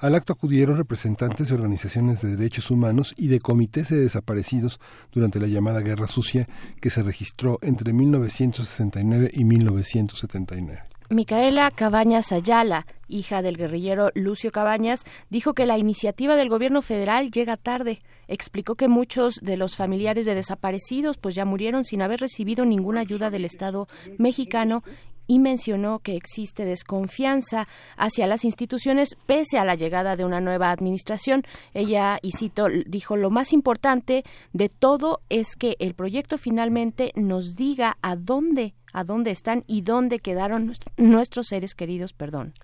[0.00, 4.80] Al acto acudieron representantes de organizaciones de derechos humanos y de comités de desaparecidos
[5.12, 6.48] durante la llamada Guerra Sucia
[6.80, 10.93] que se registró entre 1969 y 1979.
[11.10, 17.30] Micaela Cabañas Ayala, hija del guerrillero Lucio Cabañas, dijo que la iniciativa del gobierno federal
[17.30, 18.00] llega tarde.
[18.26, 23.00] Explicó que muchos de los familiares de desaparecidos pues ya murieron sin haber recibido ninguna
[23.00, 23.86] ayuda del Estado
[24.16, 24.82] mexicano
[25.26, 30.70] y mencionó que existe desconfianza hacia las instituciones pese a la llegada de una nueva
[30.70, 31.42] administración.
[31.74, 37.56] Ella, y cito, dijo, lo más importante de todo es que el proyecto finalmente nos
[37.56, 42.54] diga a dónde, a dónde están y dónde quedaron nuestros seres queridos, perdón.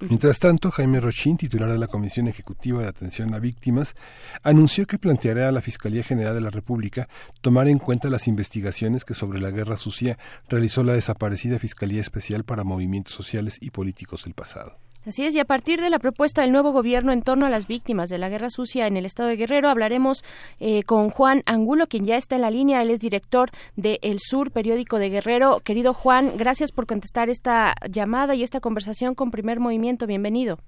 [0.00, 3.94] Mientras tanto, Jaime Rochín, titular de la Comisión Ejecutiva de Atención a Víctimas,
[4.42, 7.08] anunció que planteará a la Fiscalía General de la República
[7.40, 12.44] tomar en cuenta las investigaciones que sobre la guerra sucia realizó la desaparecida Fiscalía Especial
[12.44, 14.78] para Movimientos Sociales y Políticos del pasado.
[15.06, 17.68] Así es, y a partir de la propuesta del nuevo gobierno en torno a las
[17.68, 20.24] víctimas de la guerra sucia en el estado de Guerrero, hablaremos
[20.58, 22.82] eh, con Juan Angulo, quien ya está en la línea.
[22.82, 25.60] Él es director de El Sur, periódico de Guerrero.
[25.60, 30.08] Querido Juan, gracias por contestar esta llamada y esta conversación con Primer Movimiento.
[30.08, 30.58] Bienvenido.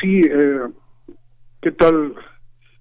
[0.00, 0.60] Sí, eh,
[1.60, 2.14] ¿qué tal?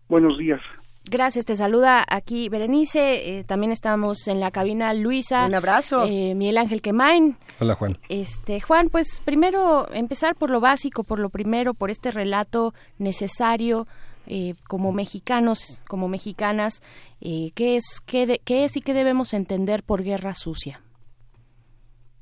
[0.08, 0.62] Buenos días.
[1.10, 5.46] Gracias, te saluda aquí Berenice, eh, también estamos en la cabina Luisa.
[5.46, 6.06] Un abrazo.
[6.06, 7.38] Eh, Miguel Ángel Quemain.
[7.62, 7.98] Hola Juan.
[8.10, 13.88] Este, Juan, pues primero empezar por lo básico, por lo primero, por este relato necesario
[14.26, 16.82] eh, como mexicanos, como mexicanas,
[17.22, 20.82] eh, ¿qué, es, qué, de- ¿qué es y qué debemos entender por guerra sucia?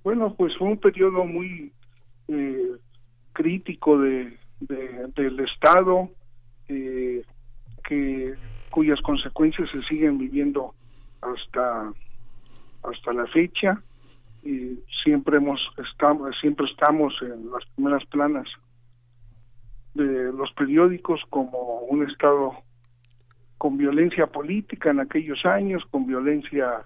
[0.03, 1.73] Bueno, pues fue un periodo muy
[2.27, 2.71] eh,
[3.33, 6.11] crítico de, de- del Estado,
[6.67, 7.23] eh,
[7.89, 8.35] que
[8.75, 10.75] cuyas consecuencias se siguen viviendo
[11.21, 11.93] hasta
[12.83, 13.81] hasta la fecha
[14.43, 18.49] y siempre hemos estamos siempre estamos en las primeras planas
[19.93, 22.51] de los periódicos como un estado
[23.57, 26.85] con violencia política en aquellos años con violencia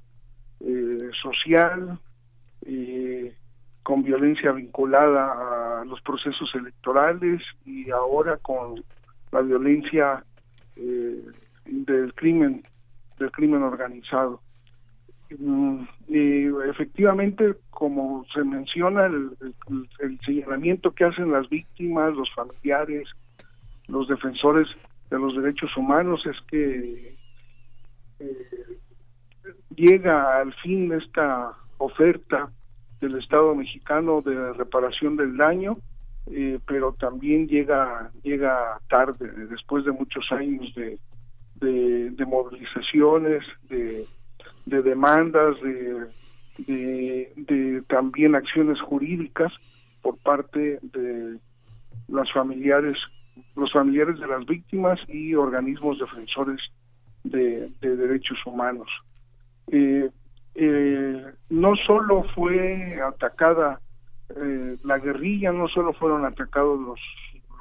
[0.60, 1.98] eh, social
[3.82, 8.84] con violencia vinculada a los procesos electorales y ahora con
[9.32, 10.24] la violencia
[10.76, 11.26] eh,
[11.66, 12.64] del crimen
[13.18, 14.42] del crimen organizado.
[15.38, 19.38] Mm, y efectivamente como se menciona el,
[20.26, 23.08] señalamiento que hacen las víctimas los familiares
[23.88, 24.68] los defensores
[25.12, 27.16] de los derechos humanos es que
[28.20, 28.80] eh,
[29.76, 32.52] llega al fin esta oferta
[33.00, 35.74] del Estado mexicano de reparación del daño,
[36.28, 41.00] eh, pero también llega llega tarde, después de muchos años de,
[41.60, 44.06] de, movilizaciones, de,
[44.66, 46.08] de demandas, de,
[47.88, 49.52] también acciones jurídicas
[50.02, 51.38] por parte de
[52.08, 52.98] las familiares,
[53.56, 56.60] los familiares de las víctimas y organismos defensores
[57.24, 58.90] de, de derechos humanos.
[59.72, 60.10] Eh,
[60.56, 63.80] eh, no solo fue atacada
[64.36, 67.00] eh, la guerrilla, no solo fueron atacados los,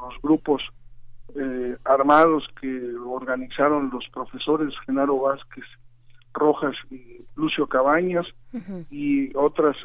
[0.00, 0.62] los grupos
[1.36, 5.64] eh, armados que organizaron los profesores Genaro Vázquez
[6.34, 8.26] Rojas y Lucio Cabañas
[8.90, 9.76] y otros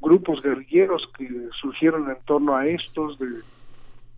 [0.00, 1.28] grupos guerrilleros que
[1.60, 3.42] surgieron en torno a estos, de,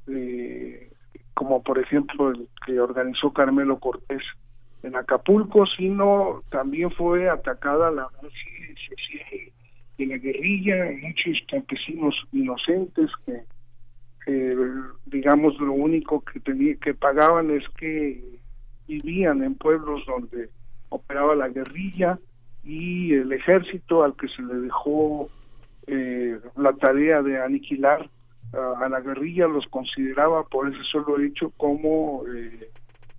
[0.06, 0.90] de-
[1.34, 4.22] como por ejemplo el que organizó Carmelo Cortés
[4.82, 9.52] en Acapulco, sino también fue atacada la base
[9.98, 13.42] de la guerrilla, muchos campesinos inocentes que,
[14.24, 14.56] que,
[15.06, 18.22] digamos lo único que tenía, que pagaban es que
[18.86, 20.50] vivían en pueblos donde
[20.88, 22.18] operaba la guerrilla
[22.62, 25.28] y el ejército al que se le dejó
[25.86, 28.08] eh, la tarea de aniquilar
[28.80, 32.70] a la guerrilla los consideraba por ese solo hecho como eh,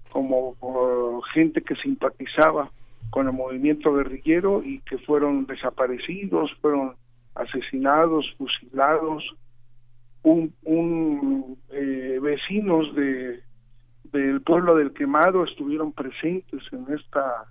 [0.10, 2.72] como uh, gente que simpatizaba
[3.10, 6.96] con el movimiento guerrillero y que fueron desaparecidos, fueron
[7.36, 9.24] asesinados, fusilados,
[10.26, 13.44] un, un eh, vecinos de
[14.12, 17.46] del pueblo del quemado estuvieron presentes en esta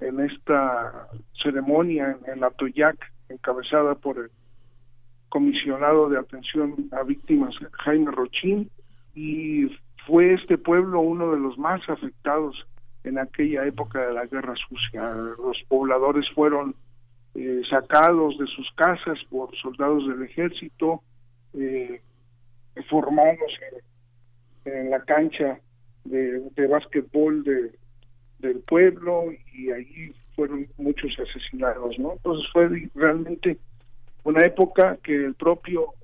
[0.00, 1.08] en esta
[1.42, 2.96] ceremonia en, en la Toyac
[3.28, 4.30] encabezada por el
[5.28, 7.54] comisionado de atención a víctimas
[7.84, 8.70] Jaime Rochín
[9.14, 9.68] y
[10.06, 12.56] fue este pueblo uno de los más afectados
[13.04, 15.10] en aquella época de la guerra sucia.
[15.12, 16.74] Los pobladores fueron
[17.34, 21.02] eh, sacados de sus casas por soldados del ejército,
[21.54, 22.00] eh,
[22.84, 23.52] formados
[24.64, 25.60] en, la cancha
[26.04, 27.72] de, de básquetbol de,
[28.38, 32.12] del pueblo y ahí fueron muchos asesinados, ¿no?
[32.12, 33.58] Entonces fue realmente
[34.24, 35.94] una época que el propio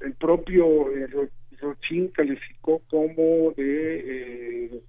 [0.00, 1.28] el propio eh, Ro-
[1.60, 4.80] Rochin calificó como de eh,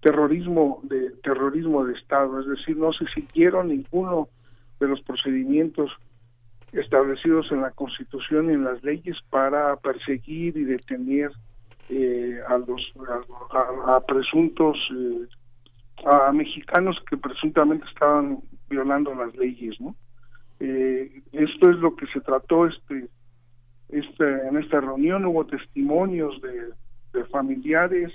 [0.00, 4.28] terrorismo de terrorismo de estado, es decir, no se siguieron ninguno
[4.80, 5.90] de los procedimientos
[6.72, 11.30] establecidos en la Constitución y en las leyes para perseguir y detener
[11.88, 12.92] eh, a los
[13.86, 15.26] a, presuntos eh,
[16.04, 19.94] a mexicanos que presuntamente estaban violando las leyes, ¿no?
[20.60, 23.08] Eh, esto es lo que se trató este,
[23.88, 26.74] este en esta reunión hubo testimonios de,
[27.32, 28.12] familiares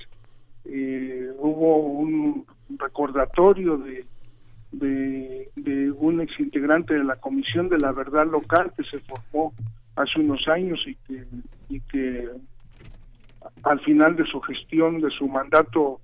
[1.40, 2.46] hubo un
[2.78, 4.06] recordatorio de,
[4.74, 9.54] de, de un exintegrante de la Comisión de la Verdad Local que se formó
[9.96, 11.24] hace unos años y que,
[11.70, 12.28] y que
[13.64, 16.02] al final de su gestión, de su mandato,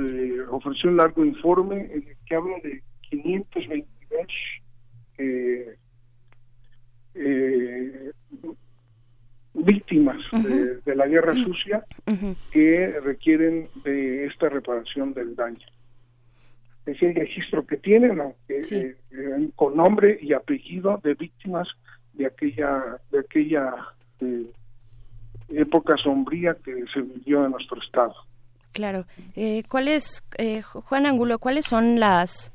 [0.00, 4.26] eh, ofreció un largo informe en el que habla de 522
[5.18, 5.76] eh,
[7.14, 8.12] eh,
[9.54, 11.84] víctimas de, de la guerra sucia
[12.50, 15.66] que requieren de esta reparación del daño.
[16.86, 18.96] Es el registro que tienen, eh, eh,
[19.54, 21.68] con nombre y apellido de víctimas
[22.12, 23.72] de aquella de aquella
[24.20, 24.50] eh,
[25.50, 28.14] época sombría que se vivió en nuestro estado.
[28.72, 29.06] Claro.
[29.36, 32.52] Eh, ¿Cuáles, eh, Juan Angulo, cuáles son las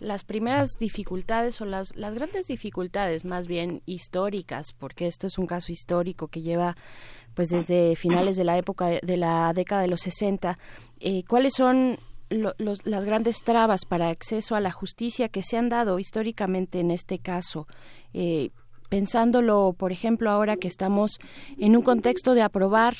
[0.00, 5.48] las primeras dificultades o las, las grandes dificultades más bien históricas, porque esto es un
[5.48, 6.76] caso histórico que lleva
[7.34, 10.56] pues desde finales de la época de la década de los 60,
[11.00, 11.98] eh, ¿cuáles son
[12.30, 16.80] lo- los- las grandes trabas para acceso a la justicia que se han dado históricamente
[16.80, 17.66] en este caso?
[18.14, 18.50] Eh,
[18.88, 21.18] pensándolo, por ejemplo, ahora que estamos
[21.58, 22.94] en un contexto de aprobar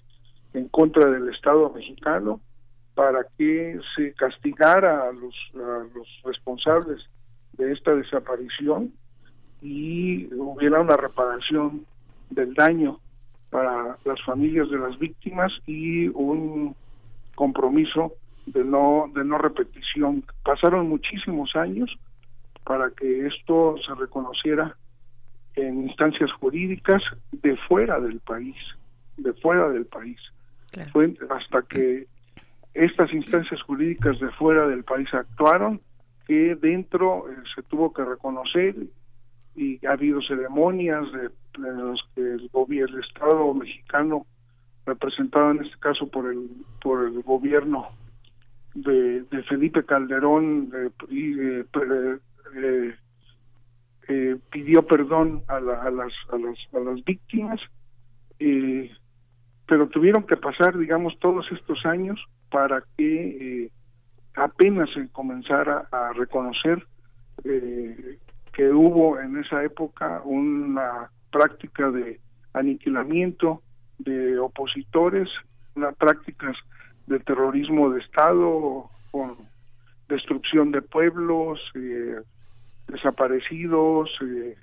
[0.54, 2.40] en contra del Estado mexicano
[2.94, 7.00] para que se castigara a los, a los responsables
[7.52, 8.92] de esta desaparición
[9.62, 11.84] y hubiera una reparación
[12.30, 13.00] del daño
[13.50, 16.74] para las familias de las víctimas y un
[17.34, 18.14] compromiso
[18.46, 20.24] de no de no repetición.
[20.44, 21.90] Pasaron muchísimos años
[22.64, 24.76] para que esto se reconociera
[25.54, 27.02] en instancias jurídicas
[27.32, 28.56] de fuera del país,
[29.16, 30.18] de fuera del país.
[30.92, 32.06] Fue hasta que
[32.74, 35.80] estas instancias jurídicas de fuera del país actuaron
[36.26, 38.74] que dentro eh, se tuvo que reconocer
[39.56, 41.28] y ha habido ceremonias de,
[41.62, 44.26] de los que el gobierno el Estado mexicano
[44.86, 46.48] representado en este caso por el
[46.82, 47.88] por el gobierno
[48.74, 50.90] de, de Felipe Calderón eh,
[54.08, 57.60] eh, pidió perdón a, la- a las a las a las víctimas
[58.38, 58.90] eh,
[59.68, 62.18] pero tuvieron que pasar digamos todos estos años
[62.50, 63.70] para que eh,
[64.34, 66.84] apenas se comenzara a reconocer
[67.44, 68.18] eh,
[68.52, 72.18] que hubo en esa época una práctica de
[72.54, 73.62] aniquilamiento
[73.98, 75.28] de opositores,
[75.76, 76.56] unas prácticas
[77.06, 79.36] de terrorismo de Estado con
[80.08, 82.20] destrucción de pueblos, eh,
[82.88, 84.56] desaparecidos, eh,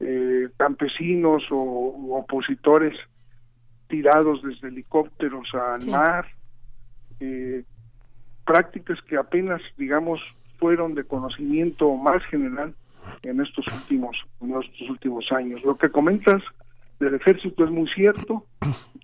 [0.00, 2.94] eh, campesinos o opositores
[3.88, 5.90] tirados desde helicópteros al Sí.
[5.90, 6.26] mar,
[7.20, 7.64] eh,
[8.44, 10.20] prácticas que apenas, digamos,
[10.58, 12.74] fueron de conocimiento más general
[13.22, 15.62] en estos últimos, en estos últimos años.
[15.64, 16.42] Lo que comentas
[16.98, 18.44] del ejército es muy cierto.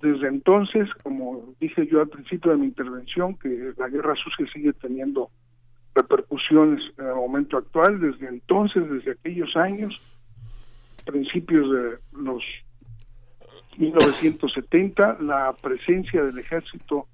[0.00, 4.72] Desde entonces, como dije yo al principio de mi intervención, que la guerra sucia sigue
[4.72, 5.30] teniendo
[5.94, 8.00] repercusiones en el momento actual.
[8.00, 10.00] Desde entonces, desde aquellos años,
[11.04, 12.42] principios de los
[13.78, 17.06] 1970, la presencia del ejército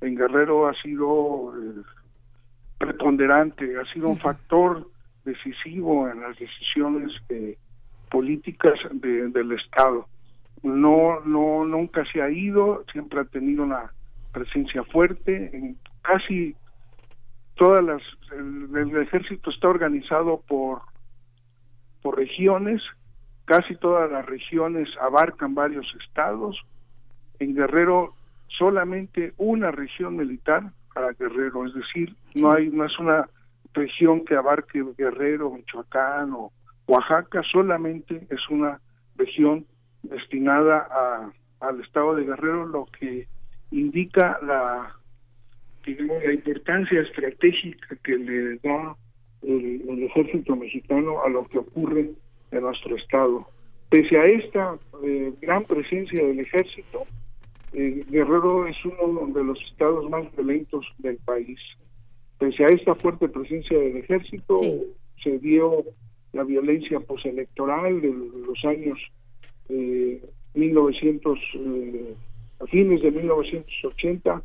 [0.00, 1.82] en Guerrero ha sido eh,
[2.78, 4.88] preponderante, ha sido un factor
[5.24, 7.56] decisivo en las decisiones eh,
[8.10, 10.06] políticas de- del Estado.
[10.62, 13.92] No, no, nunca se ha ido, siempre ha tenido una
[14.32, 16.54] presencia fuerte en casi
[17.56, 18.02] todas las,
[18.32, 20.82] el, el ejército está organizado por,
[22.02, 22.82] por regiones,
[23.46, 26.60] casi todas las regiones abarcan varios estados.
[27.38, 28.14] En Guerrero
[28.48, 33.28] solamente una región militar para Guerrero, es decir, no hay no es una
[33.72, 36.52] región que abarque Guerrero, Michoacán o
[36.86, 38.80] Oaxaca, solamente es una
[39.16, 39.66] región
[40.02, 43.28] destinada a, al estado de Guerrero, lo que
[43.70, 44.94] indica la
[45.84, 48.96] digamos, la importancia estratégica que le da
[49.42, 52.10] el, el ejército mexicano a lo que ocurre
[52.56, 53.46] en nuestro estado.
[53.88, 57.04] Pese a esta eh, gran presencia del ejército,
[57.72, 61.58] eh, Guerrero es uno de los estados más violentos del país.
[62.38, 64.60] Pese a esta fuerte presencia del ejército,
[65.22, 65.84] se dio
[66.32, 68.98] la violencia postelectoral de los años
[69.68, 70.22] eh,
[70.54, 72.14] 1900, eh,
[72.60, 74.42] a fines de 1980,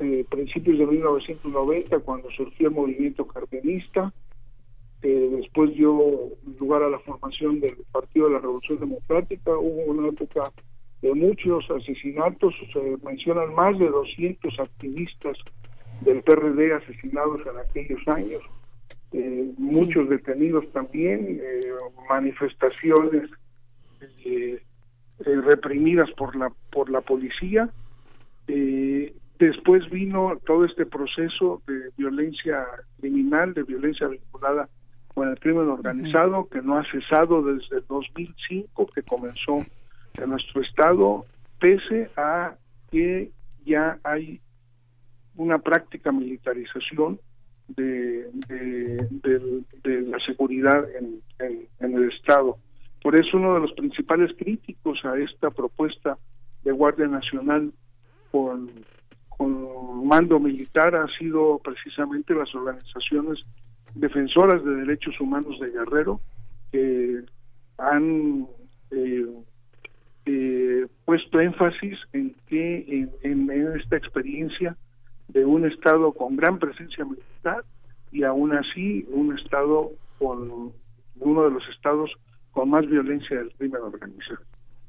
[0.00, 4.12] eh, principios de 1990, cuando surgió el movimiento cardenista,
[5.02, 5.98] eh, después dio
[6.58, 10.52] lugar a la formación del Partido de la Revolución Democrática, hubo una época
[11.02, 15.38] de muchos asesinatos, se mencionan más de 200 activistas
[16.02, 18.42] del PRD asesinados en aquellos años,
[19.12, 21.72] eh, muchos detenidos también, eh,
[22.08, 23.30] manifestaciones
[24.24, 24.60] eh,
[25.18, 27.68] reprimidas por la por la policía.
[29.38, 32.66] Después vino todo este proceso de violencia
[33.00, 34.68] criminal, de violencia vinculada
[35.14, 39.58] con el crimen organizado, que no ha cesado desde el 2005, que comenzó
[40.14, 41.24] en nuestro estado,
[41.58, 42.54] pese a
[42.90, 43.30] que
[43.64, 44.40] ya hay
[45.36, 47.18] una práctica militarización
[47.68, 52.58] de, de, de- de la seguridad en, en- en el Estado.
[53.02, 56.18] Por eso uno de los principales críticos a esta propuesta
[56.64, 57.72] de Guardia Nacional
[58.30, 58.70] con,
[59.28, 63.38] con mando militar ha sido precisamente las organizaciones
[63.94, 66.20] defensoras de derechos humanos de Guerrero,
[66.72, 67.22] que
[67.78, 68.46] han
[68.90, 69.32] eh,
[70.26, 73.50] eh, puesto énfasis en que en,
[73.80, 74.76] esta experiencia
[75.28, 77.64] de un estado con gran presencia militar
[78.12, 80.72] y aún así un estado con
[81.20, 82.10] uno de los estados
[82.52, 84.40] con más violencia del crimen organizado.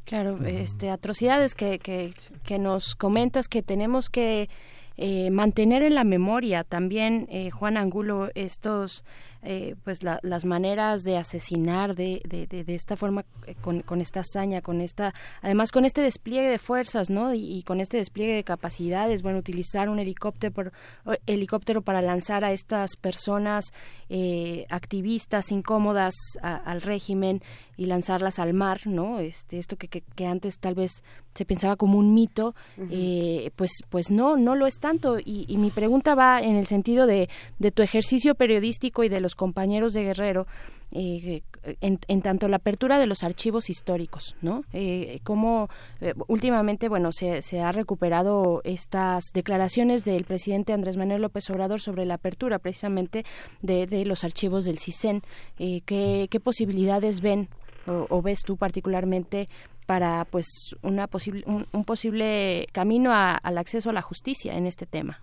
[0.05, 2.13] Claro, este, atrocidades que, que,
[2.43, 4.49] que nos comentas que tenemos que
[4.97, 9.05] eh, mantener en la memoria también, eh, Juan Angulo, estos,
[9.43, 13.81] eh, pues la- las maneras de asesinar de, de, de- de esta forma, eh, con,
[13.81, 17.33] con esta hazaña, con esta, además con este despliegue de fuerzas, ¿no?
[17.33, 20.71] Y, y con este despliegue de capacidades, bueno, utilizar un helicóptero, por-
[21.05, 23.65] o- helicóptero para lanzar a estas personas
[24.09, 27.41] eh, activistas incómodas a- al régimen
[27.77, 29.19] y lanzarlas al mar, ¿no?
[29.19, 31.03] Este, esto que, que, que antes tal vez
[31.33, 32.53] se pensaba como un mito,
[32.89, 35.17] eh, pues, pues no, no lo es tanto.
[35.17, 39.21] Y, y mi pregunta va en el sentido de, de tu ejercicio periodístico y de
[39.21, 40.47] los compañeros de Guerrero.
[40.93, 41.41] eh,
[41.79, 44.63] en, tanto la apertura de los archivos históricos, ¿no?
[44.73, 45.69] Eh, cómo
[46.01, 51.79] eh, últimamente, bueno, se, se ha recuperado estas declaraciones del presidente Andrés Manuel López Obrador
[51.79, 53.23] sobre la apertura precisamente
[53.61, 55.21] de, de los archivos del CISEN.
[55.59, 57.47] Eh, ¿qué, ¿Qué posibilidades ven
[57.87, 59.47] o, o ves tú particularmente
[59.85, 60.47] para pues
[60.81, 65.21] una posible un, un posible camino a- al acceso a la justicia en este tema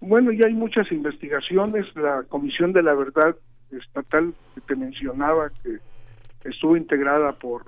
[0.00, 1.86] Bueno, ya hay muchas investigaciones.
[1.96, 3.36] La Comisión de la Verdad
[3.70, 5.78] Estatal que te mencionaba, que
[6.48, 7.64] estuvo integrada por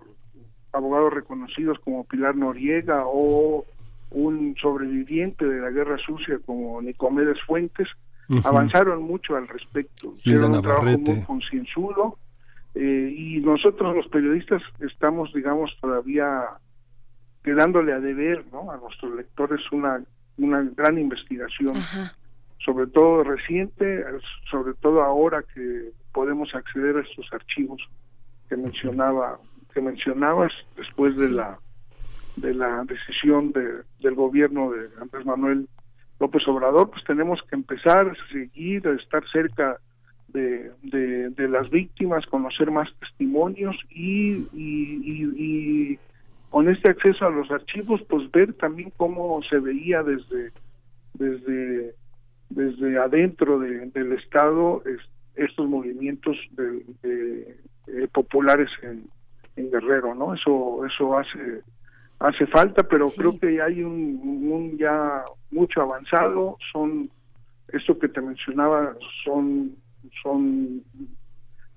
[0.73, 3.65] abogados reconocidos como Pilar Noriega o
[4.11, 7.89] un sobreviviente de la Guerra Sucia como Nicomedes Fuentes,
[8.44, 10.15] avanzaron mucho al respecto.
[10.19, 12.16] Hicieron un trabajo muy concienzudo
[12.74, 16.44] eh, y nosotros los periodistas estamos, digamos, todavía
[17.43, 18.70] quedándole a deber ¿no?
[18.70, 20.01] a nuestros lectores una,
[20.39, 21.74] una gran investigación
[22.65, 24.05] sobre todo reciente,
[24.51, 27.81] sobre todo ahora que podemos acceder a estos archivos
[28.49, 29.39] que mencionaba
[29.73, 31.59] que mencionabas después de la
[32.37, 35.69] de la decisión de, del gobierno de Andrés Manuel
[36.19, 39.78] López Obrador, pues tenemos que empezar a seguir, a estar cerca
[40.28, 45.99] de, de, de las víctimas, conocer más testimonios y, y, y, y
[46.51, 50.53] con este acceso a los archivos, pues ver también cómo se veía desde
[51.15, 51.95] desde
[52.51, 57.57] desde adentro de- del Estado es- estos movimientos de, de-
[57.87, 59.05] eh, populares en,
[59.57, 60.35] en Guerrero, ¿no?
[60.35, 61.63] Eso eso hace
[62.19, 64.21] hace falta, pero creo que hay un,
[64.53, 66.57] un ya mucho avanzado.
[66.73, 67.09] Son
[67.73, 68.95] esto que te mencionaba
[69.25, 69.75] son
[70.23, 70.83] son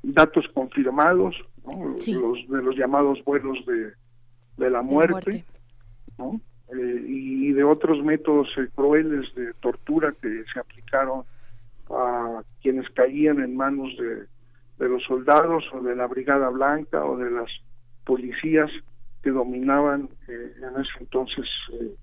[0.02, 1.36] datos confirmados,
[1.66, 1.96] ¿no?
[2.14, 3.94] los de los llamados vuelos de,
[4.58, 5.46] de la muerte,
[6.18, 6.42] ¿no?
[6.74, 11.24] Eh, y de otros métodos eh, crueles de tortura que se aplicaron
[11.90, 17.32] a quienes caían en manos de, los soldados o de la Brigada Blanca o de
[17.32, 17.50] las
[18.06, 18.70] policías
[19.22, 21.96] que dominaban eh, en ese entonces, eh,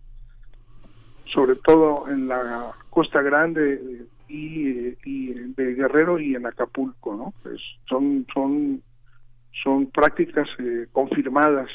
[1.35, 7.35] sobre todo en la Costa Grande eh, y, y de Guerrero y en Acapulco, ¿no?
[7.43, 8.83] Pues son son
[9.63, 11.69] son prácticas eh, confirmadas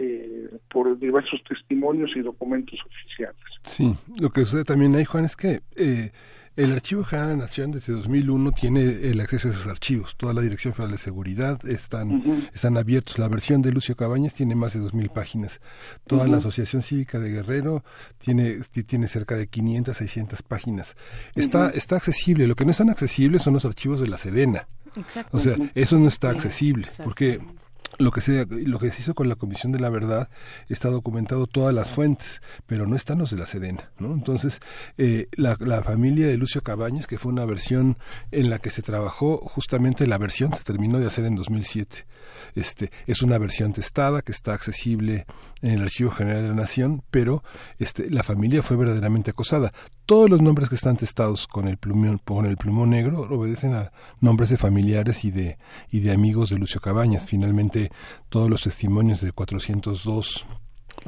[0.00, 3.36] eh, por diversos testimonios y documentos oficiales.
[3.62, 6.10] Sí, lo que sucede también ahí, Juan, es que eh,
[6.56, 10.16] el Archivo General de la Nación desde 2001 tiene el acceso a esos archivos.
[10.16, 13.18] Toda la Dirección Federal de Seguridad están, están abiertos.
[13.18, 15.60] La versión de Lucio Cabañas tiene más de 2.000 páginas.
[16.06, 16.38] Toda la.
[16.38, 17.84] Asociación Cívica de Guerrero
[18.18, 20.96] tiene, ti- tiene cerca de 500, 600 páginas.
[21.34, 22.46] Está, está accesible.
[22.46, 24.66] Lo que no están accesibles son los archivos de la Sedena.
[24.96, 25.36] Exacto.
[25.36, 27.38] O sea, eso no está accesible, porque
[27.98, 30.28] lo que se lo que se hizo con la Comisión de la Verdad
[30.68, 34.12] está documentado todas las fuentes, pero no están los de la Sedena, ¿no?
[34.12, 34.60] Entonces,
[34.98, 37.98] eh, la, la familia de Lucio Cabañas, que fue una versión
[38.30, 42.06] en la que se trabajó, justamente la versión se terminó de hacer en 2007.
[42.54, 45.26] Este, es una versión testada que está accesible
[45.62, 47.42] en el Archivo General de la Nación, pero
[47.78, 49.72] este, la familia fue verdaderamente acosada.
[50.06, 53.92] Todos los nombres que están testados con el plumón, con el plumón negro obedecen a
[54.20, 55.58] nombres de familiares y de,
[55.90, 57.26] y de amigos de Lucio Cabañas.
[57.26, 57.79] Finalmente,
[58.28, 60.46] todos los testimonios de 402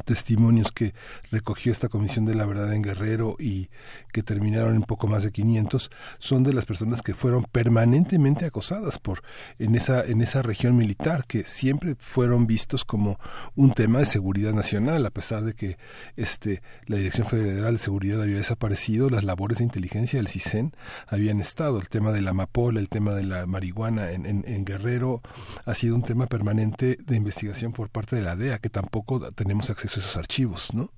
[0.04, 0.94] testimonios que
[1.30, 3.68] recogió esta Comisión de la Verdad en Guerrero y
[4.12, 8.98] que terminaron en poco más de 500 son de las personas que fueron permanentemente acosadas
[8.98, 9.22] por
[9.58, 13.18] en esa en esa región militar que siempre fueron vistos como
[13.54, 15.76] un tema de seguridad nacional a pesar de que
[16.16, 20.72] este la Dirección Federal de Seguridad había desaparecido las labores de inteligencia del CISEN
[21.06, 24.64] habían estado el tema de la amapola el tema de la marihuana en, en, en
[24.64, 25.22] Guerrero
[25.64, 29.70] ha sido un tema permanente de investigación por parte de la DEA que tampoco tenemos
[29.70, 30.90] acceso a esos archivos no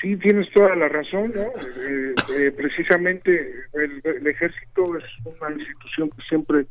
[0.00, 1.42] Sí, tienes toda la razón, ¿no?
[1.42, 6.66] Eh, eh, precisamente el, el ejército es una institución que siempre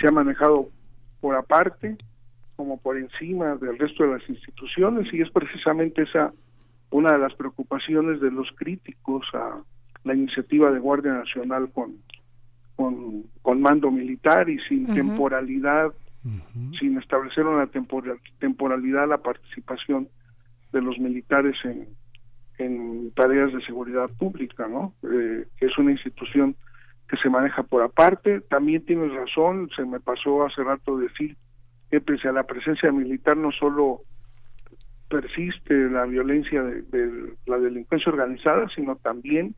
[0.00, 0.70] se ha manejado
[1.20, 1.98] por aparte,
[2.56, 6.32] como por encima del resto de las instituciones, y es precisamente esa
[6.90, 9.60] una de las preocupaciones de los críticos a
[10.04, 11.96] la iniciativa de Guardia Nacional con,
[12.76, 15.92] con, con mando militar y sin temporalidad,
[16.78, 20.08] sin establecer una tempora- temporalidad a la participación
[20.72, 21.88] de los militares en,
[22.58, 24.94] en tareas de seguridad pública, ¿no?
[25.02, 26.56] Eh, es una institución
[27.08, 28.40] que se maneja por aparte.
[28.42, 31.36] También tienes razón, se me pasó hace rato decir
[31.90, 34.02] que pese a la presencia militar no solo
[35.08, 39.54] persiste la violencia de, de la delincuencia organizada, sino también,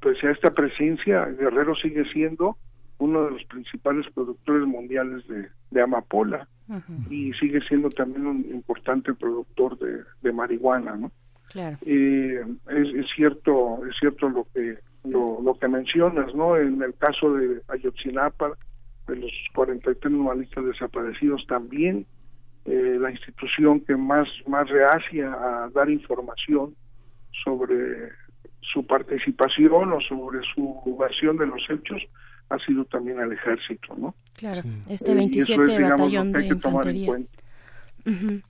[0.00, 2.56] pese a esta presencia, Guerrero sigue siendo
[3.00, 6.46] uno de los principales productores mundiales de, de amapola
[7.08, 11.10] y sigue siendo también un importante productor de, de marihuana, ¿no?
[11.48, 11.78] Claro.
[11.82, 16.94] Eh, es, es cierto es cierto lo que lo, lo que mencionas no en el
[16.94, 18.52] caso de Ayotzinapa
[19.08, 22.06] de los 43 normalistas desaparecidos también
[22.66, 26.76] eh, la institución que más más reacia a dar información
[27.42, 28.10] sobre
[28.60, 32.00] su participación o sobre su versión de los hechos
[32.50, 36.26] ha sido también el ejército no Claro, este Eh, y eso 27 es, digamos, batallón
[36.28, 37.06] lo que de hay que tomar en infantería.
[37.06, 37.30] cuenta.
[38.06, 38.40] Ujú.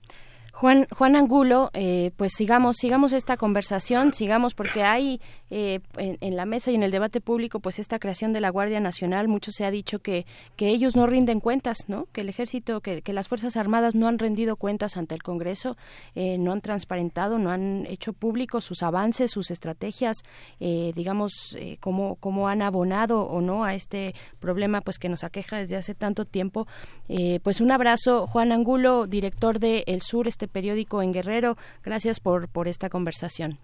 [0.61, 5.19] Juan, Juan Angulo, eh, pues sigamos, sigamos esta conversación, sigamos porque hay
[5.49, 8.79] eh, en, la mesa y en el debate público, pues esta creación de la Guardia
[8.79, 10.27] Nacional, mucho se ha dicho que,
[10.57, 12.07] que ellos no rinden cuentas, ¿no?
[12.13, 15.77] Que el Ejército, que, que las Fuerzas Armadas no han rendido cuentas ante el Congreso,
[16.13, 20.17] eh, no han transparentado, no han hecho públicos sus avances, sus estrategias,
[20.59, 25.23] eh, digamos, eh, cómo, cómo han abonado o no a este problema, pues que nos
[25.23, 26.67] aqueja desde hace tanto tiempo.
[27.09, 31.57] Eh, pues un abrazo, Juan Angulo, director de El Sur, este periódico en Guerrero.
[31.83, 33.57] Gracias por, por esta conversación.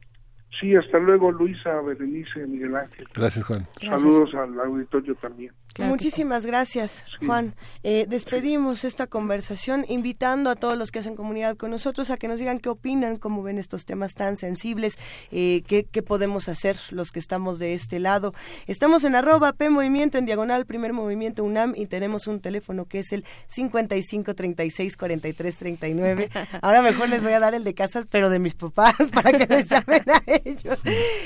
[0.60, 3.08] Sí, hasta luego, Luisa, Berenice, Miguel Ángel.
[3.14, 3.68] Gracias, Juan.
[3.80, 5.54] Saludos al auditorio también.
[5.80, 7.56] Muchísimas gracias, Juan.
[7.84, 12.28] Eh, despedimos esta conversación invitando a todos los que hacen comunidad con nosotros a que
[12.28, 14.98] nos digan qué opinan, cómo ven estos temas tan sensibles,
[15.32, 18.34] eh, qué, qué podemos hacer los que estamos de este lado.
[18.66, 23.00] Estamos en arroba P Movimiento, en diagonal Primer Movimiento UNAM y tenemos un teléfono que
[23.00, 26.30] es el 55 36 43 39.
[26.62, 29.46] Ahora mejor les voy a dar el de casa, pero de mis papás, para que
[29.46, 30.80] les llamen a ellos.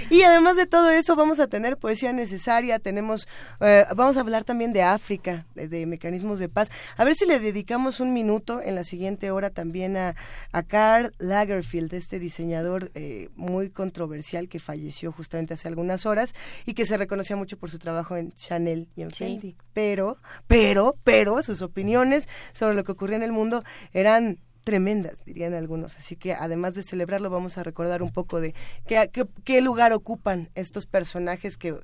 [0.09, 3.27] Y además de todo eso, vamos a tener poesía necesaria, tenemos,
[3.59, 6.69] eh, vamos a hablar también de África, de, de mecanismos de paz.
[6.97, 10.15] A ver si le dedicamos un minuto en la siguiente hora también a,
[10.51, 16.33] a Karl Lagerfeld, este diseñador eh, muy controversial que falleció justamente hace algunas horas
[16.65, 19.25] y que se reconocía mucho por su trabajo en Chanel y en Sí.
[19.25, 19.55] Fendi.
[19.73, 23.63] Pero, pero, pero, sus opiniones sobre lo que ocurría en el mundo
[23.93, 25.97] eran tremendas, dirían algunos.
[25.97, 28.53] Así que además de celebrarlo, vamos a recordar un poco de
[28.85, 31.75] qué, qué, qué lugar ocupan estos personajes que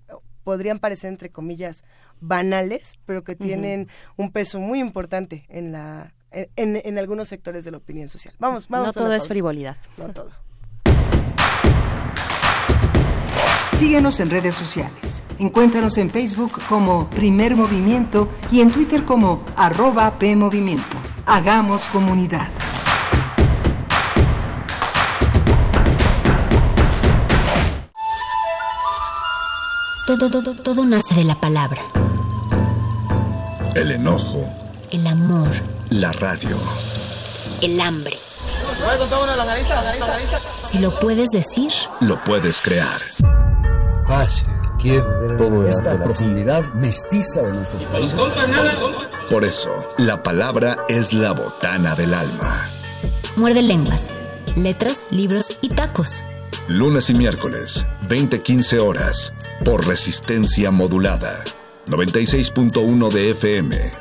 [0.47, 1.83] podrían parecer, entre comillas,
[2.21, 7.71] banales, pero que tienen un peso muy importante en la en, en algunos sectores de
[7.71, 8.33] la opinión social.
[8.39, 8.85] Vamos, vamos.
[8.85, 9.33] No a todo es pausa.
[9.33, 9.75] frivolidad.
[9.97, 10.31] No todo.
[13.73, 15.21] Síguenos en redes sociales.
[15.37, 20.95] Encuéntranos en Facebook como Primer Movimiento y en Twitter como arroba PMovimiento.
[21.25, 22.47] Hagamos comunidad.
[30.07, 31.81] Todo, todo, todo nace de la palabra.
[33.75, 34.49] El enojo,
[34.89, 35.49] El amor,
[35.89, 36.57] la radio.
[37.61, 38.17] el hambre.
[40.61, 42.99] Si lo puedes decir, Lo puedes crear.
[44.07, 44.45] Paz,
[44.77, 45.65] tiempo.
[45.67, 48.17] Esta profundidad mestiza de nuestros países.
[49.29, 52.69] Por eso, la palabra es la botana del alma.
[53.35, 54.09] muerde lenguas,
[54.55, 56.23] letras, libros y tacos.
[56.67, 59.33] Lunes y miércoles, 20-15 horas,
[59.63, 61.41] por resistencia modulada.
[61.87, 63.91] 96.1 de FM.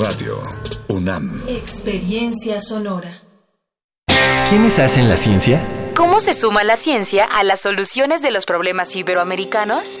[0.00, 0.42] Radio
[0.88, 1.40] UNAM.
[1.46, 3.22] Experiencia sonora.
[4.48, 5.62] ¿Quiénes hacen la ciencia?
[5.94, 10.00] ¿Cómo se suma la ciencia a las soluciones de los problemas iberoamericanos?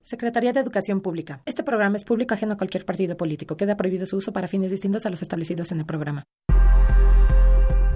[0.05, 1.41] Secretaría de Educación Pública.
[1.47, 3.57] Este programa es público ajeno a cualquier partido político.
[3.57, 6.25] Queda prohibido su uso para fines distintos a los establecidos en el programa.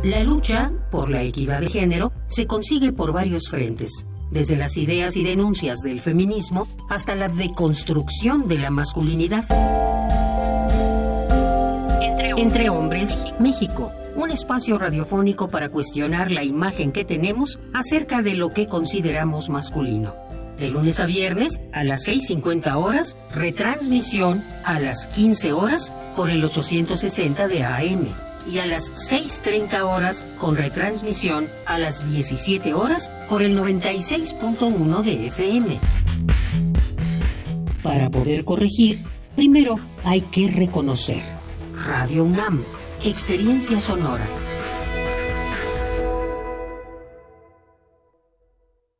[0.02, 5.18] La lucha por la equidad de género se consigue por varios frentes, desde las ideas
[5.18, 9.44] y denuncias del feminismo hasta la deconstrucción de la masculinidad.
[12.38, 18.48] Entre hombres, México, un espacio radiofónico para cuestionar la imagen que tenemos acerca de lo
[18.54, 20.27] que consideramos masculino.
[20.58, 26.44] De lunes a viernes a las 6.50 horas, retransmisión a las 15 horas por el
[26.44, 28.08] 860 de AM
[28.50, 35.26] y a las 6.30 horas con retransmisión a las 17 horas por el 96.1 de
[35.28, 35.78] FM.
[37.82, 39.04] Para poder corregir,
[39.36, 41.22] primero hay que reconocer.
[41.86, 42.64] Radio UNAM,
[43.04, 44.26] experiencia sonora.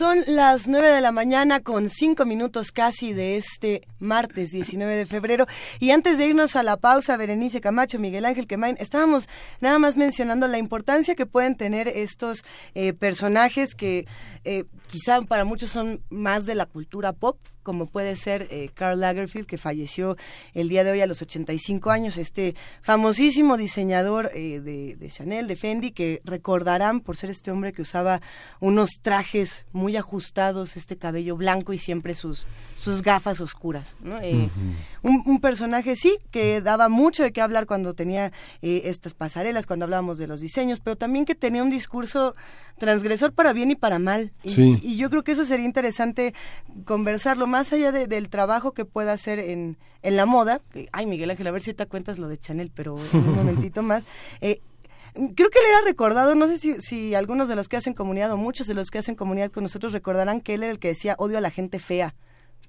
[0.00, 5.04] Son las 9 de la mañana con 5 minutos casi de este martes 19 de
[5.04, 5.46] febrero.
[5.78, 9.28] Y antes de irnos a la pausa, Berenice Camacho, Miguel Ángel Quemain, estábamos
[9.60, 14.06] nada más mencionando la importancia que pueden tener estos eh, personajes que
[14.44, 19.00] eh, quizá para muchos son más de la cultura pop, como puede ser eh, Karl
[19.00, 20.16] Lagerfeld, que falleció
[20.54, 25.56] el día de hoy a los 85 años, este famosísimo diseñador eh, de, Chanel, de
[25.56, 28.20] Fendi, que recordarán por ser este hombre que usaba
[28.60, 32.46] unos trajes muy ajustados, este cabello blanco y siempre sus,
[32.76, 33.96] sus gafas oscuras.
[34.22, 34.48] Eh,
[35.02, 40.18] un, personaje, sí, que daba mucho de qué hablar cuando tenía estas pasarelas, cuando hablábamos
[40.18, 42.34] de los diseños, pero también que tenía un discurso
[42.78, 44.32] transgresor para bien y para mal.
[44.42, 46.34] y yo creo que eso sería interesante
[46.84, 50.62] conversarlo más allá del trabajo que pueda hacer en, en la moda,
[50.92, 54.02] ay Miguel Ángel, a ver si te cuentas lo de Chanel, pero un momentito más,
[54.40, 54.60] eh,
[55.12, 58.32] creo que él era recordado, no sé si, si algunos de los que hacen comunidad
[58.32, 60.88] o muchos de los que hacen comunidad con nosotros recordarán que él era el que
[60.88, 62.14] decía odio a la gente fea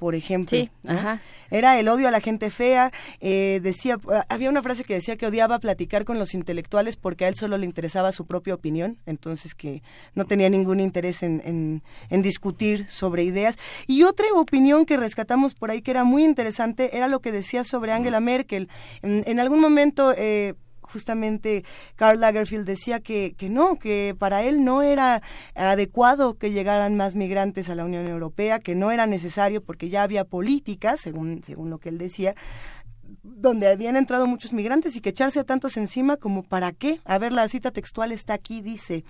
[0.02, 0.58] por ejemplo.
[0.58, 1.22] Sí, ajá.
[1.52, 2.92] Era el odio a la gente fea.
[3.20, 4.00] Eh, decía,
[4.30, 7.56] había una frase que decía que odiaba platicar con los intelectuales porque a él solo
[7.60, 9.84] le interesaba su propia opinión, entonces que
[10.16, 13.60] no tenía ningún interés en, en, discutir sobre ideas.
[13.86, 17.64] Y otra opinión que rescatamos por ahí que era muy interesante era lo que decía
[17.64, 18.70] sobre Angela Merkel.
[19.04, 20.16] En, en algún momento...
[20.18, 20.56] Eh,
[20.92, 21.64] justamente
[21.96, 25.22] Karl Lagerfeld decía que, que no, que para él no era
[25.56, 30.04] adecuado que llegaran más migrantes a la Unión Europea, que no era necesario porque ya
[30.04, 32.36] había políticas, según, según lo que él decía,
[33.24, 37.00] donde habían entrado muchos migrantes y que echarse a tantos encima como para qué.
[37.06, 39.04] A ver, la cita textual está aquí, dice,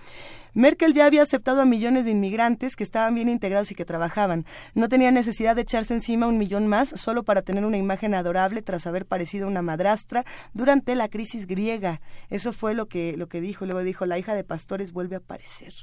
[0.54, 4.46] Merkel ya había aceptado a millones de inmigrantes que estaban bien integrados y que trabajaban.
[4.74, 8.62] No tenía necesidad de echarse encima un millón más solo para tener una imagen adorable
[8.62, 12.02] tras haber parecido una madrastra durante la crisis griega.
[12.30, 13.66] Eso fue lo que, lo que dijo.
[13.66, 15.74] Luego dijo, la hija de pastores vuelve a aparecer.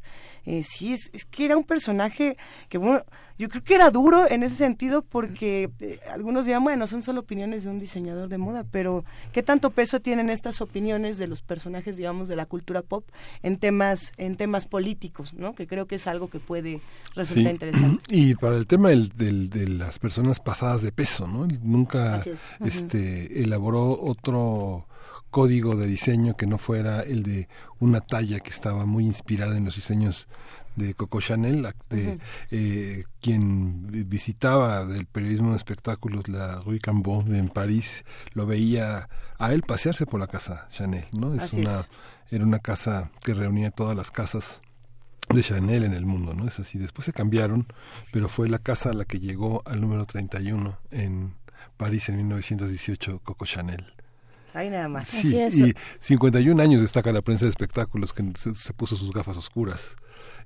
[0.44, 2.36] Eh, sí, es, es que era un personaje
[2.68, 3.02] que, bueno,
[3.38, 7.20] yo creo que era duro en ese sentido porque eh, algunos dirán, bueno, son solo
[7.20, 11.40] opiniones de un diseñador de moda, pero ¿qué tanto peso tienen estas opiniones de los
[11.42, 13.04] personajes, digamos, de la cultura pop
[13.42, 15.54] en temas, en temas políticos, ¿no?
[15.54, 16.80] Que creo que es algo que puede
[17.14, 18.04] resultar interesante.
[18.18, 19.10] Y para el tema del,
[19.50, 21.46] de las personas pasadas de peso, ¿no?
[21.62, 22.20] Nunca
[22.60, 24.86] este, elaboró otro
[25.30, 27.48] código de diseño que no fuera el de
[27.78, 30.28] una talla que estaba muy inspirada en los diseños
[30.78, 32.18] de Coco Chanel, de,
[32.50, 39.52] eh, quien visitaba del periodismo de espectáculos la Rue Cambon en París, lo veía a
[39.52, 41.34] él pasearse por la casa Chanel, ¿no?
[41.34, 41.86] Es una,
[42.30, 44.60] Era una casa que reunía todas las casas
[45.28, 46.46] de Chanel en el mundo, ¿no?
[46.46, 46.78] Es así.
[46.78, 47.66] Después se cambiaron,
[48.12, 51.34] pero fue la casa a la que llegó al número 31 en
[51.76, 53.92] París en 1918, Coco Chanel.
[54.54, 55.08] Ahí nada más.
[55.08, 59.96] Sí, y 51 años destaca la prensa de espectáculos que se puso sus gafas oscuras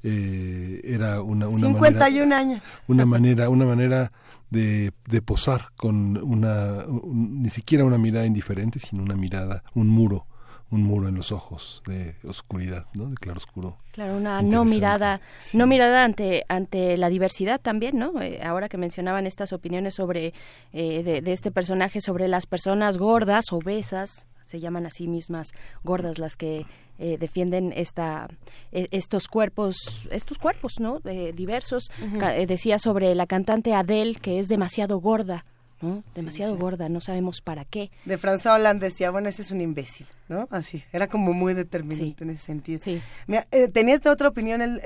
[0.03, 2.63] eh, era una, una 51 manera, años.
[2.89, 4.13] Una manera, una manera
[4.51, 10.27] de, de posar con una, ni siquiera una mirada indiferente, sino una mirada, un muro
[10.73, 13.07] un muro en los ojos de oscuridad, ¿no?
[13.07, 13.77] De claro oscuro.
[13.93, 15.21] Claro, una no mirada,
[15.53, 18.21] no mirada ante ante la diversidad también, ¿no?
[18.23, 20.33] Eh, ahora que mencionaban estas opiniones sobre
[20.73, 25.53] eh, de, de, este personaje sobre las personas gordas, obesas, se llaman a sí mismas
[25.85, 26.65] gordas las que
[27.05, 28.29] eh, defienden esta
[28.71, 34.39] e, estos cuerpos estos cuerpos no eh, diversos eh, decía sobre la cantante Adele que
[34.39, 35.45] es demasiado gorda
[35.81, 36.05] ¿no?
[36.15, 37.91] demasiado gorda, no sabemos para qué.
[38.05, 40.47] De François Hollande decía, bueno, ese es un imbécil, ¿no?
[40.53, 42.79] Así, era como muy determinante en ese sentido.
[42.81, 43.03] Sí.
[43.73, 44.81] tenía esta otra opinión, el,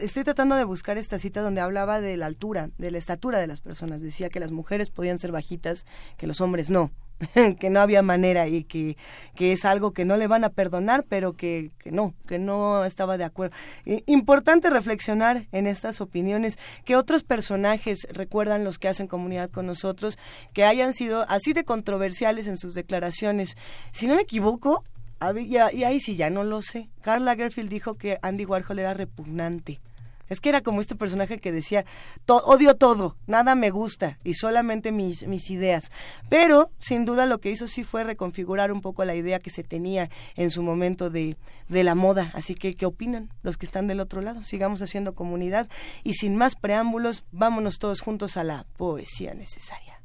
[0.00, 3.46] estoy tratando de buscar esta cita donde hablaba de la altura, de la estatura de
[3.46, 4.00] las personas.
[4.00, 5.84] Decía que las mujeres podían ser bajitas,
[6.16, 6.90] que los hombres no.
[7.58, 8.96] que no había manera y que,
[9.34, 12.84] que, es algo que no le van a perdonar, pero que, que no, que no
[12.84, 13.54] estaba de acuerdo.
[14.06, 20.18] importante reflexionar en estas opiniones, que otros personajes recuerdan los que hacen comunidad con nosotros,
[20.52, 23.56] que hayan sido así de controversiales en sus declaraciones.
[23.92, 24.84] Si no me equivoco,
[25.38, 29.80] y ahí sí ya no lo sé, Karl Lagerfeld dijo que Andy Warhol era repugnante
[30.28, 31.84] Es que era como este personaje que decía,
[32.26, 35.90] odio todo, nada me gusta y solamente mis, mis ideas.
[36.28, 39.62] Pero, sin duda, lo que hizo sí fue reconfigurar un poco la idea que se
[39.62, 41.36] tenía en su momento de,
[41.68, 42.30] de la moda.
[42.34, 44.42] Así que, ¿qué opinan los que están del otro lado?
[44.42, 45.68] Sigamos haciendo comunidad
[46.02, 50.00] y sin más preámbulos, vámonos todos juntos a la poesía necesaria.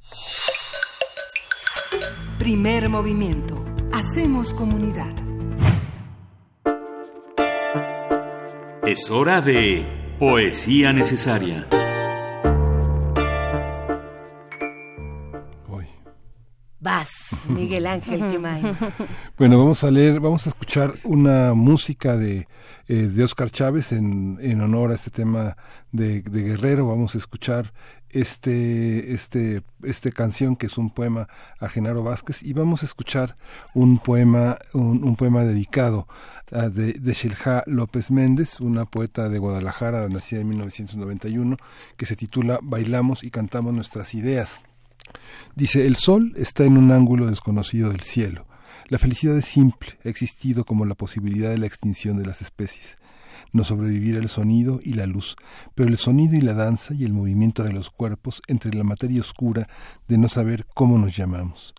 [2.38, 3.66] Primer movimiento.
[3.92, 5.14] Hacemos comunidad.
[8.86, 11.66] Es hora de Poesía necesaria.
[16.82, 17.10] Vas,
[17.48, 18.62] Miguel Ángel Quemay.
[19.38, 22.50] Bueno, vamos a leer, vamos a escuchar una música de,
[22.90, 25.56] eh, de Oscar Chávez en, en, honor a este tema
[25.94, 26.88] de, de, Guerrero.
[26.88, 27.72] Vamos a escuchar
[28.10, 31.30] este, este, este canción que es un poema
[31.60, 33.38] a Genaro Vázquez y vamos a escuchar
[33.74, 36.08] un poema, un, un poema dedicado
[36.52, 41.58] de, de Shilja López Méndez, una poeta de Guadalajara, nacida en 1991,
[41.96, 44.64] que se titula Bailamos y cantamos nuestras ideas.
[45.56, 48.48] Dice, el sol está en un ángulo desconocido del cielo.
[48.88, 52.98] La felicidad es simple, ha existido como la posibilidad de la extinción de las especies.
[53.52, 55.36] No sobrevivirá el sonido y la luz,
[55.76, 59.22] pero el sonido y la danza y el movimiento de los cuerpos entre la materia
[59.22, 59.68] oscura
[60.08, 61.74] de no saber cómo nos llamamos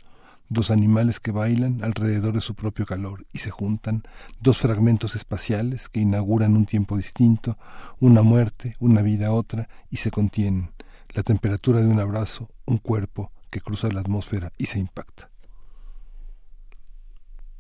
[0.51, 4.03] dos animales que bailan alrededor de su propio calor y se juntan,
[4.41, 7.57] dos fragmentos espaciales que inauguran un tiempo distinto,
[8.01, 10.73] una muerte, una vida otra, y se contienen,
[11.11, 15.31] la temperatura de un abrazo, un cuerpo que cruza la atmósfera y se impacta.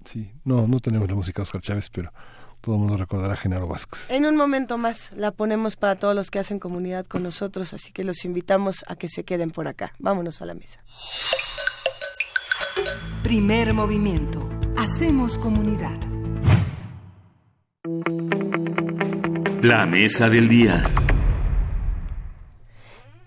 [0.04, 2.12] Sí, no, no tenemos la música de Oscar Chávez, pero
[2.60, 4.10] todo el mundo recordará a Genaro Vázquez.
[4.10, 7.92] En un momento más la ponemos para todos los que hacen comunidad con nosotros, así
[7.92, 9.94] que los invitamos a que se queden por acá.
[9.98, 10.80] Vámonos a la mesa.
[13.30, 14.50] Primer movimiento.
[14.76, 15.96] Hacemos comunidad.
[19.62, 20.82] La mesa del día.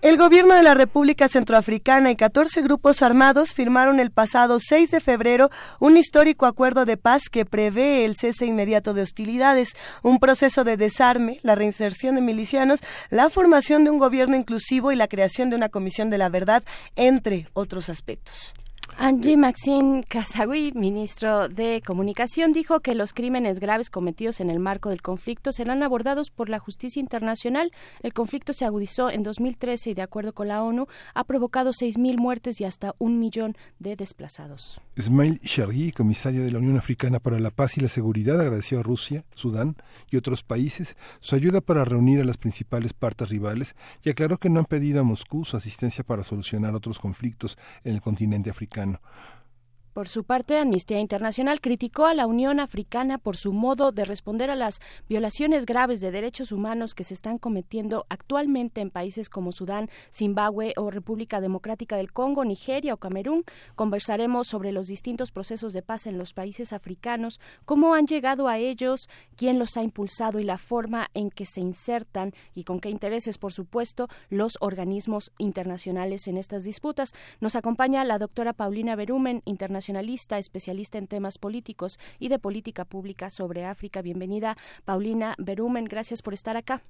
[0.02, 5.00] El gobierno de la República Centroafricana y 14 grupos armados firmaron el pasado 6 de
[5.00, 5.48] febrero
[5.80, 9.70] un histórico acuerdo de paz que prevé el cese inmediato de hostilidades,
[10.02, 14.96] un proceso de desarme, la reinserción de milicianos, la formación de un gobierno inclusivo y
[14.96, 16.62] la creación de una comisión de la verdad,
[16.94, 18.52] entre otros aspectos.
[18.96, 24.88] Angie Maxine Casagui, ministro de Comunicación, dijo que los crímenes graves cometidos en el marco
[24.88, 27.72] del conflicto serán abordados por la justicia internacional.
[28.02, 32.18] El conflicto se agudizó en 2013 y, de acuerdo con la ONU, ha provocado 6.000
[32.18, 34.80] muertes y hasta un millón de desplazados.
[34.96, 38.84] Ismail Shargui, comisario de la Unión Africana para la Paz y la Seguridad, agradeció a
[38.84, 39.76] Rusia, Sudán
[40.08, 44.50] y otros países su ayuda para reunir a las principales partes rivales y aclaró que
[44.50, 48.83] no han pedido a Moscú su asistencia para solucionar otros conflictos en el continente africano
[48.84, 48.98] and
[49.94, 54.50] por su parte, Amnistía Internacional criticó a la Unión Africana por su modo de responder
[54.50, 59.52] a las violaciones graves de derechos humanos que se están cometiendo actualmente en países como
[59.52, 63.44] Sudán, Zimbabue o República Democrática del Congo, Nigeria o Camerún.
[63.76, 68.58] Conversaremos sobre los distintos procesos de paz en los países africanos, cómo han llegado a
[68.58, 72.90] ellos, quién los ha impulsado y la forma en que se insertan y con qué
[72.90, 77.12] intereses, por supuesto, los organismos internacionales en estas disputas.
[77.38, 82.84] Nos acompaña la doctora Paulina Berumen, internacional internacionalista, especialista en temas políticos y de política
[82.84, 84.02] pública sobre África.
[84.02, 85.84] Bienvenida, Paulina Berumen.
[85.84, 86.82] Gracias por estar acá.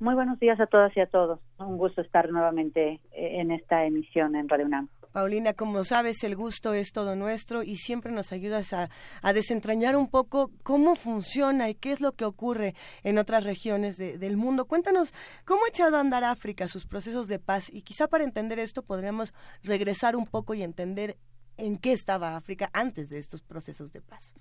[0.00, 1.38] Muy buenos días a todas y a todos.
[1.58, 4.88] Un gusto estar nuevamente eh, en esta emisión en Radio UNAM.
[5.14, 8.90] Paulina, como sabes, el gusto es todo nuestro y siempre nos ayudas a,
[9.22, 13.96] a desentrañar un poco cómo funciona y qué es lo que ocurre en otras regiones
[13.96, 14.64] del mundo.
[14.64, 15.14] Cuéntanos
[15.44, 18.82] cómo ha echado a andar África sus procesos de paz y quizá para entender esto
[18.82, 21.16] podríamos regresar un poco y entender
[21.56, 24.34] en qué estaba África antes de estos procesos de paz.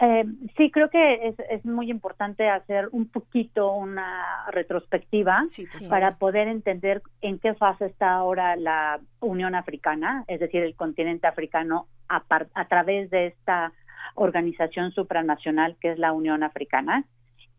[0.00, 0.24] Eh,
[0.56, 5.44] sí, creo que es, es, muy importante hacer un poquito una retrospectiva
[5.88, 11.28] para poder entender en qué fase está ahora la Unión Africana, es decir, el continente
[11.28, 12.24] africano a,
[12.54, 13.72] a través de esta
[14.16, 17.04] organización supranacional que es la Unión Africana.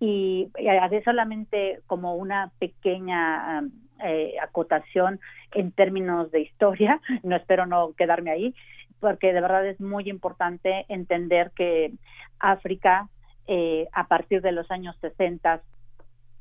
[0.02, 3.64] Y, y solamente como una pequeña
[4.04, 5.20] eh, acotación
[5.54, 8.56] en términos de historia, no espero no quedarme ahí,
[9.00, 11.94] porque de verdad es muy importante entender que
[12.40, 13.10] África,
[13.48, 15.62] eh, a partir de los años 60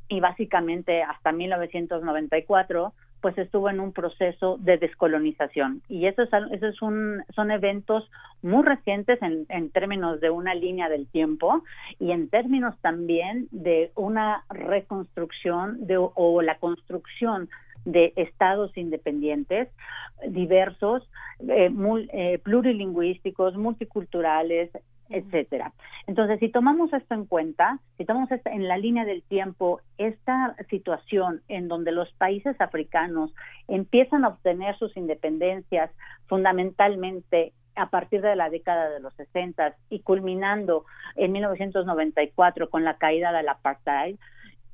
[0.09, 2.93] y básicamente hasta 1994,
[3.23, 5.81] pues estuvo en un proceso de descolonización.
[5.89, 8.11] Y eso es, eso es un, son eventos
[8.43, 11.63] muy recientes en, en, términos de una línea del tiempo
[12.01, 17.49] y en términos también de una reconstrucción de, o la construcción
[17.85, 19.69] de estados independientes
[20.29, 21.09] diversos,
[21.49, 21.71] eh,
[22.13, 24.71] eh, plurilingüísticos, multiculturales,
[25.13, 25.73] etcétera.
[26.07, 31.43] Entonces, si tomamos esto en cuenta, si tomamos en la línea del tiempo esta situación
[31.49, 33.35] en donde los países africanos
[33.69, 35.91] empiezan a obtener sus independencias
[36.27, 40.85] fundamentalmente a partir de la década de los 60 y culminando
[41.17, 44.17] en 1994 con la caída del apartheid,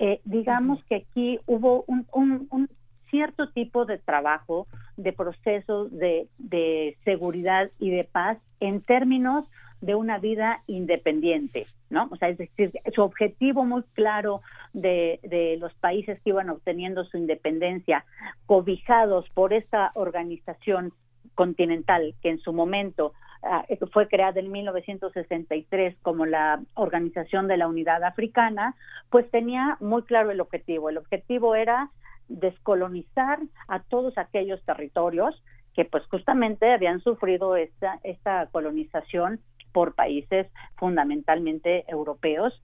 [0.01, 2.69] eh, digamos que aquí hubo un, un,
[3.11, 4.67] cierto tipo de trabajo,
[4.97, 9.45] de procesos de, de seguridad y de paz en términos
[9.81, 12.09] de una vida independiente, ¿no?
[12.11, 14.41] O sea, es decir, su objetivo muy claro
[14.73, 18.05] de, de, los países que iban obteniendo su independencia,
[18.47, 20.93] cobijados por esta organización
[21.35, 23.13] continental que en su momento
[23.45, 28.75] ah, fue creada en 1963 como la Organización de la Unidad Africana,
[29.11, 30.91] pues tenía muy claro el objetivo.
[30.91, 31.91] El objetivo era
[32.29, 33.39] descolonizar
[33.69, 35.43] a todos aquellos territorios
[35.75, 39.41] que pues justamente habían sufrido esta, esta colonización
[39.73, 42.63] por países fundamentalmente europeos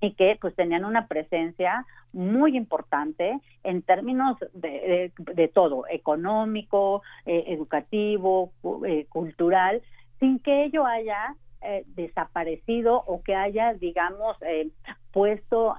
[0.00, 7.44] y que pues tenían una presencia muy importante en términos de, de, todo, económico, eh,
[7.48, 8.52] educativo,
[8.86, 9.82] eh, cultural,
[10.18, 14.36] sin que ello haya eh, desaparecido o que haya, digamos,
[15.12, 15.76] puesto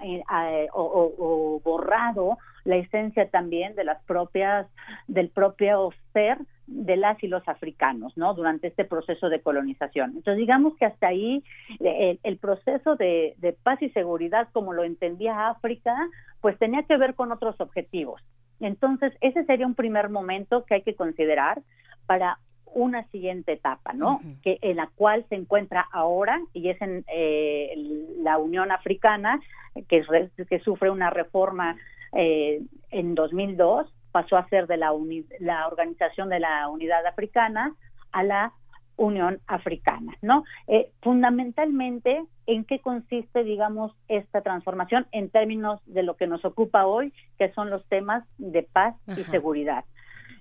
[0.73, 2.37] o, o, borrado
[2.67, 4.67] la esencia también de las propias,
[5.07, 6.37] del propio ser
[6.67, 8.33] de las y los africanos, ¿no?
[8.33, 10.17] Durante este proceso de colonización.
[10.17, 11.45] Entonces, digamos que hasta ahí
[11.79, 15.95] el, proceso de, paz y seguridad, como lo entendía África,
[16.41, 18.21] pues tenía que ver con otros objetivos.
[18.59, 21.61] Entonces, ese sería un primer momento que hay que considerar
[22.05, 24.19] para una siguiente etapa, ¿no?
[24.43, 27.71] Que en la cual se encuentra ahora y es en eh,
[28.19, 29.39] la Unión Africana
[29.87, 30.05] que,
[30.49, 31.77] que sufre una reforma
[32.13, 32.61] eh,
[32.91, 34.91] en 2002 pasó a ser de la,
[35.39, 37.73] la Organización de la Unidad Africana
[38.11, 38.53] a la
[38.95, 40.43] Unión Africana, ¿no?
[40.67, 46.87] Eh, fundamentalmente, ¿en qué consiste, digamos, esta transformación en términos de lo que nos ocupa
[46.87, 49.85] hoy, que son los temas de paz y seguridad?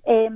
[0.09, 0.31] Eh,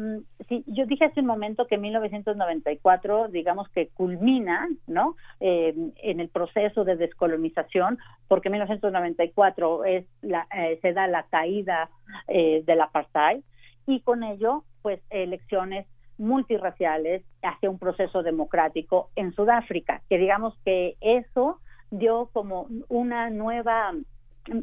[0.48, 5.14] sí, yo dije hace un momento que 1994, digamos que culmina, ¿no?
[5.38, 11.88] Em, en el proceso de descolonización, porque 1994 es la, eh, se da la caída
[12.26, 13.42] eh, del apartheid
[13.86, 15.86] y con ello, pues, elecciones
[16.18, 21.60] multirraciales hacia un proceso democrático en Sudáfrica, que digamos que eso
[21.92, 23.92] dio como una nueva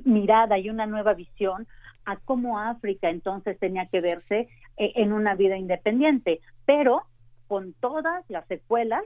[0.03, 1.65] mirada y una nueva visión
[2.05, 4.47] a cómo África entonces tenía que verse eh,
[4.77, 7.03] en una vida independiente, pero
[7.47, 9.03] con todas las secuelas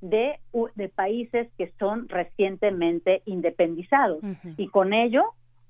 [0.00, 0.40] de,
[0.74, 4.20] de países que son recientemente independizados.
[4.56, 5.24] Y con ello,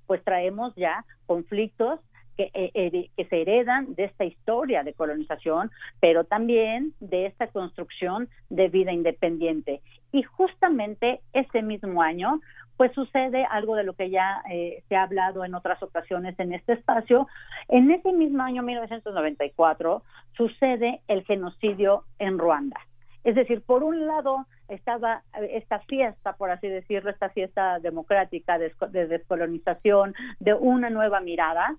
[0.07, 2.01] pues traemos ya conflictos
[2.37, 8.29] que, eh, que, se heredan de esta historia de colonización, pero también de esta construcción
[8.51, 9.81] de vida independiente.
[10.13, 12.41] Y justamente ese mismo año,
[12.77, 16.53] pues sucede algo de lo que ya eh, se ha hablado en otras ocasiones en
[16.53, 17.29] este espacio.
[17.69, 20.03] En ese mismo año 1994
[20.37, 22.81] sucede el genocidio en Ruanda.
[23.25, 28.59] Es decir, por un lado estaba eh, esta fiesta, por así decirlo, esta fiesta democrática
[28.59, 31.77] de descolonización, de una nueva mirada,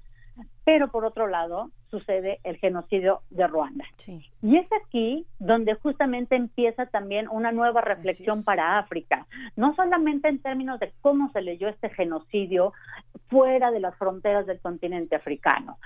[0.64, 3.86] pero por otro lado sucede el genocidio de Ruanda.
[4.42, 10.40] Y es aquí donde justamente empieza también una nueva reflexión para África, no solamente en
[10.40, 12.74] términos de cómo se leyó este genocidio
[13.28, 15.78] fuera de las fronteras del continente africano.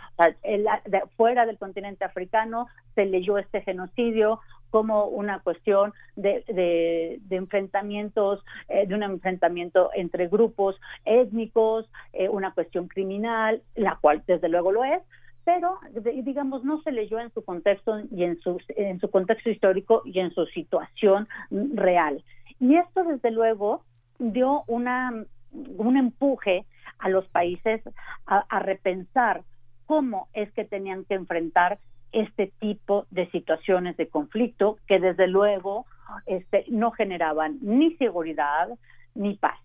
[1.17, 8.95] fuera del continente africano se leyó este genocidio como una cuestión de, enfrentamientos, eh, de
[8.95, 15.01] un enfrentamiento entre grupos étnicos, eh, una cuestión criminal, la cual desde luego lo es,
[15.45, 15.79] pero
[16.23, 20.19] digamos no se leyó en su contexto y en su, en su contexto histórico y
[20.19, 22.21] en su situación real.
[22.59, 23.85] Y esto desde luego
[24.19, 25.13] dio una,
[25.51, 26.65] un empuje
[26.99, 27.81] a los países
[28.25, 29.43] a, repensar
[29.85, 31.79] cómo es que tenían que enfrentar
[32.11, 35.85] este tipo de situaciones de conflicto que desde luego
[36.25, 38.69] este, no generaban ni seguridad
[39.15, 39.59] ni paz.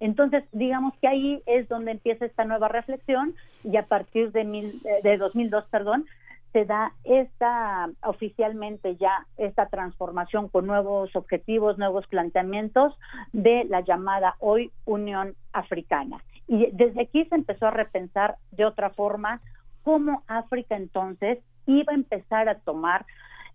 [0.00, 3.34] Entonces, digamos que ahí es donde empieza esta nueva reflexión
[3.64, 6.06] y a partir de, mil, de 2002, perdón,
[6.52, 12.96] se da esta oficialmente ya esta transformación con nuevos objetivos, nuevos planteamientos
[13.32, 16.22] de la llamada hoy Unión Africana.
[16.46, 19.42] Y desde aquí se empezó a repensar de otra forma
[19.82, 21.38] cómo África entonces
[21.68, 23.06] iba a empezar a tomar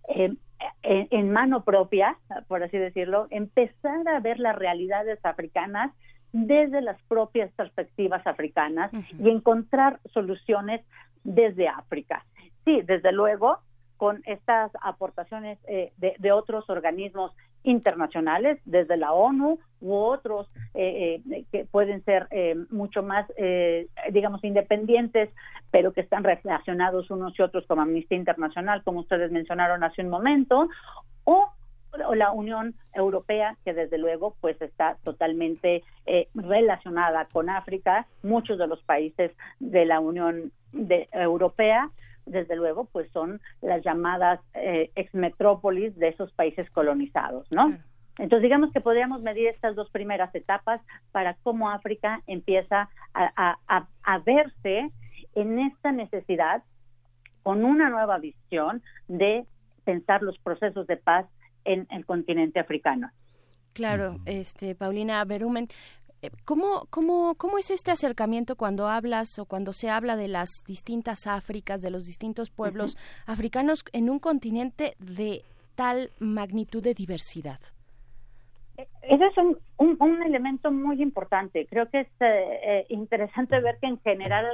[0.08, 0.34] eh,
[0.82, 2.16] en, mano propia,
[2.48, 5.92] por así decirlo, empezar a ver las realidades africanas
[6.32, 10.80] desde las propias perspectivas africanas y encontrar soluciones
[11.22, 12.24] desde África.
[12.64, 13.58] Sí, desde luego,
[13.96, 17.32] con estas aportaciones eh, de, otros organismos
[17.64, 23.26] internacionales, desde la ONU u otros eh, eh, que pueden ser eh, mucho más,
[24.12, 25.30] digamos, independientes,
[25.70, 30.10] pero que están relacionados unos y otros como Amnistía Internacional, como ustedes mencionaron hace un
[30.10, 30.68] momento,
[31.24, 31.48] o
[32.14, 35.84] la Unión Europea, que desde luego pues está totalmente
[36.34, 39.30] relacionada con África, muchos de los países
[39.60, 40.50] de la Unión
[41.12, 41.90] Europea
[42.26, 47.76] desde luego, pues son las llamadas eh, exmetrópolis de esos países colonizados, ¿no?
[48.18, 50.80] Entonces, digamos que podríamos medir estas dos primeras etapas
[51.10, 54.90] para cómo África empieza a, verse
[55.34, 56.62] en esta necesidad
[57.42, 59.46] con una nueva visión de
[59.84, 61.26] pensar los procesos de paz
[61.64, 63.10] en el continente africano.
[63.72, 65.68] Claro, este Paulina Berumen,
[66.44, 71.26] ¿Cómo, cómo, ¿Cómo es este acercamiento cuando hablas o cuando se habla de las distintas
[71.26, 72.96] Áfricas, de los distintos pueblos
[73.26, 75.42] africanos en un continente de
[75.74, 77.60] tal magnitud de diversidad?
[78.76, 81.66] E, ese es un, un, elemento muy importante.
[81.66, 84.46] Creo que es eh, eh, interesante ver que en general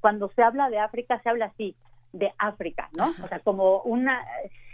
[0.00, 1.74] cuando se habla de África se habla así,
[2.12, 3.14] de África, ¿no?
[3.22, 4.22] O sea, como una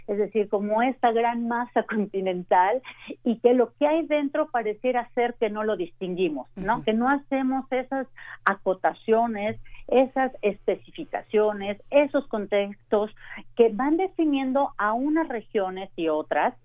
[0.09, 2.81] es decir, como esta gran masa continental
[3.23, 6.83] y que lo que hay dentro pareciera ser que no lo distinguimos, ¿no?
[6.83, 8.07] Que no hacemos esas
[8.43, 13.11] acotaciones, esas especificaciones, esos contextos
[13.55, 16.55] que van definiendo a unas regiones y otras,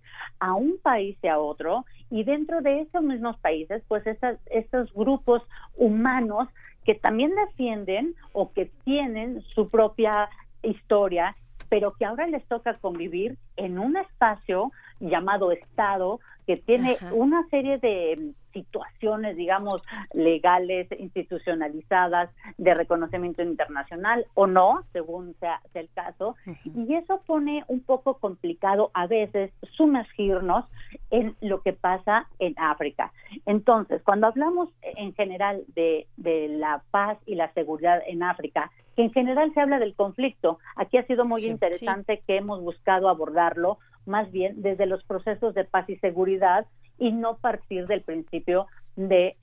[0.40, 4.92] a un país y a otro, y dentro de esos mismos países, pues esas, estos
[4.94, 5.42] grupos
[5.76, 6.48] humanos
[6.84, 10.28] que también defienden o que tienen su propia
[10.64, 11.36] historia
[11.68, 17.78] pero que ahora les toca convivir en un espacio llamado Estado que tiene una serie
[17.78, 19.82] de situaciones, digamos,
[20.12, 27.80] legales, institucionalizadas, de reconocimiento internacional o no, según sea, el caso, y eso pone un
[27.80, 30.66] poco complicado a veces sumergirnos
[31.10, 33.12] en lo que pasa en África.
[33.46, 39.02] Entonces, cuando hablamos en general de, de la paz y la seguridad en África, que
[39.02, 43.08] en general se habla del conflicto, aquí ha sido muy interesante que hemos buscado
[43.44, 46.66] abordarlo más bien desde los procesos de paz y seguridad
[46.98, 48.66] y no partir del principio
[48.96, 49.36] de eh,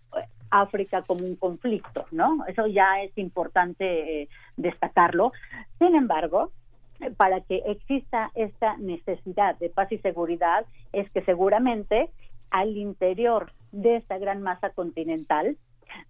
[0.49, 2.45] África como un conflicto, ¿no?
[2.47, 5.31] Eso ya es importante eh, destacarlo.
[5.79, 6.51] Sin embargo,
[7.17, 12.09] para que exista esta necesidad de paz y seguridad es que seguramente
[12.51, 15.57] al interior de esta gran masa continental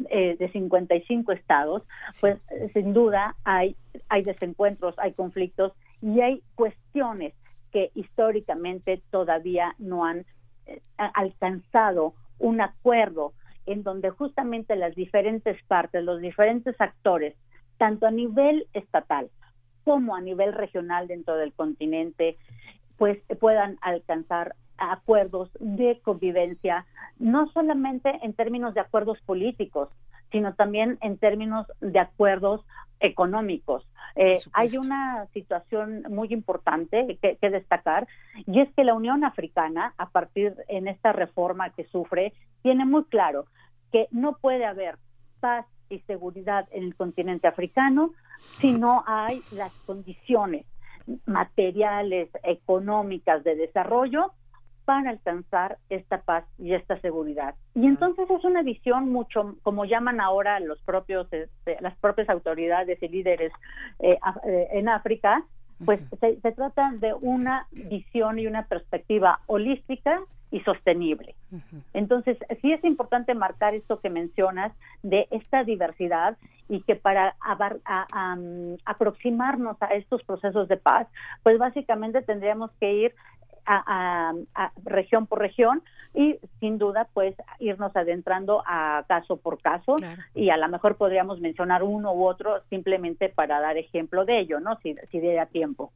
[0.10, 1.84] eh, de 55 estados,
[2.20, 2.38] pues
[2.74, 3.76] sin duda hay
[4.10, 7.34] hay desencuentros, hay conflictos y hay cuestiones
[7.72, 10.26] que históricamente todavía no han
[10.66, 13.34] eh, alcanzado un acuerdo
[13.66, 17.36] en donde justamente las diferentes partes, los diferentes actores,
[17.78, 19.30] tanto a nivel estatal
[19.84, 22.38] como a nivel regional dentro del continente,
[22.98, 26.86] pues puedan alcanzar acuerdos de convivencia,
[27.20, 29.90] no solamente en términos de acuerdos políticos,
[30.32, 32.66] sino también en términos de acuerdos
[33.00, 33.88] económicos.
[34.16, 38.08] Eh, hay una situación muy importante que, que, destacar
[38.46, 43.06] y es que la Unión Africana, a partir en esta reforma que sufre, tiene muy
[43.06, 43.46] claro
[43.92, 44.98] que no puede haber
[45.40, 48.12] paz y seguridad en el continente africano
[48.60, 50.66] si no hay las condiciones
[51.26, 54.34] materiales, económicas de desarrollo
[54.86, 57.56] para alcanzar esta paz y esta seguridad.
[57.76, 63.02] Y entonces es una visión mucho, como llaman ahora los propios, este, las propias autoridades
[63.02, 63.52] y líderes
[64.00, 65.44] eh, eh, en África,
[65.86, 71.34] pues se, trata de una visión y una perspectiva holística y sostenible.
[71.94, 76.38] Entonces, sí es importante marcar esto que mencionas de esta diversidad
[76.68, 77.36] y que para
[78.86, 81.08] aproximarnos a estos procesos de paz,
[81.44, 83.16] pues básicamente tendríamos que ir
[83.66, 84.34] a,
[84.84, 85.84] región por región
[86.14, 89.96] y sin duda pues irnos adentrando a caso por caso
[90.36, 94.60] y a lo mejor podríamos mencionar uno u otro simplemente para dar ejemplo de ello,
[94.60, 94.78] ¿no?
[94.82, 95.92] Si, si diera tiempo.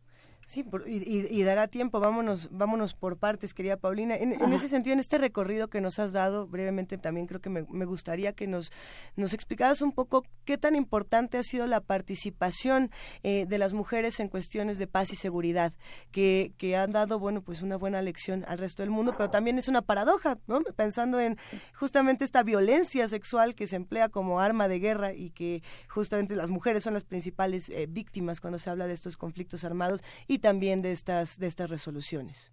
[0.46, 4.16] Sí, y, dará tiempo, vámonos, vámonos por partes, querida Paulina.
[4.16, 7.86] En, ese sentido, en este recorrido que nos has dado, brevemente también creo que me,
[7.86, 8.72] gustaría que nos,
[9.16, 12.92] nos explicaras un poco qué tan importante ha sido la participación
[13.24, 15.74] eh, de las mujeres en cuestiones de paz y seguridad,
[16.12, 19.58] que, que han dado, bueno, pues una buena lección al resto del mundo, pero también
[19.58, 20.62] es una paradoja, ¿no?
[20.76, 21.40] Pensando en
[21.74, 26.52] justamente esta violencia sexual que se emplea como arma de guerra y que justamente las
[26.52, 30.82] mujeres son las principales eh, víctimas cuando se habla de estos conflictos armados y también
[30.82, 32.52] de estas, de estas resoluciones.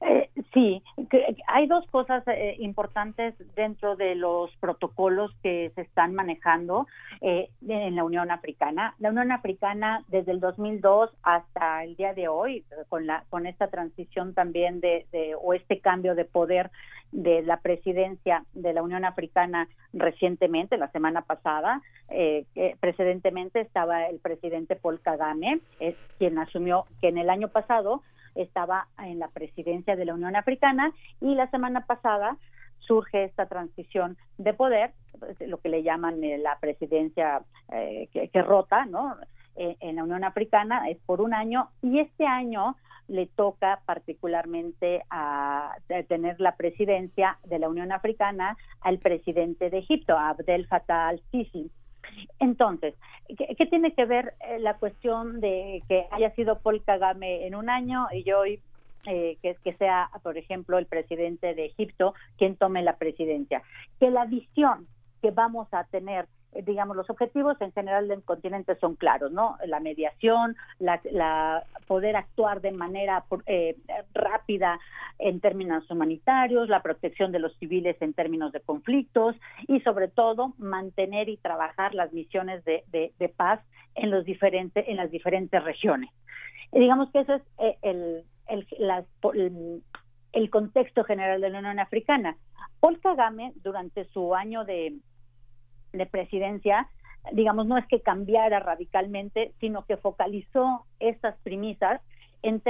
[0.00, 0.80] Eh, Sí,
[1.48, 6.86] hay dos cosas eh, importantes dentro de los protocolos que se están manejando
[7.20, 8.94] eh, en la Unión Africana.
[9.00, 13.66] La Unión Africana desde el 2002 hasta el día de hoy, con la con esta
[13.66, 15.06] transición también de,
[15.42, 16.70] o este cambio de poder
[17.10, 22.46] de la presidencia de la Unión Africana recientemente, la semana pasada, eh,
[22.78, 28.02] precedentemente estaba el presidente Paul Kagame, es quien asumió que en el año pasado
[28.34, 32.36] estaba en la presidencia de la Unión Africana y la semana pasada
[32.86, 34.92] surge esta transición de poder,
[35.46, 39.16] lo que le llaman eh, la presidencia eh, que, rota, ¿no?
[39.56, 45.02] Eh, en la Unión Africana es por un año y este año le toca particularmente
[45.10, 45.76] a,
[46.08, 51.70] tener la presidencia de la Unión Africana al presidente de Egipto, Abdel Fattah al-Sisi.
[52.38, 52.94] Entonces,
[53.36, 57.70] ¿qué, tiene que ver eh, la cuestión de que haya sido Paul Kagame en un
[57.70, 58.60] año y hoy
[59.06, 63.62] eh, que, que sea, por ejemplo, el presidente de Egipto quien tome la presidencia?
[64.00, 64.86] Que la visión
[65.20, 66.26] que vamos a tener
[66.62, 69.56] digamos, los objetivos en general del continente son claros, ¿no?
[69.66, 73.76] La mediación, la, poder actuar de manera eh,
[74.12, 74.78] rápida
[75.18, 79.36] en términos humanitarios, la protección de los civiles en términos de conflictos
[79.68, 82.82] y sobre todo mantener y trabajar las misiones de,
[83.36, 83.60] paz
[83.94, 86.10] en los diferentes en las diferentes regiones.
[86.72, 89.82] digamos que ese es eh, el, el,
[90.32, 92.36] el contexto general de la Unión Africana.
[92.80, 94.94] Paul Kagame, durante su año de
[95.96, 96.88] de presidencia,
[97.32, 102.00] digamos, no es que cambiara radicalmente, sino que focalizó estas premisas
[102.42, 102.62] en,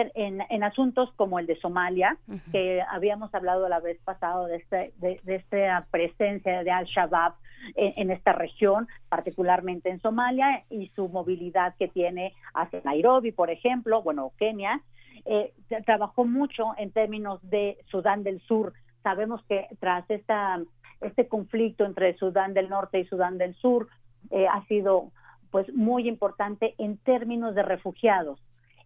[0.49, 2.17] en, asuntos como el de Somalia,
[2.53, 7.35] que habíamos hablado la vez pasada de, este, de, esta presencia de Al-Shabaab
[7.75, 14.03] en, esta región, particularmente en Somalia, y su movilidad que tiene hacia Nairobi, por ejemplo,
[14.03, 14.81] bueno, Kenia.
[15.25, 15.53] Eh,
[15.87, 18.75] trabajó mucho en términos de Sudán del Sur.
[19.03, 20.61] Sabemos que tras esta
[21.05, 23.89] este conflicto entre Sudán del Norte y Sudán del Sur
[24.31, 25.13] eh, ha sido
[25.51, 28.41] pues muy importante en términos de refugiados.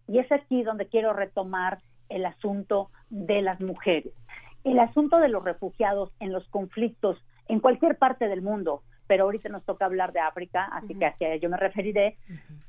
[0.07, 4.13] Y es aquí donde quiero retomar el asunto de las mujeres.
[4.63, 7.17] El asunto de los refugiados en los conflictos
[7.47, 11.33] en cualquier parte del mundo, pero ahorita nos toca hablar de África, así que hacia
[11.33, 12.17] ello me referiré,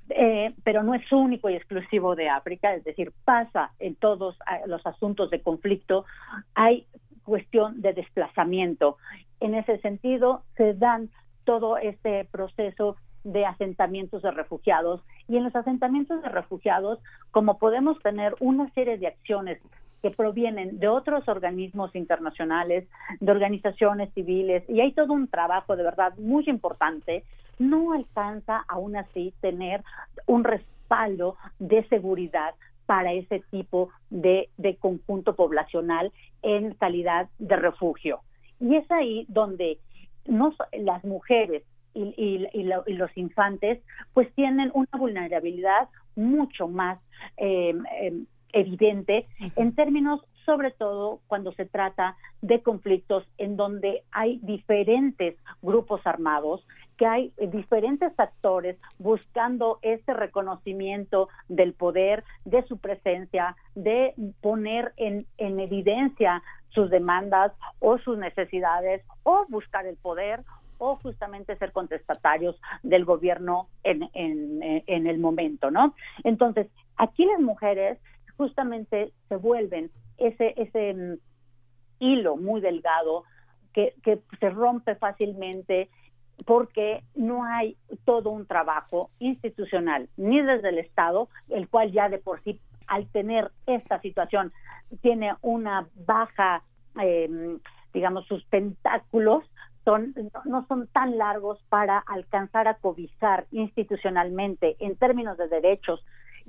[0.09, 4.63] eh, pero no es único y exclusivo de África, es decir, pasa en todos eh,
[4.67, 6.07] los asuntos de conflicto,
[6.55, 6.87] hay
[7.31, 8.97] cuestión de desplazamiento.
[9.39, 11.11] En ese sentido, se dan
[11.45, 16.99] todo este proceso de asentamientos de refugiados y en los asentamientos de refugiados,
[17.31, 19.59] como podemos tener una serie de acciones
[20.03, 22.89] que provienen de otros organismos internacionales,
[23.21, 27.23] de organizaciones civiles, y hay todo un trabajo de verdad muy importante,
[27.59, 29.85] no alcanza aún así tener
[30.27, 32.55] un respaldo de seguridad
[32.91, 36.11] para ese tipo de, conjunto poblacional
[36.43, 38.19] en calidad de refugio.
[38.59, 39.79] Y es ahí donde
[40.27, 41.63] no, las mujeres
[41.95, 42.49] y,
[42.89, 43.79] los infantes
[44.13, 46.99] pues tienen una vulnerabilidad mucho más
[47.37, 54.41] eh, eh, evidente en términos sobre todo cuando se trata de conflictos en donde hay
[54.43, 56.67] diferentes grupos armados,
[57.01, 64.13] que hay diferentes actores buscando ese reconocimiento del poder, de su presencia, de
[64.43, 70.43] poner en, en evidencia sus demandas o sus necesidades o buscar el poder
[70.77, 75.95] o justamente ser contestatarios del gobierno en, en, en el momento, ¿no?
[76.23, 76.67] Entonces,
[76.99, 77.99] aquí las mujeres
[78.37, 81.15] justamente se vuelven ese, ese mm,
[81.99, 83.25] hilo muy delgado
[83.73, 85.89] que, que se rompe fácilmente
[86.47, 92.19] porque no hay todo un trabajo institucional, ni desde el Estado, el cual ya de
[92.19, 94.53] por sí, al tener esta situación,
[95.03, 96.63] tiene una baja,
[97.01, 97.59] eh,
[97.93, 99.45] digamos, sus tentáculos
[99.85, 106.05] son, no son tan largos para alcanzar a cobijar institucionalmente en términos de derechos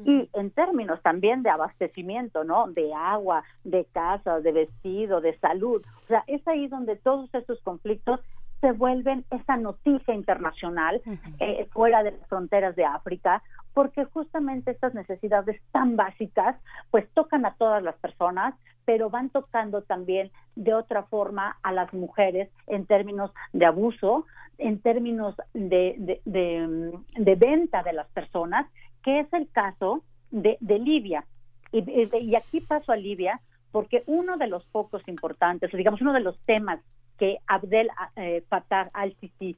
[0.05, 2.67] y en términos también de abastecimiento, ¿no?
[2.71, 5.81] De agua, de casa, de vestido, de salud.
[6.03, 8.19] O sea, es ahí donde todos estos conflictos
[8.61, 11.01] se vuelven esa noticia internacional
[11.39, 16.55] eh, fuera de las fronteras de África, porque justamente estas necesidades tan básicas,
[16.91, 21.91] pues tocan a todas las personas, pero van tocando también de otra forma a las
[21.93, 24.25] mujeres en términos de abuso,
[24.57, 28.67] en términos de, de, de venta de las personas
[29.03, 31.25] que es el caso de, Libia.
[31.71, 33.39] Y, aquí paso a Libia
[33.71, 36.79] porque uno de los focos importantes, digamos uno de los temas
[37.21, 39.55] que Abdel eh, Fattah al-Sisi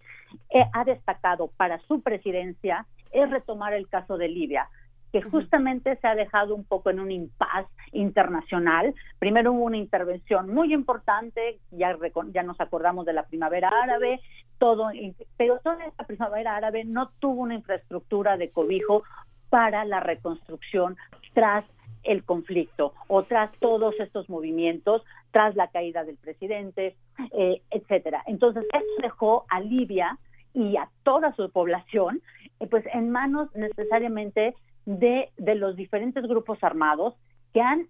[0.50, 4.68] eh, ha destacado para su presidencia es retomar el caso de Libia.
[5.14, 8.94] que justamente se ha dejado un poco en un impas internacional.
[9.20, 11.96] Primero hubo una intervención muy importante, ya,
[12.34, 14.20] ya nos acordamos de la primavera árabe,
[14.58, 14.90] todo,
[15.38, 19.04] pero toda esta primavera árabe no tuvo una infraestructura de cobijo
[19.50, 20.98] para la reconstrucción
[21.34, 21.64] tras
[22.04, 26.96] el conflicto o tras todos estos movimientos, tras la caída del presidente,
[27.32, 28.24] eh, etcétera.
[28.28, 30.18] Entonces, eso dejó a Libia
[30.54, 32.22] y a toda su población,
[32.60, 37.16] eh, pues en manos necesariamente de, de los diferentes grupos armados
[37.54, 37.88] que han,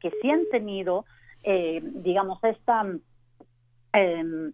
[0.00, 1.04] que sí han tenido,
[1.42, 2.84] eh, digamos, esta
[3.92, 4.52] em,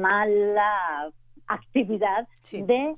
[0.00, 1.10] mala
[1.46, 2.96] actividad de,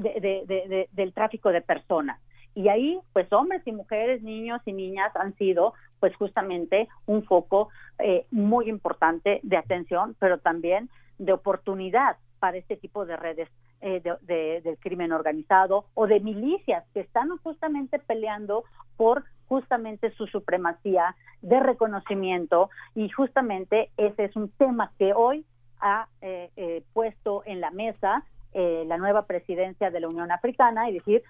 [0.00, 2.20] de, del tráfico de personas.
[2.56, 7.68] Y ahí, pues hombres y mujeres, niños y niñas han sido, pues justamente, un foco
[7.98, 13.48] eh, muy importante de atención, pero también de oportunidad para este tipo de redes
[13.82, 18.64] eh, de, del crimen organizado o de milicias que están justamente peleando
[18.96, 25.44] por justamente su supremacía de reconocimiento y justamente ese es un tema que hoy
[25.80, 28.24] ha eh, eh, puesto en la mesa
[28.56, 31.22] la nueva presidencia de la Unión Africana y decir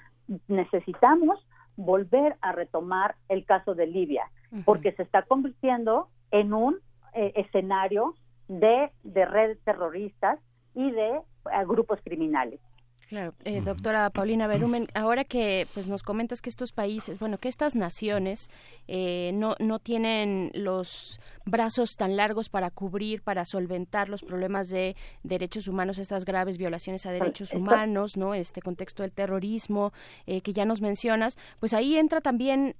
[0.46, 4.30] necesitamos volver a retomar el caso de Libia
[4.64, 6.78] porque se está convirtiendo en un
[7.12, 8.14] escenario
[8.46, 10.38] de, de redes terroristas
[10.74, 11.20] y de
[11.66, 12.60] grupos criminales.
[13.08, 17.48] Claro, eh, doctora Paulina Berumen, ahora que pues nos comentas que estos países, bueno, que
[17.48, 18.50] estas naciones
[18.88, 24.96] eh, no, no tienen los brazos tan largos para cubrir, para solventar los problemas de
[25.22, 28.34] derechos humanos, estas graves violaciones a derechos humanos, ¿no?
[28.34, 29.92] Este contexto del terrorismo
[30.26, 32.74] eh, que ya nos mencionas, pues ahí entra también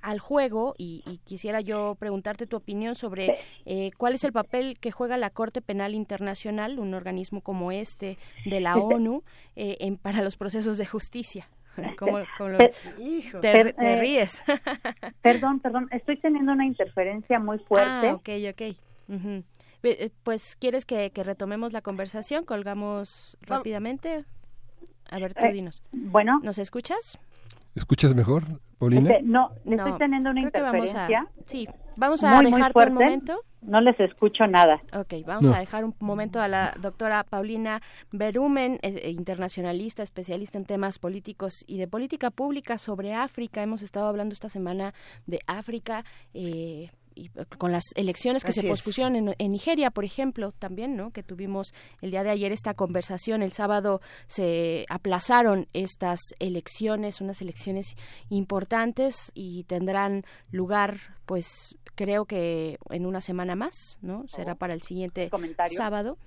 [0.00, 3.40] al juego y, y, quisiera yo preguntarte tu opinión sobre
[3.96, 8.60] cuál es el papel que juega la Corte Penal Internacional, un organismo como este de
[8.60, 9.23] la ONU
[9.56, 11.48] eh, para los procesos de justicia.
[11.98, 12.18] ¿Cómo,
[13.40, 14.42] te, eh, ríes?
[15.22, 18.08] perdón, perdón, estoy teniendo una interferencia muy fuerte.
[18.08, 18.76] Ah, ok, ok.
[19.82, 22.44] Eh, pues, ¿quieres que, retomemos la conversación?
[22.44, 24.24] ¿Colgamos rápidamente?
[25.10, 25.82] A ver, tú dinos.
[25.92, 26.40] bueno.
[26.42, 27.18] ¿Nos escuchas?
[27.74, 29.18] ¿Escuchas mejor, Paulina?
[29.22, 31.26] no, estoy teniendo una interferencia.
[31.46, 33.40] sí, vamos a dejarte un momento.
[33.66, 34.78] No les escucho nada.
[34.92, 37.80] Ok, vamos a dejar un momento a la doctora Paulina
[38.12, 43.62] Berumen, eh, internacionalista, especialista en temas políticos y de política pública sobre África.
[43.62, 44.92] Hemos estado hablando esta semana
[45.26, 46.04] de África.
[46.34, 51.10] Eh, y con las elecciones que se pospusieron en, Nigeria, por ejemplo, también, ¿no?
[51.10, 57.40] Que tuvimos el día de ayer esta conversación, el sábado se aplazaron estas elecciones, unas
[57.40, 57.96] elecciones
[58.28, 64.24] importantes y tendrán lugar, pues, creo que en una semana más, ¿no?
[64.28, 65.30] Será oh, para el siguiente
[65.76, 66.18] sábado,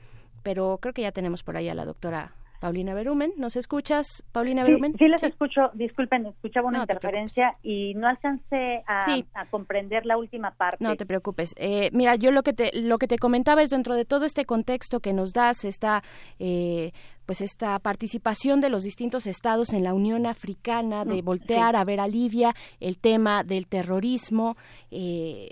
[0.43, 4.63] pero creo que ya tenemos por ahí a la doctora Paulina Berumen, ¿nos escuchas, Paulina
[4.63, 4.95] Berumen?
[4.97, 10.83] Sí, les escucho, disculpen, escuchaba una interferencia y no alcancé a, comprender la última parte.
[10.83, 11.53] No te preocupes.
[11.57, 14.45] Eh, mira, yo lo que te lo que te comentaba es dentro de todo este
[14.45, 16.03] contexto que nos das esta
[16.39, 16.91] eh,
[17.25, 21.83] pues esta participación de los distintos estados en la Unión Africana de mm, voltear a
[21.83, 24.55] ver a Libia el tema del terrorismo
[24.91, 25.49] eh,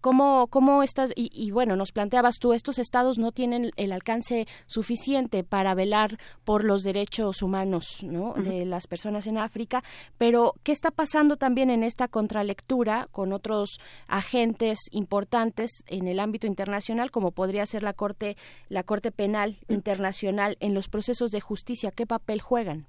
[0.00, 1.12] ¿Cómo, cómo estás?
[1.16, 6.64] Y, bueno, nos planteabas tú, estos estados no tienen el alcance suficiente para velar por
[6.64, 8.34] los derechos humanos ¿no?
[8.34, 9.82] de las personas en África,
[10.18, 16.46] pero ¿qué está pasando también en esta contralectura con otros agentes importantes en el ámbito
[16.46, 18.36] internacional, como podría ser la Corte,
[18.68, 21.90] la Corte Penal Internacional en los procesos de justicia?
[21.90, 22.86] ¿Qué papel juegan?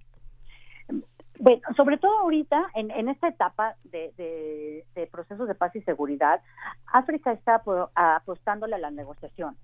[1.40, 4.12] Bueno, sobre todo ahorita, en, en esta etapa de,
[4.96, 6.42] de, procesos de paz y seguridad,
[6.88, 7.62] África está
[7.96, 9.56] apostándole a la negociación.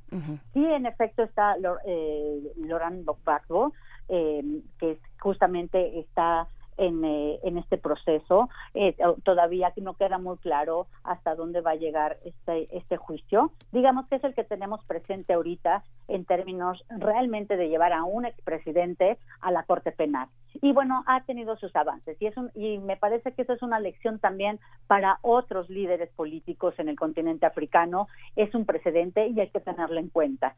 [0.53, 3.73] Sí, en efecto está eh, Laurent Gbagbo,
[4.09, 8.49] eh, que justamente está en, eh, en este proceso.
[8.73, 13.51] Eh, todavía no queda muy claro hasta dónde va a llegar este, este juicio.
[13.71, 18.25] Digamos que es el que tenemos presente ahorita en términos realmente de llevar a un
[18.25, 20.27] expresidente a la Corte Penal.
[20.61, 23.79] Y bueno, ha tenido sus avances y, es y me parece que eso es una
[23.79, 28.07] lección también para otros líderes políticos en el continente africano.
[28.35, 30.55] Es un precedente y hay que tenerlo en cuenta.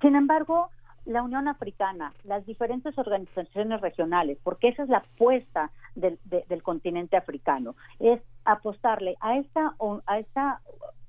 [0.00, 0.68] Sin embargo,
[1.08, 7.16] la Unión Africana, las diferentes organizaciones regionales, porque esa es la apuesta del, del continente
[7.16, 9.74] africano, es apostarle a esta,
[10.06, 10.60] a esta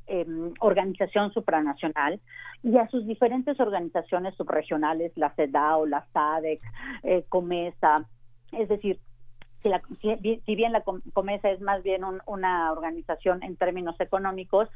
[0.07, 2.21] em, organización supranacional
[2.63, 6.61] y a sus diferentes organizaciones subregionales, la CEDAW, la SADC,
[7.03, 8.05] eh, COMESA,
[8.53, 8.99] es decir,
[9.61, 14.69] si, la, si, bien la COMESA es más bien una organización en términos económicos,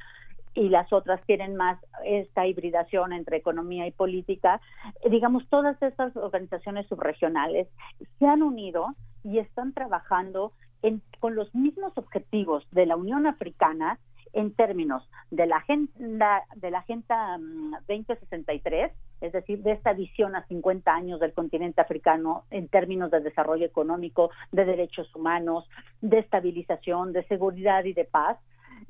[0.56, 4.62] y las otras tienen más esta hibridación entre economía y política.
[5.10, 7.68] Digamos, todas estas organizaciones subregionales
[8.20, 10.54] se han unido y están trabajando
[11.20, 14.00] con los mismos objetivos de la Unión Africana
[14.34, 17.38] en términos de la agenda de la agenda
[17.88, 23.12] 2063, mm, es decir, de esta visión a 50 años del continente africano en términos
[23.12, 25.70] de desarrollo económico, de derechos humanos,
[26.02, 28.38] de estabilización, de seguridad y de paz,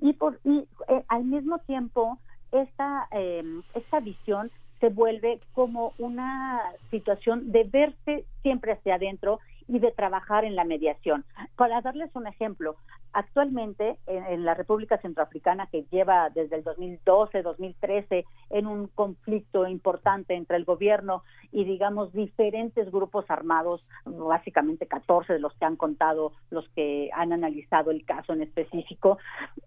[0.04, 2.20] y por y eh, al mismo tiempo
[2.52, 4.52] esta em, esta visión
[4.82, 9.40] se vuelve como una situación de verse siempre hacia adentro
[9.74, 11.26] y de trabajar en la mediación.
[11.56, 12.76] Para darles un ejemplo,
[13.12, 20.58] actualmente en, la República Centroafricana, que lleva desde el 2012-2013 en un conflicto importante entre
[20.58, 26.70] el gobierno y, digamos, diferentes grupos armados, básicamente 14 de los que han contado, los
[26.76, 29.18] que han analizado el caso en específico,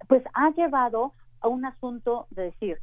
[0.06, 2.78] pues ha llevado a un asunto de decir,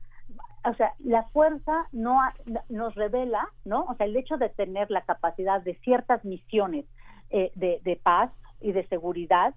[0.65, 2.19] o sea, la fuerza no
[2.67, 3.83] nos revela, ¿no?
[3.83, 6.85] O sea, el hecho de tener la capacidad de ciertas misiones
[7.35, 8.31] eh, de, paz
[8.61, 9.55] y de seguridad,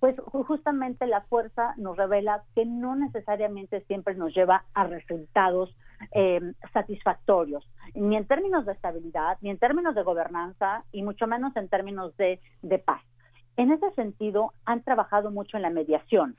[0.00, 5.76] pues justamente la fuerza nos revela que no necesariamente siempre nos lleva a resultados
[6.12, 6.40] eh,
[6.72, 11.68] satisfactorios, ni en términos de estabilidad, ni en términos de gobernanza, y mucho menos en
[11.68, 12.40] términos de,
[12.86, 13.02] paz.
[13.58, 16.34] En ese sentido, han trabajado mucho en la mediación,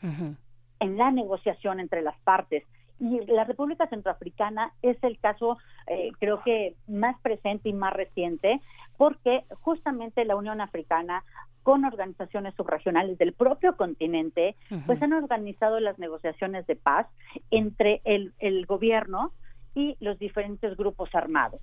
[0.80, 2.64] en la negociación entre las partes,
[3.00, 8.62] y la República Centroafricana es el caso, eh, creo que más presente y más reciente,
[8.98, 11.24] porque justamente la Unión Africana
[11.64, 14.56] con organizaciones subregionales del propio continente,
[14.86, 17.06] pues han organizado las negociaciones de paz
[17.52, 19.34] entre el, el gobierno
[19.76, 21.62] y los diferentes grupos armados.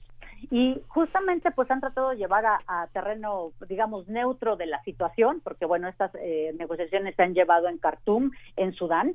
[0.51, 5.67] Y justamente pues han tratado de llevar a, terreno, digamos, neutro de la situación, porque
[5.67, 9.15] bueno, estas eh, negociaciones se han llevado en Khartoum, en Sudán,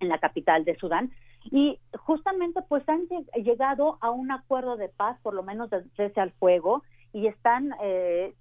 [0.00, 1.10] en la capital de Sudán,
[1.50, 3.06] y justamente pues han
[3.42, 7.74] llegado a un acuerdo de paz, por lo menos de cese al fuego, y están,
[7.82, 8.34] eh,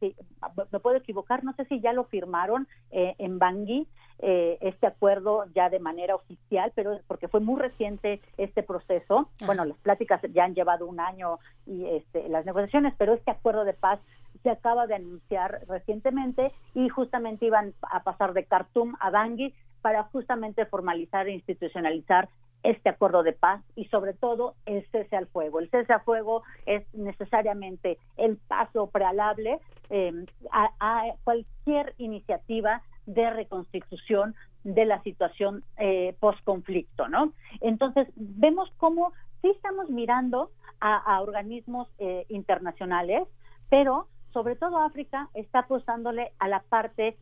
[0.72, 3.88] me puedo equivocar, no sé si ya lo firmaron eh, en Bangui,
[4.20, 9.30] eh, este acuerdo ya de manera oficial, pero porque fue muy reciente este proceso.
[9.46, 13.64] Bueno, las pláticas ya han llevado un año y este, las negociaciones, pero este acuerdo
[13.64, 14.00] de paz
[14.44, 20.04] se acaba de anunciar recientemente y justamente iban a pasar de Khartoum a Bangui para
[20.04, 22.30] justamente formalizar e institucionalizar
[22.64, 25.60] este acuerdo de paz y sobre todo el cese al fuego.
[25.60, 34.36] El cese al fuego es necesariamente el paso prealable eh, a, cualquier iniciativa de reconstitución
[34.64, 37.32] de la situación eh, post-conflicto, ¿no?
[37.62, 43.24] Entonces, vemos cómo sí estamos mirando a, organismos eh, internacionales,
[43.70, 47.18] pero sobre todo África está apostándole a la parte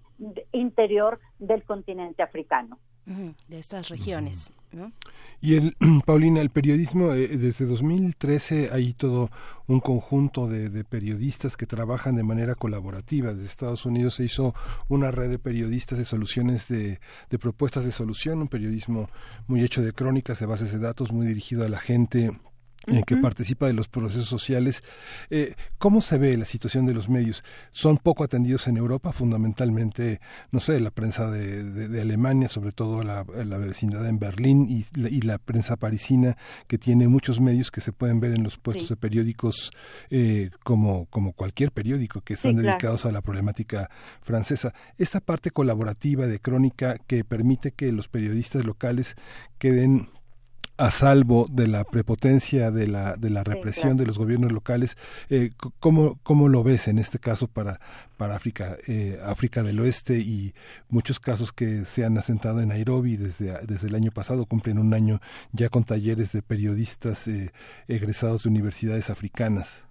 [0.52, 4.52] interior del continente africano de estas regiones.
[5.40, 9.30] Y el, Paulina, el periodismo, eh, desde 2013 hay todo
[9.68, 13.34] un conjunto de, periodistas que trabajan de manera colaborativa.
[13.34, 14.56] Desde Estados Unidos se hizo
[14.90, 19.10] una red de periodistas de soluciones de, de propuestas de solución, un periodismo
[19.48, 22.32] muy hecho de crónicas, de bases de datos, muy dirigido a la gente
[22.88, 24.84] en que participa de los procesos sociales.
[25.30, 27.44] Eh, ¿Cómo se ve la situación de los medios?
[27.72, 30.20] ¿Son poco atendidos en Europa, fundamentalmente,
[30.52, 34.86] no sé, la prensa de, de, Alemania, sobre todo la, la, vecindad en Berlín y
[35.00, 36.38] la, y la, prensa parisina,
[36.68, 39.72] que tiene muchos medios que se pueden ver en los puestos de periódicos
[40.10, 43.90] eh, como, como cualquier periódico que están dedicados a la problemática
[44.22, 44.74] francesa?
[44.98, 49.16] Esta parte colaborativa de crónica que permite que los periodistas locales
[49.58, 50.10] queden
[50.78, 54.98] a salvo de la prepotencia de la, de la represión de los gobiernos locales.
[55.30, 57.80] Eh, ¿cómo, ¿Cómo lo ves en este caso para,
[58.18, 60.54] para África, eh, África del Oeste y
[60.90, 64.94] muchos casos que se han asentado en Nairobi desde, desde el año pasado, cumplen un
[64.94, 65.20] año
[65.52, 67.52] ya con talleres de periodistas eh,
[67.88, 69.86] egresados de universidades africanas?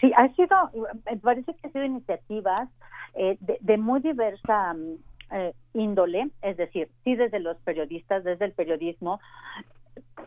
[0.00, 0.56] Sí, ha sido,
[1.06, 2.68] me parece que ha sido iniciativas
[3.14, 4.74] eh, de, de, muy diversa
[5.32, 9.20] eh, índole, es decir, sí desde los periodistas, desde el periodismo,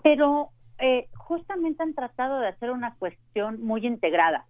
[0.03, 4.45] pero eh, justamente han tratado de hacer una cuestión muy integrada.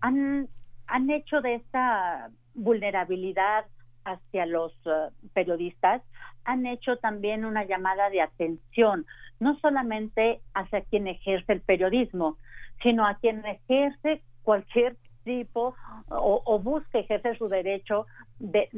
[0.00, 0.48] Han,
[0.86, 3.64] han hecho de esta vulnerabilidad
[4.04, 6.02] hacia los eh, periodistas,
[6.44, 9.06] han hecho también una llamada de atención,
[9.38, 12.36] no solamente hacia quien ejerce el periodismo,
[12.82, 15.74] sino a quien ejerce cualquier tipo
[16.08, 18.06] o, o busca ejercer su derecho
[18.38, 18.68] de,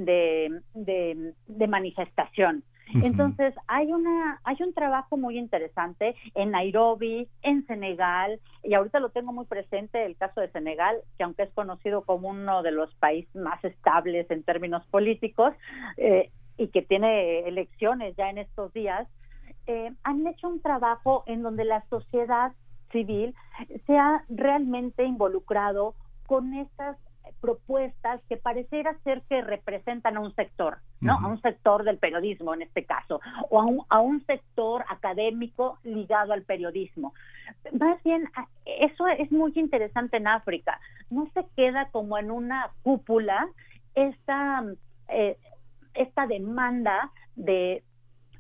[0.75, 2.63] de, manifestación.
[3.03, 9.09] Entonces, hay una hay un trabajo muy interesante en Nairobi, en Senegal, y ahorita lo
[9.09, 12.95] tengo muy presente el caso de Senegal, que aunque es conocido como uno de los
[12.97, 15.55] países más estables en términos políticos
[15.97, 19.09] eh, y que tiene elecciones ya en estos días,
[19.67, 22.53] eh, han hecho un trabajo en donde la sociedad
[22.93, 23.35] civil
[23.87, 25.95] se ha realmente involucrado
[26.27, 26.97] con estas
[27.41, 31.15] propuestas que pareciera ser que representan a un sector, ¿no?
[31.15, 33.21] A un sector del periodismo en este caso,
[33.51, 37.15] o a un, a un sector académico ligado al periodismo.
[37.79, 38.29] Más bien,
[38.65, 40.81] eso es muy interesante en África.
[41.11, 43.49] No se queda como en una cúpula
[43.95, 44.65] esta,
[45.09, 45.37] eh,
[45.95, 47.83] esta demanda de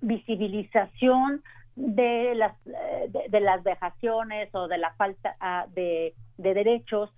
[0.00, 1.42] visibilización
[1.76, 7.10] de las eh, de, las vejaciones o de la falta ah, de, de derechos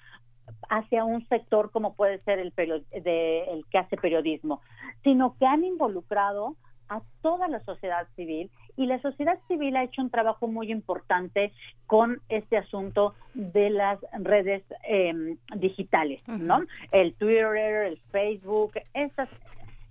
[0.69, 4.61] hacia un sector como puede ser el, de, el que hace periodismo,
[5.03, 6.57] sino que han involucrado
[6.89, 11.53] a toda la sociedad civil y la sociedad civil ha hecho un trabajo muy importante
[11.87, 16.61] con este asunto de las redes em, digitales, ¿no?
[16.93, 19.29] El Twitter, el Facebook, estas,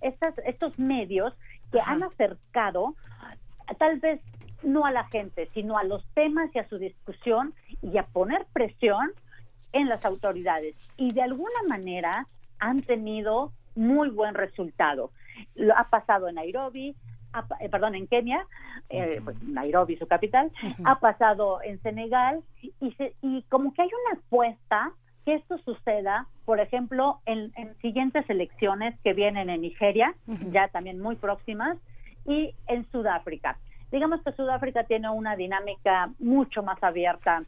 [0.01, 1.33] estas, estos medios
[1.71, 2.95] que han acercado
[3.77, 4.21] tal vez
[4.63, 8.45] no a la gente, sino a los temas y a su discusión y a poner
[8.53, 9.11] presión
[9.75, 12.27] en las autoridades y de alguna manera
[12.59, 15.11] han tenido muy buen resultado.
[15.53, 16.95] Lo ha pasado en Nairobi,
[17.59, 18.47] eh, perdón, en Kenia,
[18.89, 20.51] eh, pues, Nairobi su capital,
[20.85, 24.93] ha pasado en Senegal y, y como que hay una apuesta
[25.25, 30.15] que esto suceda, por ejemplo, en, siguientes elecciones que vienen en Nigeria,
[30.51, 31.77] ya también muy próximas,
[32.25, 33.57] y en Sudáfrica.
[33.91, 37.43] Digamos que Sudáfrica tiene una dinámica mucho más abierta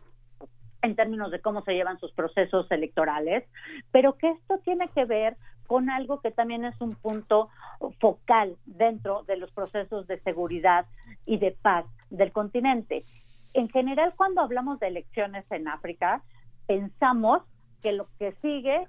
[0.88, 3.43] en términos de cómo se llevan sus procesos electorales,
[3.91, 7.49] pero que esto tiene que ver con algo que también es un punto
[7.99, 10.85] focal dentro de los procesos de seguridad
[11.25, 13.03] y de paz del continente.
[13.53, 16.24] En general, cuando hablamos de elecciones en África,
[16.67, 17.43] pensamos
[17.82, 18.88] que lo que sigue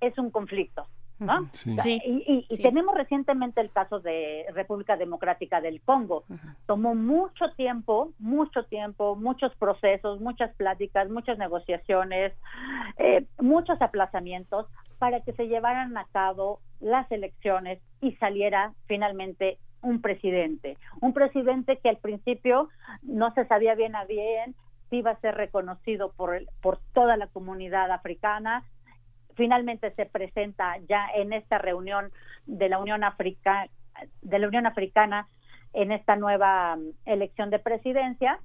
[0.00, 0.86] es un conflicto.
[1.18, 1.48] ¿No?
[1.64, 6.24] y, tenemos recientemente el caso de República Democrática del Congo.
[6.66, 12.32] Tomó mucho tiempo, mucho tiempo, muchos procesos, muchas pláticas, muchas negociaciones,
[12.98, 14.66] eh, muchos aplazamientos
[14.98, 20.76] para que se llevaran a cabo las elecciones y saliera finalmente un presidente.
[21.00, 22.68] Un presidente que al principio
[23.02, 24.54] no se sabía bien a bien
[24.90, 28.64] si iba a ser reconocido por, por toda la comunidad africana,
[29.36, 32.10] finalmente se presenta ya en esta reunión
[32.46, 33.70] de la Unión Africana
[34.22, 35.28] de la Unión Africana
[35.72, 38.40] en esta nueva mm, elección de presidencia.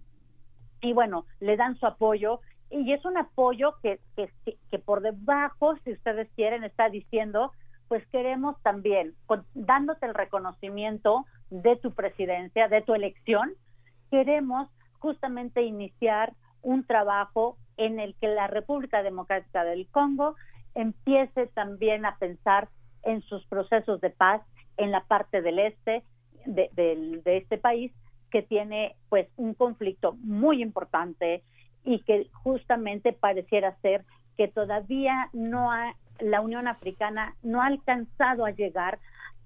[0.81, 4.29] Y bueno, le dan su apoyo y es un apoyo que, que,
[4.69, 7.51] que por debajo, si ustedes quieren, está diciendo,
[7.87, 9.13] pues queremos también,
[9.53, 13.51] dándote el reconocimiento de tu presidencia, de tu elección,
[14.09, 20.35] queremos justamente iniciar un trabajo en el que la República Democrática del Congo
[20.75, 22.69] empiece también a pensar
[23.03, 24.41] en sus procesos de paz
[24.77, 26.03] en la parte del este
[26.45, 27.91] de, este país
[28.31, 31.43] que tiene pues un conflicto muy importante
[31.83, 34.05] y que justamente pareciera ser
[34.37, 38.99] que todavía no ha la Unión Africana no ha alcanzado a llegar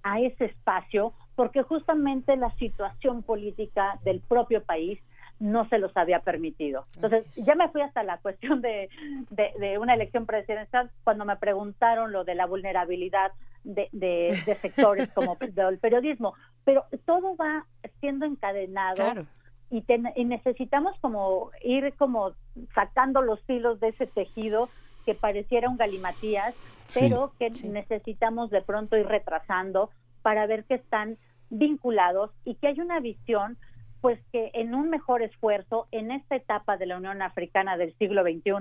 [0.04, 5.00] a ese espacio porque justamente la situación política del propio país
[5.40, 6.86] no se los había permitido.
[6.96, 8.90] Entonces, ya me fui hasta la cuestión de,
[9.30, 13.32] de, una elección presidencial cuando me preguntaron lo de la vulnerabilidad
[13.64, 16.34] de, de, sectores como el periodismo,
[16.64, 17.66] pero todo va
[18.00, 19.26] siendo encadenado.
[19.72, 19.84] Y,
[20.16, 22.34] y, necesitamos como ir como
[22.74, 24.70] sacando los hilos de ese tejido
[25.06, 26.54] que pareciera un galimatías,
[26.94, 29.90] pero que necesitamos de pronto ir retrasando
[30.22, 31.18] para ver que están
[31.50, 33.58] vinculados y que hay una visión
[34.06, 38.22] pues que en un mejor esfuerzo en esta etapa de la Unión Africana del siglo
[38.22, 38.52] XXI,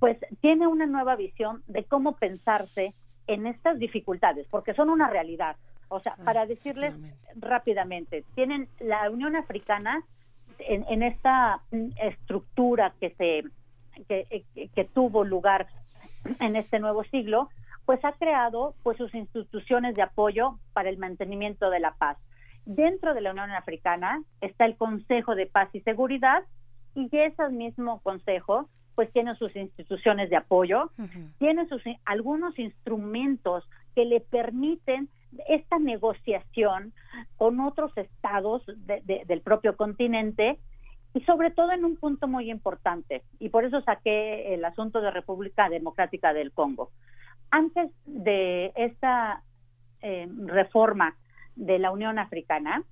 [0.00, 2.92] pues tiene una nueva visión de cómo pensarse
[3.28, 5.54] en estas dificultades, porque son una realidad.
[5.86, 6.94] O sea, para decirles
[7.36, 10.02] rápidamente, tienen la Unión Africana
[10.58, 11.60] en, esta
[12.02, 13.44] estructura que se
[14.08, 14.42] que,
[14.74, 15.68] que tuvo lugar
[16.40, 17.50] en este nuevo siglo,
[17.84, 22.18] pues ha creado pues sus instituciones de apoyo para el mantenimiento de la paz
[22.66, 26.42] Dentro de la Unión Africana está el Consejo de Paz y Seguridad
[26.96, 30.90] y ese mismo consejo pues tiene sus instituciones de apoyo,
[31.38, 35.08] tiene sus algunos instrumentos que le permiten
[35.48, 36.92] esta negociación
[37.36, 40.58] con otros estados del propio continente
[41.14, 45.10] y sobre todo en un punto muy importante, y por eso saqué el asunto de
[45.10, 46.90] República Democrática del Congo.
[47.50, 49.42] Antes de esta
[50.00, 51.16] eh, reforma
[51.56, 52.84] de la Unión Africana,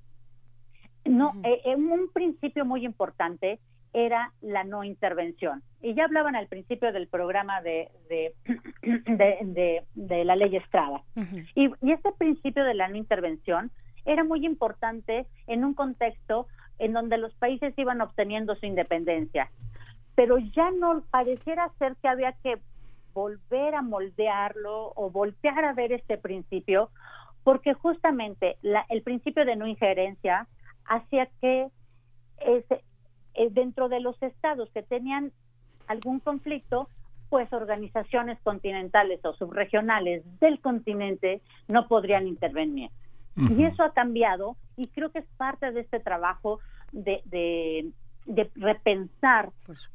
[1.05, 3.61] no, eh, un principio muy importante
[3.93, 5.63] era la no intervención.
[5.81, 8.35] Y ya hablaban al principio del programa de, de,
[9.95, 11.03] de, la ley Estrada.
[11.55, 13.71] y, y este principio de la no intervención
[14.05, 16.47] era muy importante en un contexto
[16.79, 19.51] en donde los países iban obteniendo su independencia.
[20.15, 22.59] Pero ya no pareciera ser que había que
[23.13, 26.91] volver a moldearlo o voltear a ver este principio,
[27.45, 28.57] porque justamente
[28.89, 30.49] el principio de no injerencia
[30.87, 31.69] hacía que
[32.39, 32.83] ese,
[33.35, 35.31] eh, dentro de los estados que tenían
[35.87, 36.89] algún conflicto,
[37.29, 42.91] pues organizaciones continentales o subregionales del continente no podrían intervenir.
[43.37, 46.61] Y eso ha cambiado y creo que es parte de este trabajo
[46.93, 47.21] de,
[48.27, 49.51] de, repensar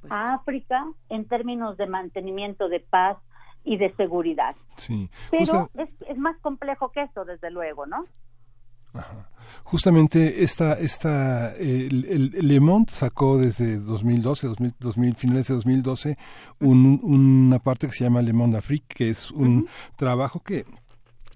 [0.09, 3.17] a África en términos de mantenimiento de paz
[3.63, 4.55] y de seguridad.
[4.77, 5.09] Sí.
[5.31, 8.05] Pero es, es más complejo que eso, desde luego, ¿no?
[9.63, 14.47] Justamente esta, esta el, Le Monde sacó desde 2012,
[14.79, 16.17] 2000, finales de 2012,
[16.61, 20.65] un, una parte que se llama Le Monde Afrique, que es un trabajo que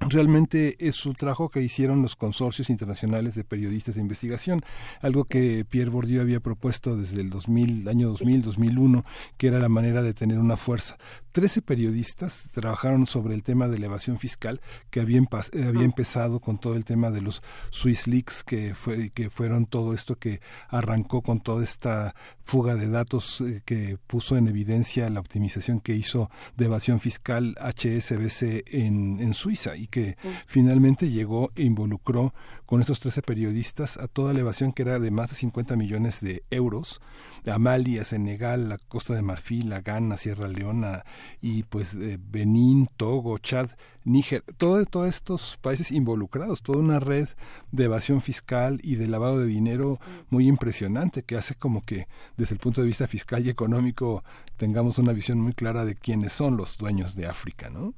[0.10, 4.62] realmente es un trabajo que hicieron los consorcios internacionales de periodistas de investigación,
[5.02, 9.06] algo que Pierre Bourdieu había propuesto desde el 2000, año 2000, 2001,
[9.38, 10.98] que era la manera de tener una fuerza.
[11.32, 15.20] Trece periodistas trabajaron sobre el tema de elevación fiscal que había,
[15.68, 17.42] había empezado con todo el tema de los
[17.72, 22.88] Swiss Leaks, que, fue, que fueron todo esto que arrancó con toda esta fuga de
[22.88, 29.20] datos eh, que puso en evidencia la optimización que hizo de evasión fiscal HSBC en,
[29.20, 32.34] en Suiza y que finalmente llegó e involucró
[32.66, 36.20] con estos 13 periodistas a toda la evasión que era de más de 50 millones
[36.20, 37.00] de euros
[37.46, 41.06] a Mali, a Senegal, a Costa de Marfil, a Ghana, Sierra Leona
[41.42, 43.70] y pues eh, Benín, Togo, Chad,
[44.04, 47.28] Níger, todo, todos estos países involucrados, toda una red
[47.72, 50.00] de evasión fiscal y de lavado de dinero
[50.32, 54.24] muy impresionante que hace como que desde el punto de vista fiscal y económico
[54.58, 57.94] tengamos una visión muy clara de quiénes son los dueños de África, ¿no?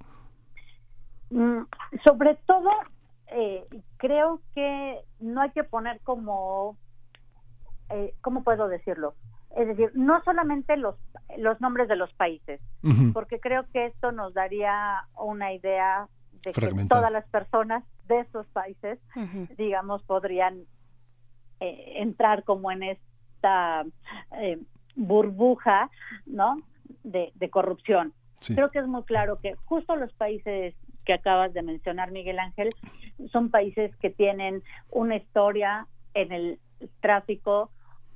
[1.36, 1.64] Mm,
[2.04, 2.70] sobre todo,
[3.28, 3.66] eh,
[3.98, 6.78] creo que no hay que poner como,
[7.90, 9.16] eh, ¿cómo puedo decirlo?
[9.56, 10.96] es decir, no solamente los,
[11.38, 12.60] los nombres de los países,
[13.14, 16.08] porque creo que esto nos daría una idea
[16.44, 19.00] de que todas las personas de esos países,
[19.58, 20.60] digamos, podrían
[21.62, 23.86] eh, entrar como en esta
[24.38, 24.60] eh,
[24.96, 25.90] burbuja,
[26.26, 26.58] ¿no?
[27.04, 28.14] De, corrupción.
[28.46, 30.76] Creo que es muy claro que justo los países
[31.06, 32.76] que acabas de mencionar, Miguel Ángel,
[33.32, 36.60] son países que tienen una historia en el
[37.00, 37.72] tráfico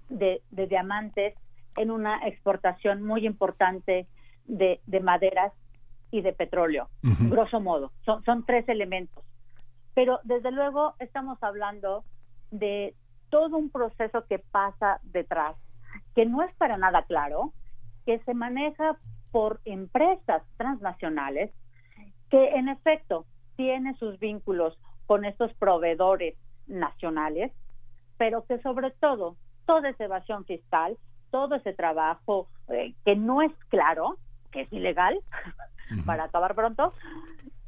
[0.09, 1.35] de, diamantes
[1.77, 4.07] en una exportación muy importante
[4.45, 5.53] de, maderas
[6.11, 7.91] y de petróleo, grosso modo.
[8.03, 9.23] Son, son tres elementos.
[9.93, 12.03] Pero desde luego estamos hablando
[12.51, 12.95] de
[13.29, 15.55] todo un proceso que pasa detrás,
[16.15, 17.53] que no es para nada claro,
[18.05, 18.97] que se maneja
[19.31, 21.51] por empresas transnacionales,
[22.29, 23.25] que en efecto
[23.55, 26.35] tiene sus vínculos con estos proveedores
[26.67, 27.51] nacionales,
[28.17, 29.35] pero que sobre todo
[29.65, 30.97] toda esa evasión fiscal,
[31.31, 34.17] todo ese trabajo eh, que no es claro,
[34.51, 35.19] que es ilegal,
[36.05, 36.93] para acabar pronto,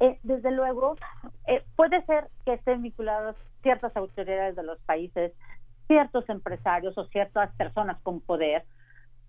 [0.00, 0.96] eh, desde luego
[1.46, 5.32] eh, puede ser que estén vinculados ciertas autoridades de los países,
[5.86, 8.64] ciertos empresarios o ciertas personas con poder,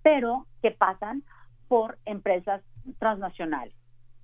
[0.02, 1.24] pero que pasan
[1.68, 2.62] por empresas
[3.00, 3.74] transnacionales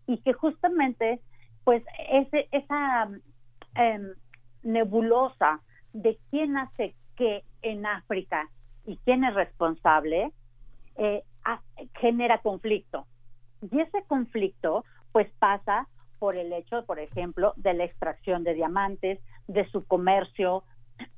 [0.09, 1.21] y que justamente
[1.63, 3.07] pues ese, esa
[3.75, 4.13] em,
[4.63, 5.61] nebulosa
[5.93, 8.49] de quién hace qué en África
[8.87, 10.31] y quién es responsable,
[10.95, 11.23] eh,
[11.99, 13.05] genera conflicto.
[13.61, 19.19] Y ese conflicto pues pasa por el hecho, por ejemplo, de la extracción de diamantes,
[19.47, 20.63] de su comercio,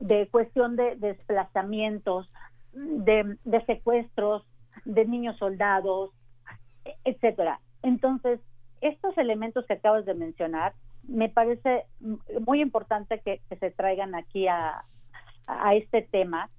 [0.01, 2.29] de cuestión de desplazamientos,
[2.73, 4.45] de, de secuestros,
[4.83, 6.11] de niños soldados,
[7.05, 7.61] etcétera.
[7.83, 8.41] Entonces,
[8.81, 10.73] estos elementos que acabas de mencionar,
[11.07, 11.85] me parece
[12.45, 14.85] muy importante que se traigan aquí a,
[15.47, 16.49] a este tema,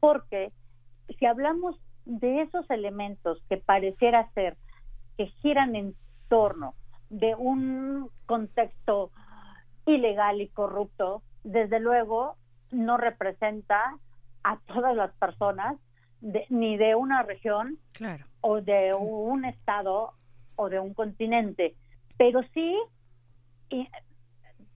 [0.00, 0.52] porque
[1.18, 4.56] si hablamos de esos elementos que pareciera ser
[5.16, 5.94] que giran en
[6.28, 6.74] torno
[7.10, 9.10] de un contexto
[9.86, 12.36] ilegal y corrupto, desde luego
[12.70, 13.98] no representa
[14.42, 15.76] a todas las personas
[16.48, 17.78] ni de una región
[18.40, 20.14] o de un estado
[20.62, 21.74] o de un continente,
[22.16, 22.76] pero sí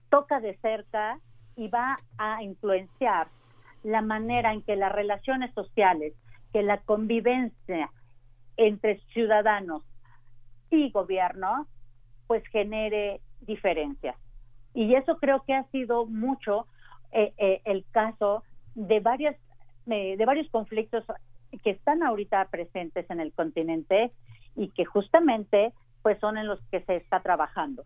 [0.09, 1.19] toca de cerca
[1.55, 3.27] y va a influenciar
[3.83, 6.13] la manera en que las relaciones sociales,
[6.51, 7.91] que la convivencia
[8.57, 9.83] entre ciudadanos
[10.69, 11.67] y gobierno,
[12.27, 14.15] pues genere diferencias.
[14.73, 16.67] Y eso creo que ha sido mucho
[17.11, 18.43] eh, eh, el caso
[18.75, 19.35] de varias
[19.89, 21.05] eh, de varios conflictos
[21.63, 24.11] que están ahorita presentes en el continente
[24.57, 27.83] y que justamente pues son en los que se está trabajando.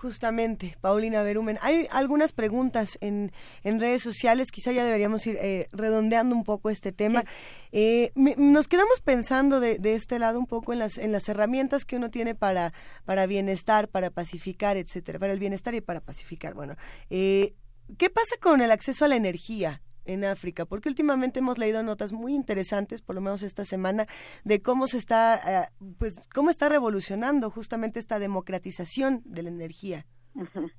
[0.00, 1.58] Justamente, Paulina Berumen.
[1.60, 3.32] Hay algunas preguntas en,
[3.64, 7.24] en redes sociales, quizá ya deberíamos ir eh, redondeando un poco este tema.
[7.72, 11.84] Eh, nos quedamos pensando de, de, este lado un poco en las, en las herramientas
[11.84, 12.72] que uno tiene para,
[13.06, 16.54] para bienestar, para pacificar, etcétera, para el bienestar y para pacificar.
[16.54, 16.76] Bueno,
[17.10, 17.54] eh,
[17.96, 19.82] ¿qué pasa con el acceso a la energía?
[20.08, 24.06] En África, porque últimamente hemos leído notas muy interesantes, por lo menos esta semana,
[24.42, 30.06] de cómo se está, eh, pues, cómo está revolucionando justamente esta democratización de la energía.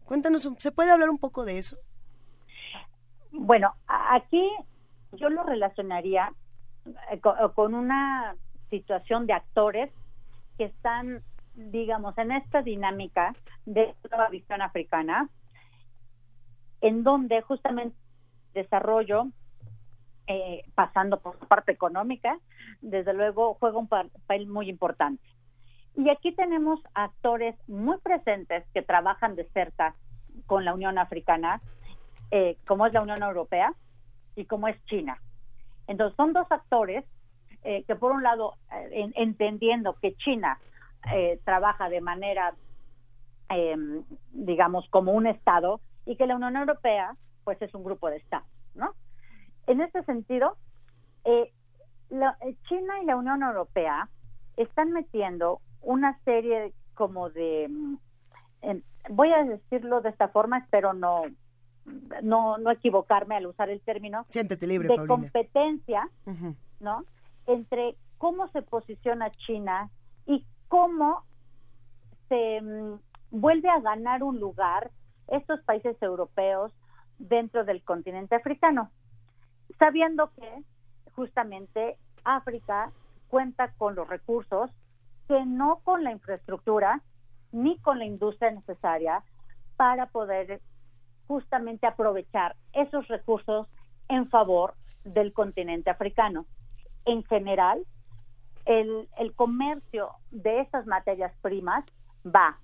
[0.05, 1.77] Cuéntanos, ¿se puede hablar un poco de eso?
[3.31, 4.49] Bueno, aquí
[5.13, 6.33] yo lo relacionaría
[7.11, 7.19] eh,
[7.53, 8.35] con una
[8.69, 9.91] situación de actores
[10.57, 11.21] que están,
[11.53, 13.35] digamos, en esta dinámica
[13.65, 15.29] de nueva visión africana,
[16.81, 17.95] en donde justamente
[18.63, 19.27] desarrollo,
[20.27, 22.37] eh, pasando por la parte económica,
[22.81, 25.23] desde luego juega un papel muy importante.
[25.95, 29.95] Y aquí tenemos actores muy presentes que trabajan de cerca
[30.45, 31.61] con la Unión Africana,
[32.31, 33.73] eh, como es la Unión Europea
[34.35, 35.19] y como es China.
[35.87, 37.03] Entonces son dos actores
[37.63, 38.53] eh, que por un lado,
[38.91, 40.59] entendiendo que China
[41.43, 42.53] trabaja de manera,
[43.49, 47.15] em, digamos, como un Estado y que la Unión Europea
[47.49, 48.93] pues es un grupo de estados, ¿no?
[49.65, 50.55] En este sentido,
[51.25, 51.51] eh,
[52.11, 54.07] eh, China y la Unión Europea
[54.55, 57.95] están metiendo una serie como de, mm,
[59.09, 61.23] voy a decirlo de esta forma, espero no
[62.21, 66.07] no, no equivocarme al usar el término, Siéntete libre, de competencia,
[66.79, 67.03] ¿no?
[67.47, 69.89] Entre cómo se posiciona China
[70.27, 71.23] y cómo
[72.27, 72.99] se mm,
[73.31, 74.91] vuelve a ganar un lugar
[75.29, 76.71] estos países europeos
[77.19, 78.91] dentro del continente africano,
[79.77, 80.63] sabiendo que
[81.13, 82.91] justamente África
[83.27, 84.71] cuenta con los recursos
[85.27, 87.01] que no con la infraestructura
[87.51, 89.23] ni con la industria necesaria
[89.75, 90.61] para poder
[91.27, 93.67] justamente aprovechar esos recursos
[94.07, 94.73] en favor
[95.03, 96.45] del continente africano.
[97.05, 97.85] En general,
[98.65, 101.85] el, el comercio de esas materias primas
[102.25, 102.57] va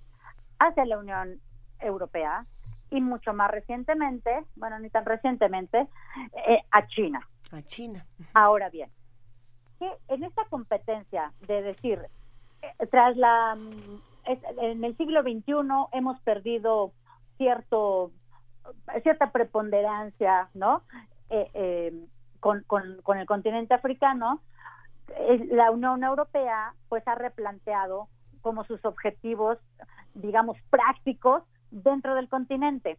[0.58, 1.40] hacia la Unión
[1.80, 2.46] Europea,
[2.90, 5.88] y mucho más recientemente, bueno, ni tan recientemente,
[6.48, 7.26] eh, a China.
[7.52, 8.06] A China.
[8.34, 8.90] Ahora bien,
[9.78, 12.00] que en esta competencia de decir,
[12.62, 14.00] eh, tras la, mm,
[14.60, 15.52] en el siglo XXI
[15.92, 16.92] hemos perdido
[17.36, 18.12] cierto,
[19.02, 20.82] cierta preponderancia, ¿no?
[21.30, 21.92] Eh,
[22.40, 24.40] con, con, con el continente africano,
[25.50, 28.08] la Unión Europea pues ha replanteado
[28.42, 29.58] como sus objetivos,
[30.14, 32.98] digamos, prácticos dentro del continente.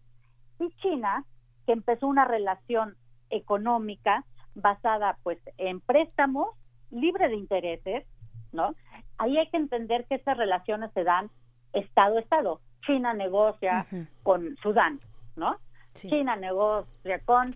[0.60, 1.24] Y China,
[1.66, 2.96] que empezó una relación
[3.30, 6.50] económica basada pues en préstamos,
[6.90, 8.06] libre de intereses,
[8.52, 8.74] ¿no?
[9.18, 11.30] Ahí hay que entender que estas relaciones se dan
[11.74, 12.62] Estado a Estado.
[12.86, 13.86] China negocia
[14.24, 15.00] con Sudán,
[15.36, 15.58] ¿no?
[15.94, 17.56] China negocia con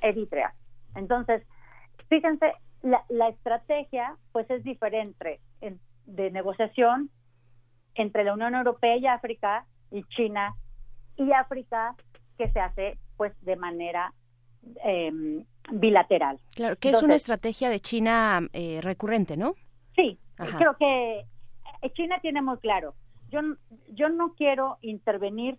[0.00, 0.54] Eritrea.
[0.94, 1.42] Entonces,
[2.08, 5.40] fíjense, la, la estrategia pues es diferente
[6.06, 7.10] de negociación
[7.94, 10.54] entre la Unión Europea y África y China
[11.16, 11.94] y África
[12.38, 14.12] que se hace pues de manera
[14.84, 16.40] em, bilateral.
[16.54, 19.54] Claro, que es una estrategia de China eh, recurrente, ¿no?
[19.94, 21.20] Sí, creo que
[21.82, 22.94] eh, China tiene muy claro.
[23.28, 23.40] Yo,
[23.90, 25.58] yo no quiero intervenir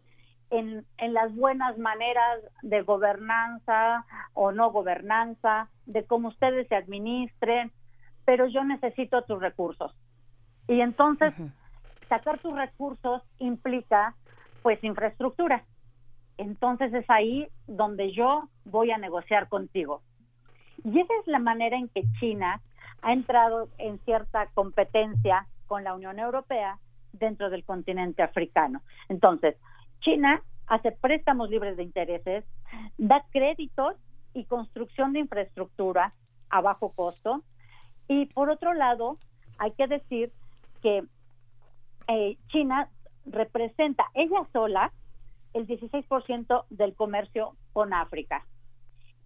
[0.50, 7.72] en, en las buenas maneras de gobernanza o no gobernanza, de cómo ustedes se administren,
[8.26, 9.95] pero yo necesito tus recursos.
[10.68, 11.34] Y entonces,
[12.10, 14.16] sacar tus recursos implica
[14.61, 15.64] pues infraestructura.
[16.38, 20.01] Entonces es ahí donde yo voy a negociar contigo.
[20.83, 22.61] Y esa es la manera en que China
[23.01, 26.80] ha entrado en cierta competencia con la Unión Europea
[27.14, 28.81] dentro del continente africano.
[29.09, 29.56] Entonces,
[29.99, 32.45] China hace préstamos libres de intereses,
[32.98, 33.95] da créditos
[34.33, 36.11] y construcción de infraestructura
[36.49, 37.43] a bajo costo.
[38.07, 39.17] Y por otro lado,
[39.57, 40.31] hay que decir
[40.81, 41.03] que
[42.07, 42.90] eh, China
[43.25, 44.91] representa ella sola
[45.53, 48.45] el 16% del comercio con África.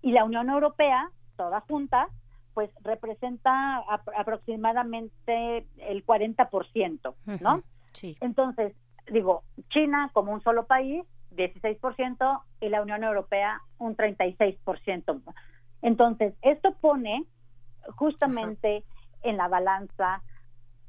[0.02, 2.10] Y la Unión Europea, toda junta,
[2.54, 3.84] pues representa
[4.18, 7.64] aproximadamente el 40%, ¿no?
[7.94, 8.18] Sí.
[8.22, 8.74] Entonces,
[9.12, 11.04] digo, China como un solo país,
[11.36, 15.22] 16%, y la Unión Europea un 36%.
[15.82, 17.26] Entonces, esto pone
[17.96, 18.84] justamente
[19.22, 20.22] en la balanza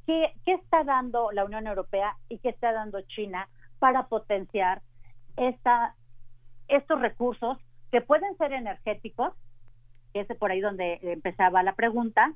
[0.07, 3.49] ¿Qué, está dando la Unión Europea y qué está dando China
[3.81, 4.81] para potenciar
[5.37, 5.97] esta,
[6.69, 7.59] estos recursos
[7.91, 9.35] que pueden ser energéticos,
[10.13, 12.33] que es por ahí donde empezaba la pregunta,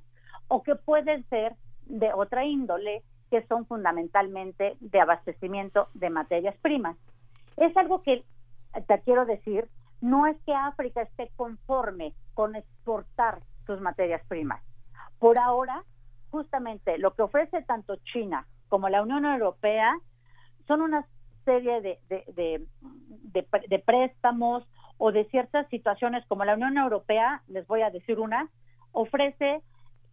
[0.49, 1.55] o que pueden ser
[1.87, 6.97] de otra índole, que son fundamentalmente de abastecimiento de materias primas.
[7.57, 8.25] Es algo que,
[8.89, 9.69] te quiero decir,
[10.01, 14.61] no es que África esté conforme con exportar sus materias primas.
[15.21, 15.85] Por ahora,
[16.31, 19.99] justamente lo que ofrece tanto China como la Unión Europea
[20.67, 21.05] son una
[21.45, 22.67] serie de, de,
[23.69, 24.65] de, préstamos
[24.99, 28.49] o de ciertas situaciones como la Unión Europea, les voy a decir una,
[28.93, 29.63] ofrece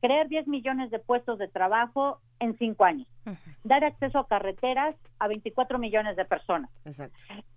[0.01, 3.07] crear 10 millones de puestos de trabajo en cinco años,
[3.63, 6.71] dar acceso a carreteras a 24 millones de personas,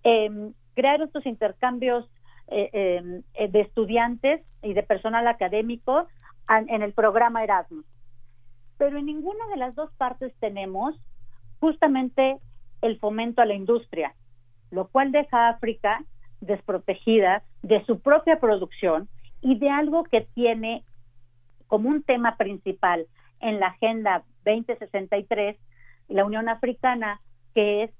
[0.02, 2.10] em, crear estos intercambios
[2.48, 6.08] eh, em, eh, de estudiantes y de personal académico
[6.48, 7.84] en el programa Erasmus.
[8.80, 10.94] Pero en ninguna de las dos partes tenemos
[11.60, 12.38] justamente
[12.80, 14.14] el fomento a la industria,
[14.70, 16.02] lo cual deja a África
[16.40, 19.06] desprotegida de su propia producción
[19.42, 20.82] y de algo que tiene
[21.66, 23.06] como un tema principal
[23.40, 25.58] en la Agenda 2063
[26.08, 27.20] la Unión Africana,
[27.54, 27.90] que es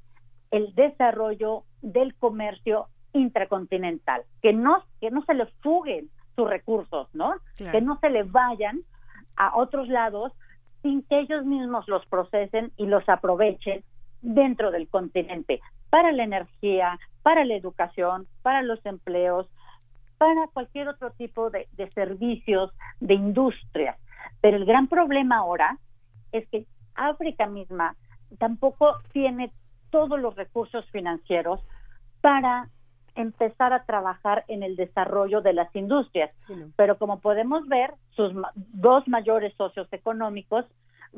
[0.51, 7.35] el desarrollo del comercio intracontinental, que no, que no se les fuguen sus recursos, ¿no?
[7.59, 8.81] Que no se les vayan
[9.37, 10.33] a otros lados
[10.83, 13.83] sin que ellos mismos los procesen y los aprovechen
[14.23, 15.61] dentro del continente
[15.91, 19.49] para la energía, para la educación, para los empleos,
[20.19, 23.97] para cualquier otro tipo de, servicios, de industrias.
[24.41, 25.79] Pero el gran problema ahora
[26.33, 27.97] es que África misma
[28.39, 29.51] tampoco tiene
[29.91, 31.61] todos los recursos financieros
[32.21, 32.69] para
[33.15, 36.31] empezar a trabajar en el desarrollo de las industrias.
[36.77, 40.67] Pero como podemos ver, sus dos mayores socios económicos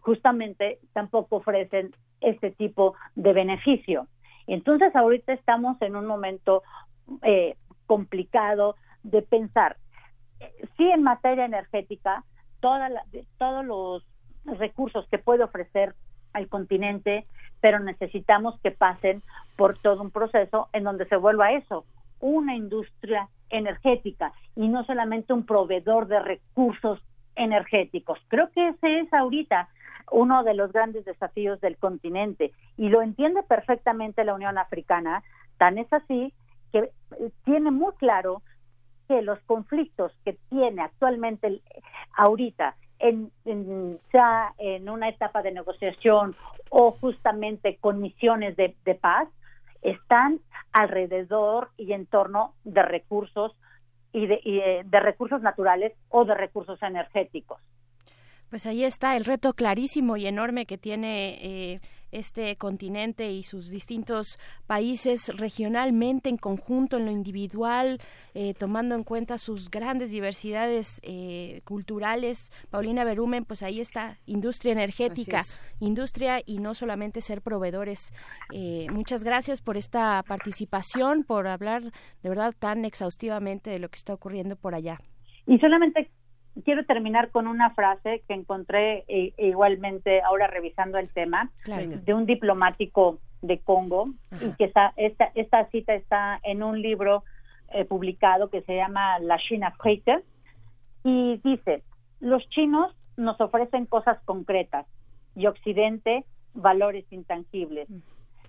[0.00, 4.06] justamente tampoco ofrecen este tipo de beneficio.
[4.46, 6.62] Entonces ahorita estamos en un momento
[7.22, 7.56] eh,
[7.86, 9.76] complicado de pensar,
[10.76, 12.24] sí en materia energética,
[12.60, 12.88] toda
[13.38, 14.04] todos los
[14.58, 15.94] recursos que puede ofrecer
[16.32, 17.26] al continente,
[17.60, 19.22] pero necesitamos que pasen
[19.56, 21.84] por todo un proceso en donde se vuelva eso,
[22.20, 27.00] una industria energética y no solamente un proveedor de recursos
[27.36, 28.18] energéticos.
[28.28, 29.68] Creo que ese es ahorita
[30.10, 35.22] uno de los grandes desafíos del continente y lo entiende perfectamente la Unión Africana,
[35.58, 36.32] tan es así
[36.72, 36.90] que
[37.44, 38.42] tiene muy claro
[39.08, 41.60] que los conflictos que tiene actualmente
[42.14, 46.36] ahorita en, ya en una etapa de negociación
[46.70, 49.28] o justamente con misiones de, paz
[49.82, 50.40] están
[50.72, 53.52] alrededor y en torno de recursos
[54.12, 57.60] y de, y de recursos naturales o de recursos energéticos.
[58.48, 61.80] Pues ahí está el reto clarísimo y enorme que tiene eh,
[62.12, 68.00] este continente y sus distintos países regionalmente, en conjunto, en lo individual,
[68.34, 72.52] eh, tomando en cuenta sus grandes diversidades eh, culturales.
[72.70, 75.42] Paulina Berumen, pues ahí está, industria energética,
[75.80, 78.12] industria y no solamente ser proveedores.
[78.90, 84.14] muchas gracias por esta participación, por hablar de verdad tan exhaustivamente de lo que está
[84.14, 84.98] ocurriendo por allá.
[85.46, 86.10] Y solamente
[86.64, 92.26] quiero terminar con una frase que encontré eh, igualmente ahora revisando el tema de un
[92.26, 97.24] diplomático de Congo y que esta, esta cita está en un libro
[97.72, 100.20] eh, publicado que se llama La China Afrique
[101.04, 101.82] y dice,
[102.20, 104.86] los chinos nos ofrecen cosas concretas
[105.34, 106.24] y Occidente
[106.54, 107.88] valores intangibles.
[107.88, 107.98] Mm.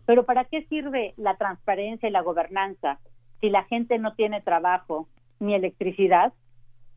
[0.06, 3.00] Pero ¿para qué sirve la transparencia y la gobernanza
[3.40, 5.08] si la gente no tiene trabajo
[5.40, 6.34] ni electricidad?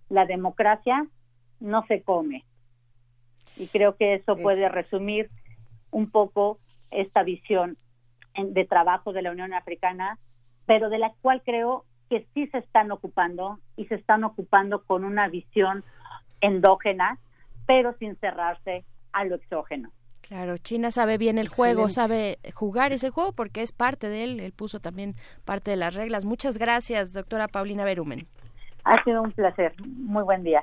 [0.08, 1.06] La democracia
[1.60, 2.44] no se come.
[3.56, 5.30] Y creo que eso puede resumir
[5.90, 6.58] un poco
[6.90, 7.76] esta visión
[8.36, 10.18] de trabajo de la Unión Africana,
[10.66, 15.04] pero de la cual creo que sí se están ocupando y se están ocupando con
[15.04, 15.84] una visión
[16.40, 17.18] endógena,
[17.66, 19.90] pero sin cerrarse a lo exógeno.
[20.20, 24.40] Claro, China sabe bien el juego, sabe jugar ese juego porque es parte de él,
[24.40, 26.24] él puso también parte de las reglas.
[26.24, 28.26] Muchas gracias, doctora Paulina Berumen.
[28.86, 29.74] Ha sido un placer.
[29.84, 30.62] Muy buen día.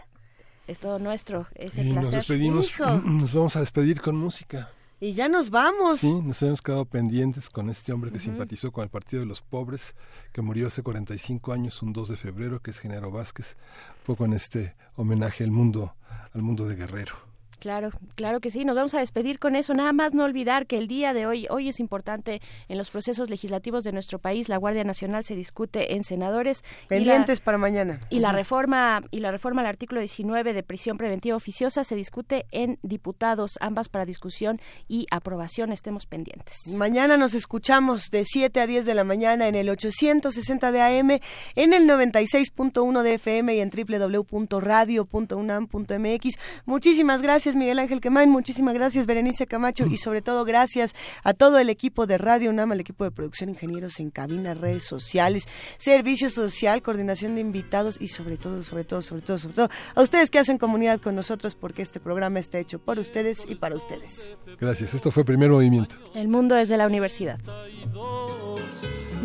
[0.66, 1.46] Es todo nuestro.
[1.56, 2.04] Ese y placer.
[2.04, 2.72] Nos despedimos.
[3.04, 4.70] Nos vamos a despedir con música.
[5.02, 6.00] Y ya nos vamos.
[6.00, 9.42] Sí, nos hemos quedado pendientes con este hombre que simpatizó con el Partido de los
[9.42, 9.94] Pobres,
[10.32, 13.58] que murió hace 45 años, un 2 de febrero, que es Genaro Vázquez,
[14.06, 15.94] fue con este homenaje al mundo,
[16.34, 17.33] al mundo de Guerrero.
[17.64, 18.66] Claro, claro que sí.
[18.66, 19.74] Nos vamos a despedir con eso.
[19.74, 23.30] Nada más no olvidar que el día de hoy, hoy es importante en los procesos
[23.30, 24.50] legislativos de nuestro país.
[24.50, 26.66] La Guardia Nacional se discute en senadores.
[26.90, 28.02] Pendientes para mañana.
[28.10, 32.48] Y la reforma y la reforma al artículo 19 de prisión preventiva oficiosa se discute
[32.52, 34.60] en diputados, ambas para discusión
[34.90, 35.72] y aprobación.
[35.72, 36.58] Estemos pendientes.
[36.78, 41.12] Mañana nos escuchamos de 7 a 10 de la mañana en el 860 de AM,
[41.56, 46.38] en el 96.1 de FM y en www.radio.unam.mx.
[46.66, 51.34] Muchísimas gracias gracias Miguel Ángel Quemain, muchísimas gracias Berenice Camacho y sobre todo gracias a
[51.34, 55.48] todo el equipo de Radio UNAM, el equipo de producción, ingenieros en cabina, redes sociales,
[55.78, 60.02] servicio social, coordinación de invitados y sobre todo, sobre todo, sobre todo, sobre todo, a
[60.02, 63.76] ustedes que hacen comunidad con nosotros porque este programa está hecho por ustedes y para
[63.76, 64.36] ustedes.
[64.60, 65.96] Gracias, esto fue Primer Movimiento.
[66.16, 67.40] El mundo es de la universidad.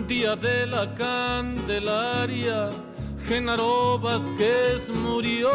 [0.06, 2.68] Día de la Candelaria,
[3.26, 5.48] Genaro Vázquez murió.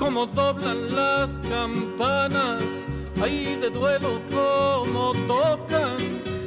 [0.00, 2.86] Como doblan las campanas,
[3.22, 5.98] ahí de duelo como tocan,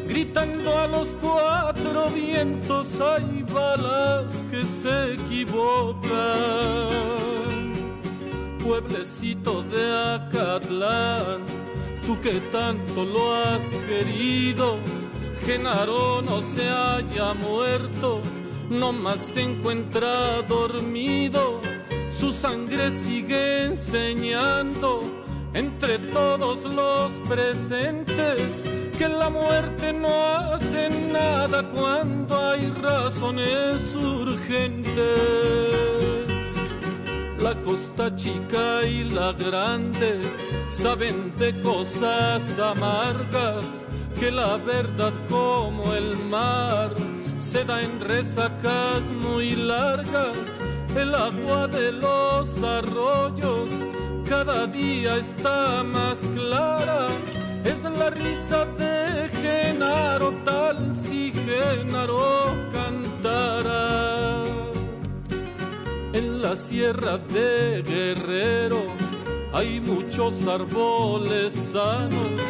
[0.08, 6.02] gritando a los cuatro vientos, hay balas que se equivocan.
[8.58, 11.46] Pueblecito de Acatlán,
[12.08, 14.78] tú que tanto lo has querido,
[15.46, 18.20] Genaro no se haya muerto,
[18.72, 21.62] no más se encuentra dormido,
[22.20, 25.02] su sangre sigue enseñando
[25.54, 28.66] entre todos los presentes
[28.98, 34.94] que la muerte no hace nada cuando hay razones urgentes.
[37.40, 40.22] La costa chica y la grande
[40.70, 43.84] saben de cosas amargas
[44.20, 46.92] que la verdad como el mar
[47.44, 50.62] se da en resacas muy largas.
[50.96, 53.70] El agua de los arroyos
[54.28, 57.08] cada día está más clara.
[57.66, 64.44] Es la risa de Genaro tal si Genaro cantara.
[66.14, 68.84] En la sierra de Guerrero
[69.54, 72.42] hay muchos árboles sanos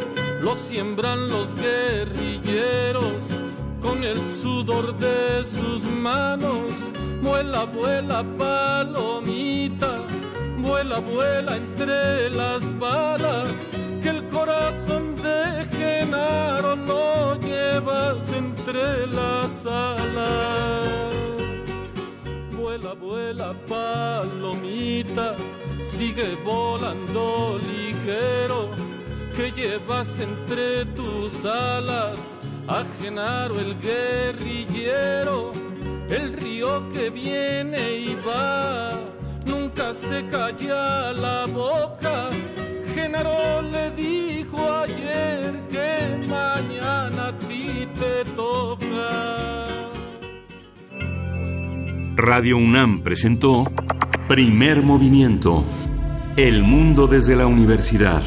[0.42, 3.24] los siembran los guerrilleros
[3.84, 6.74] con el sudor de sus manos.
[7.22, 9.98] Vuela, vuela, palomita,
[10.58, 13.70] vuela, vuela entre las balas,
[14.02, 20.88] que el corazón de Genaro no llevas entre las alas.
[22.58, 25.36] Vuela, vuela, palomita,
[25.84, 28.70] sigue volando ligero
[29.36, 35.52] que llevas entre tus alas a Genaro el guerrillero,
[36.10, 38.92] el río que viene y va,
[39.46, 42.30] nunca se calla la boca.
[42.94, 49.80] Genaro le dijo ayer que mañana a ti te toca.
[52.16, 53.66] Radio UNAM presentó
[54.28, 55.64] Primer Movimiento,
[56.38, 58.24] El Mundo desde la Universidad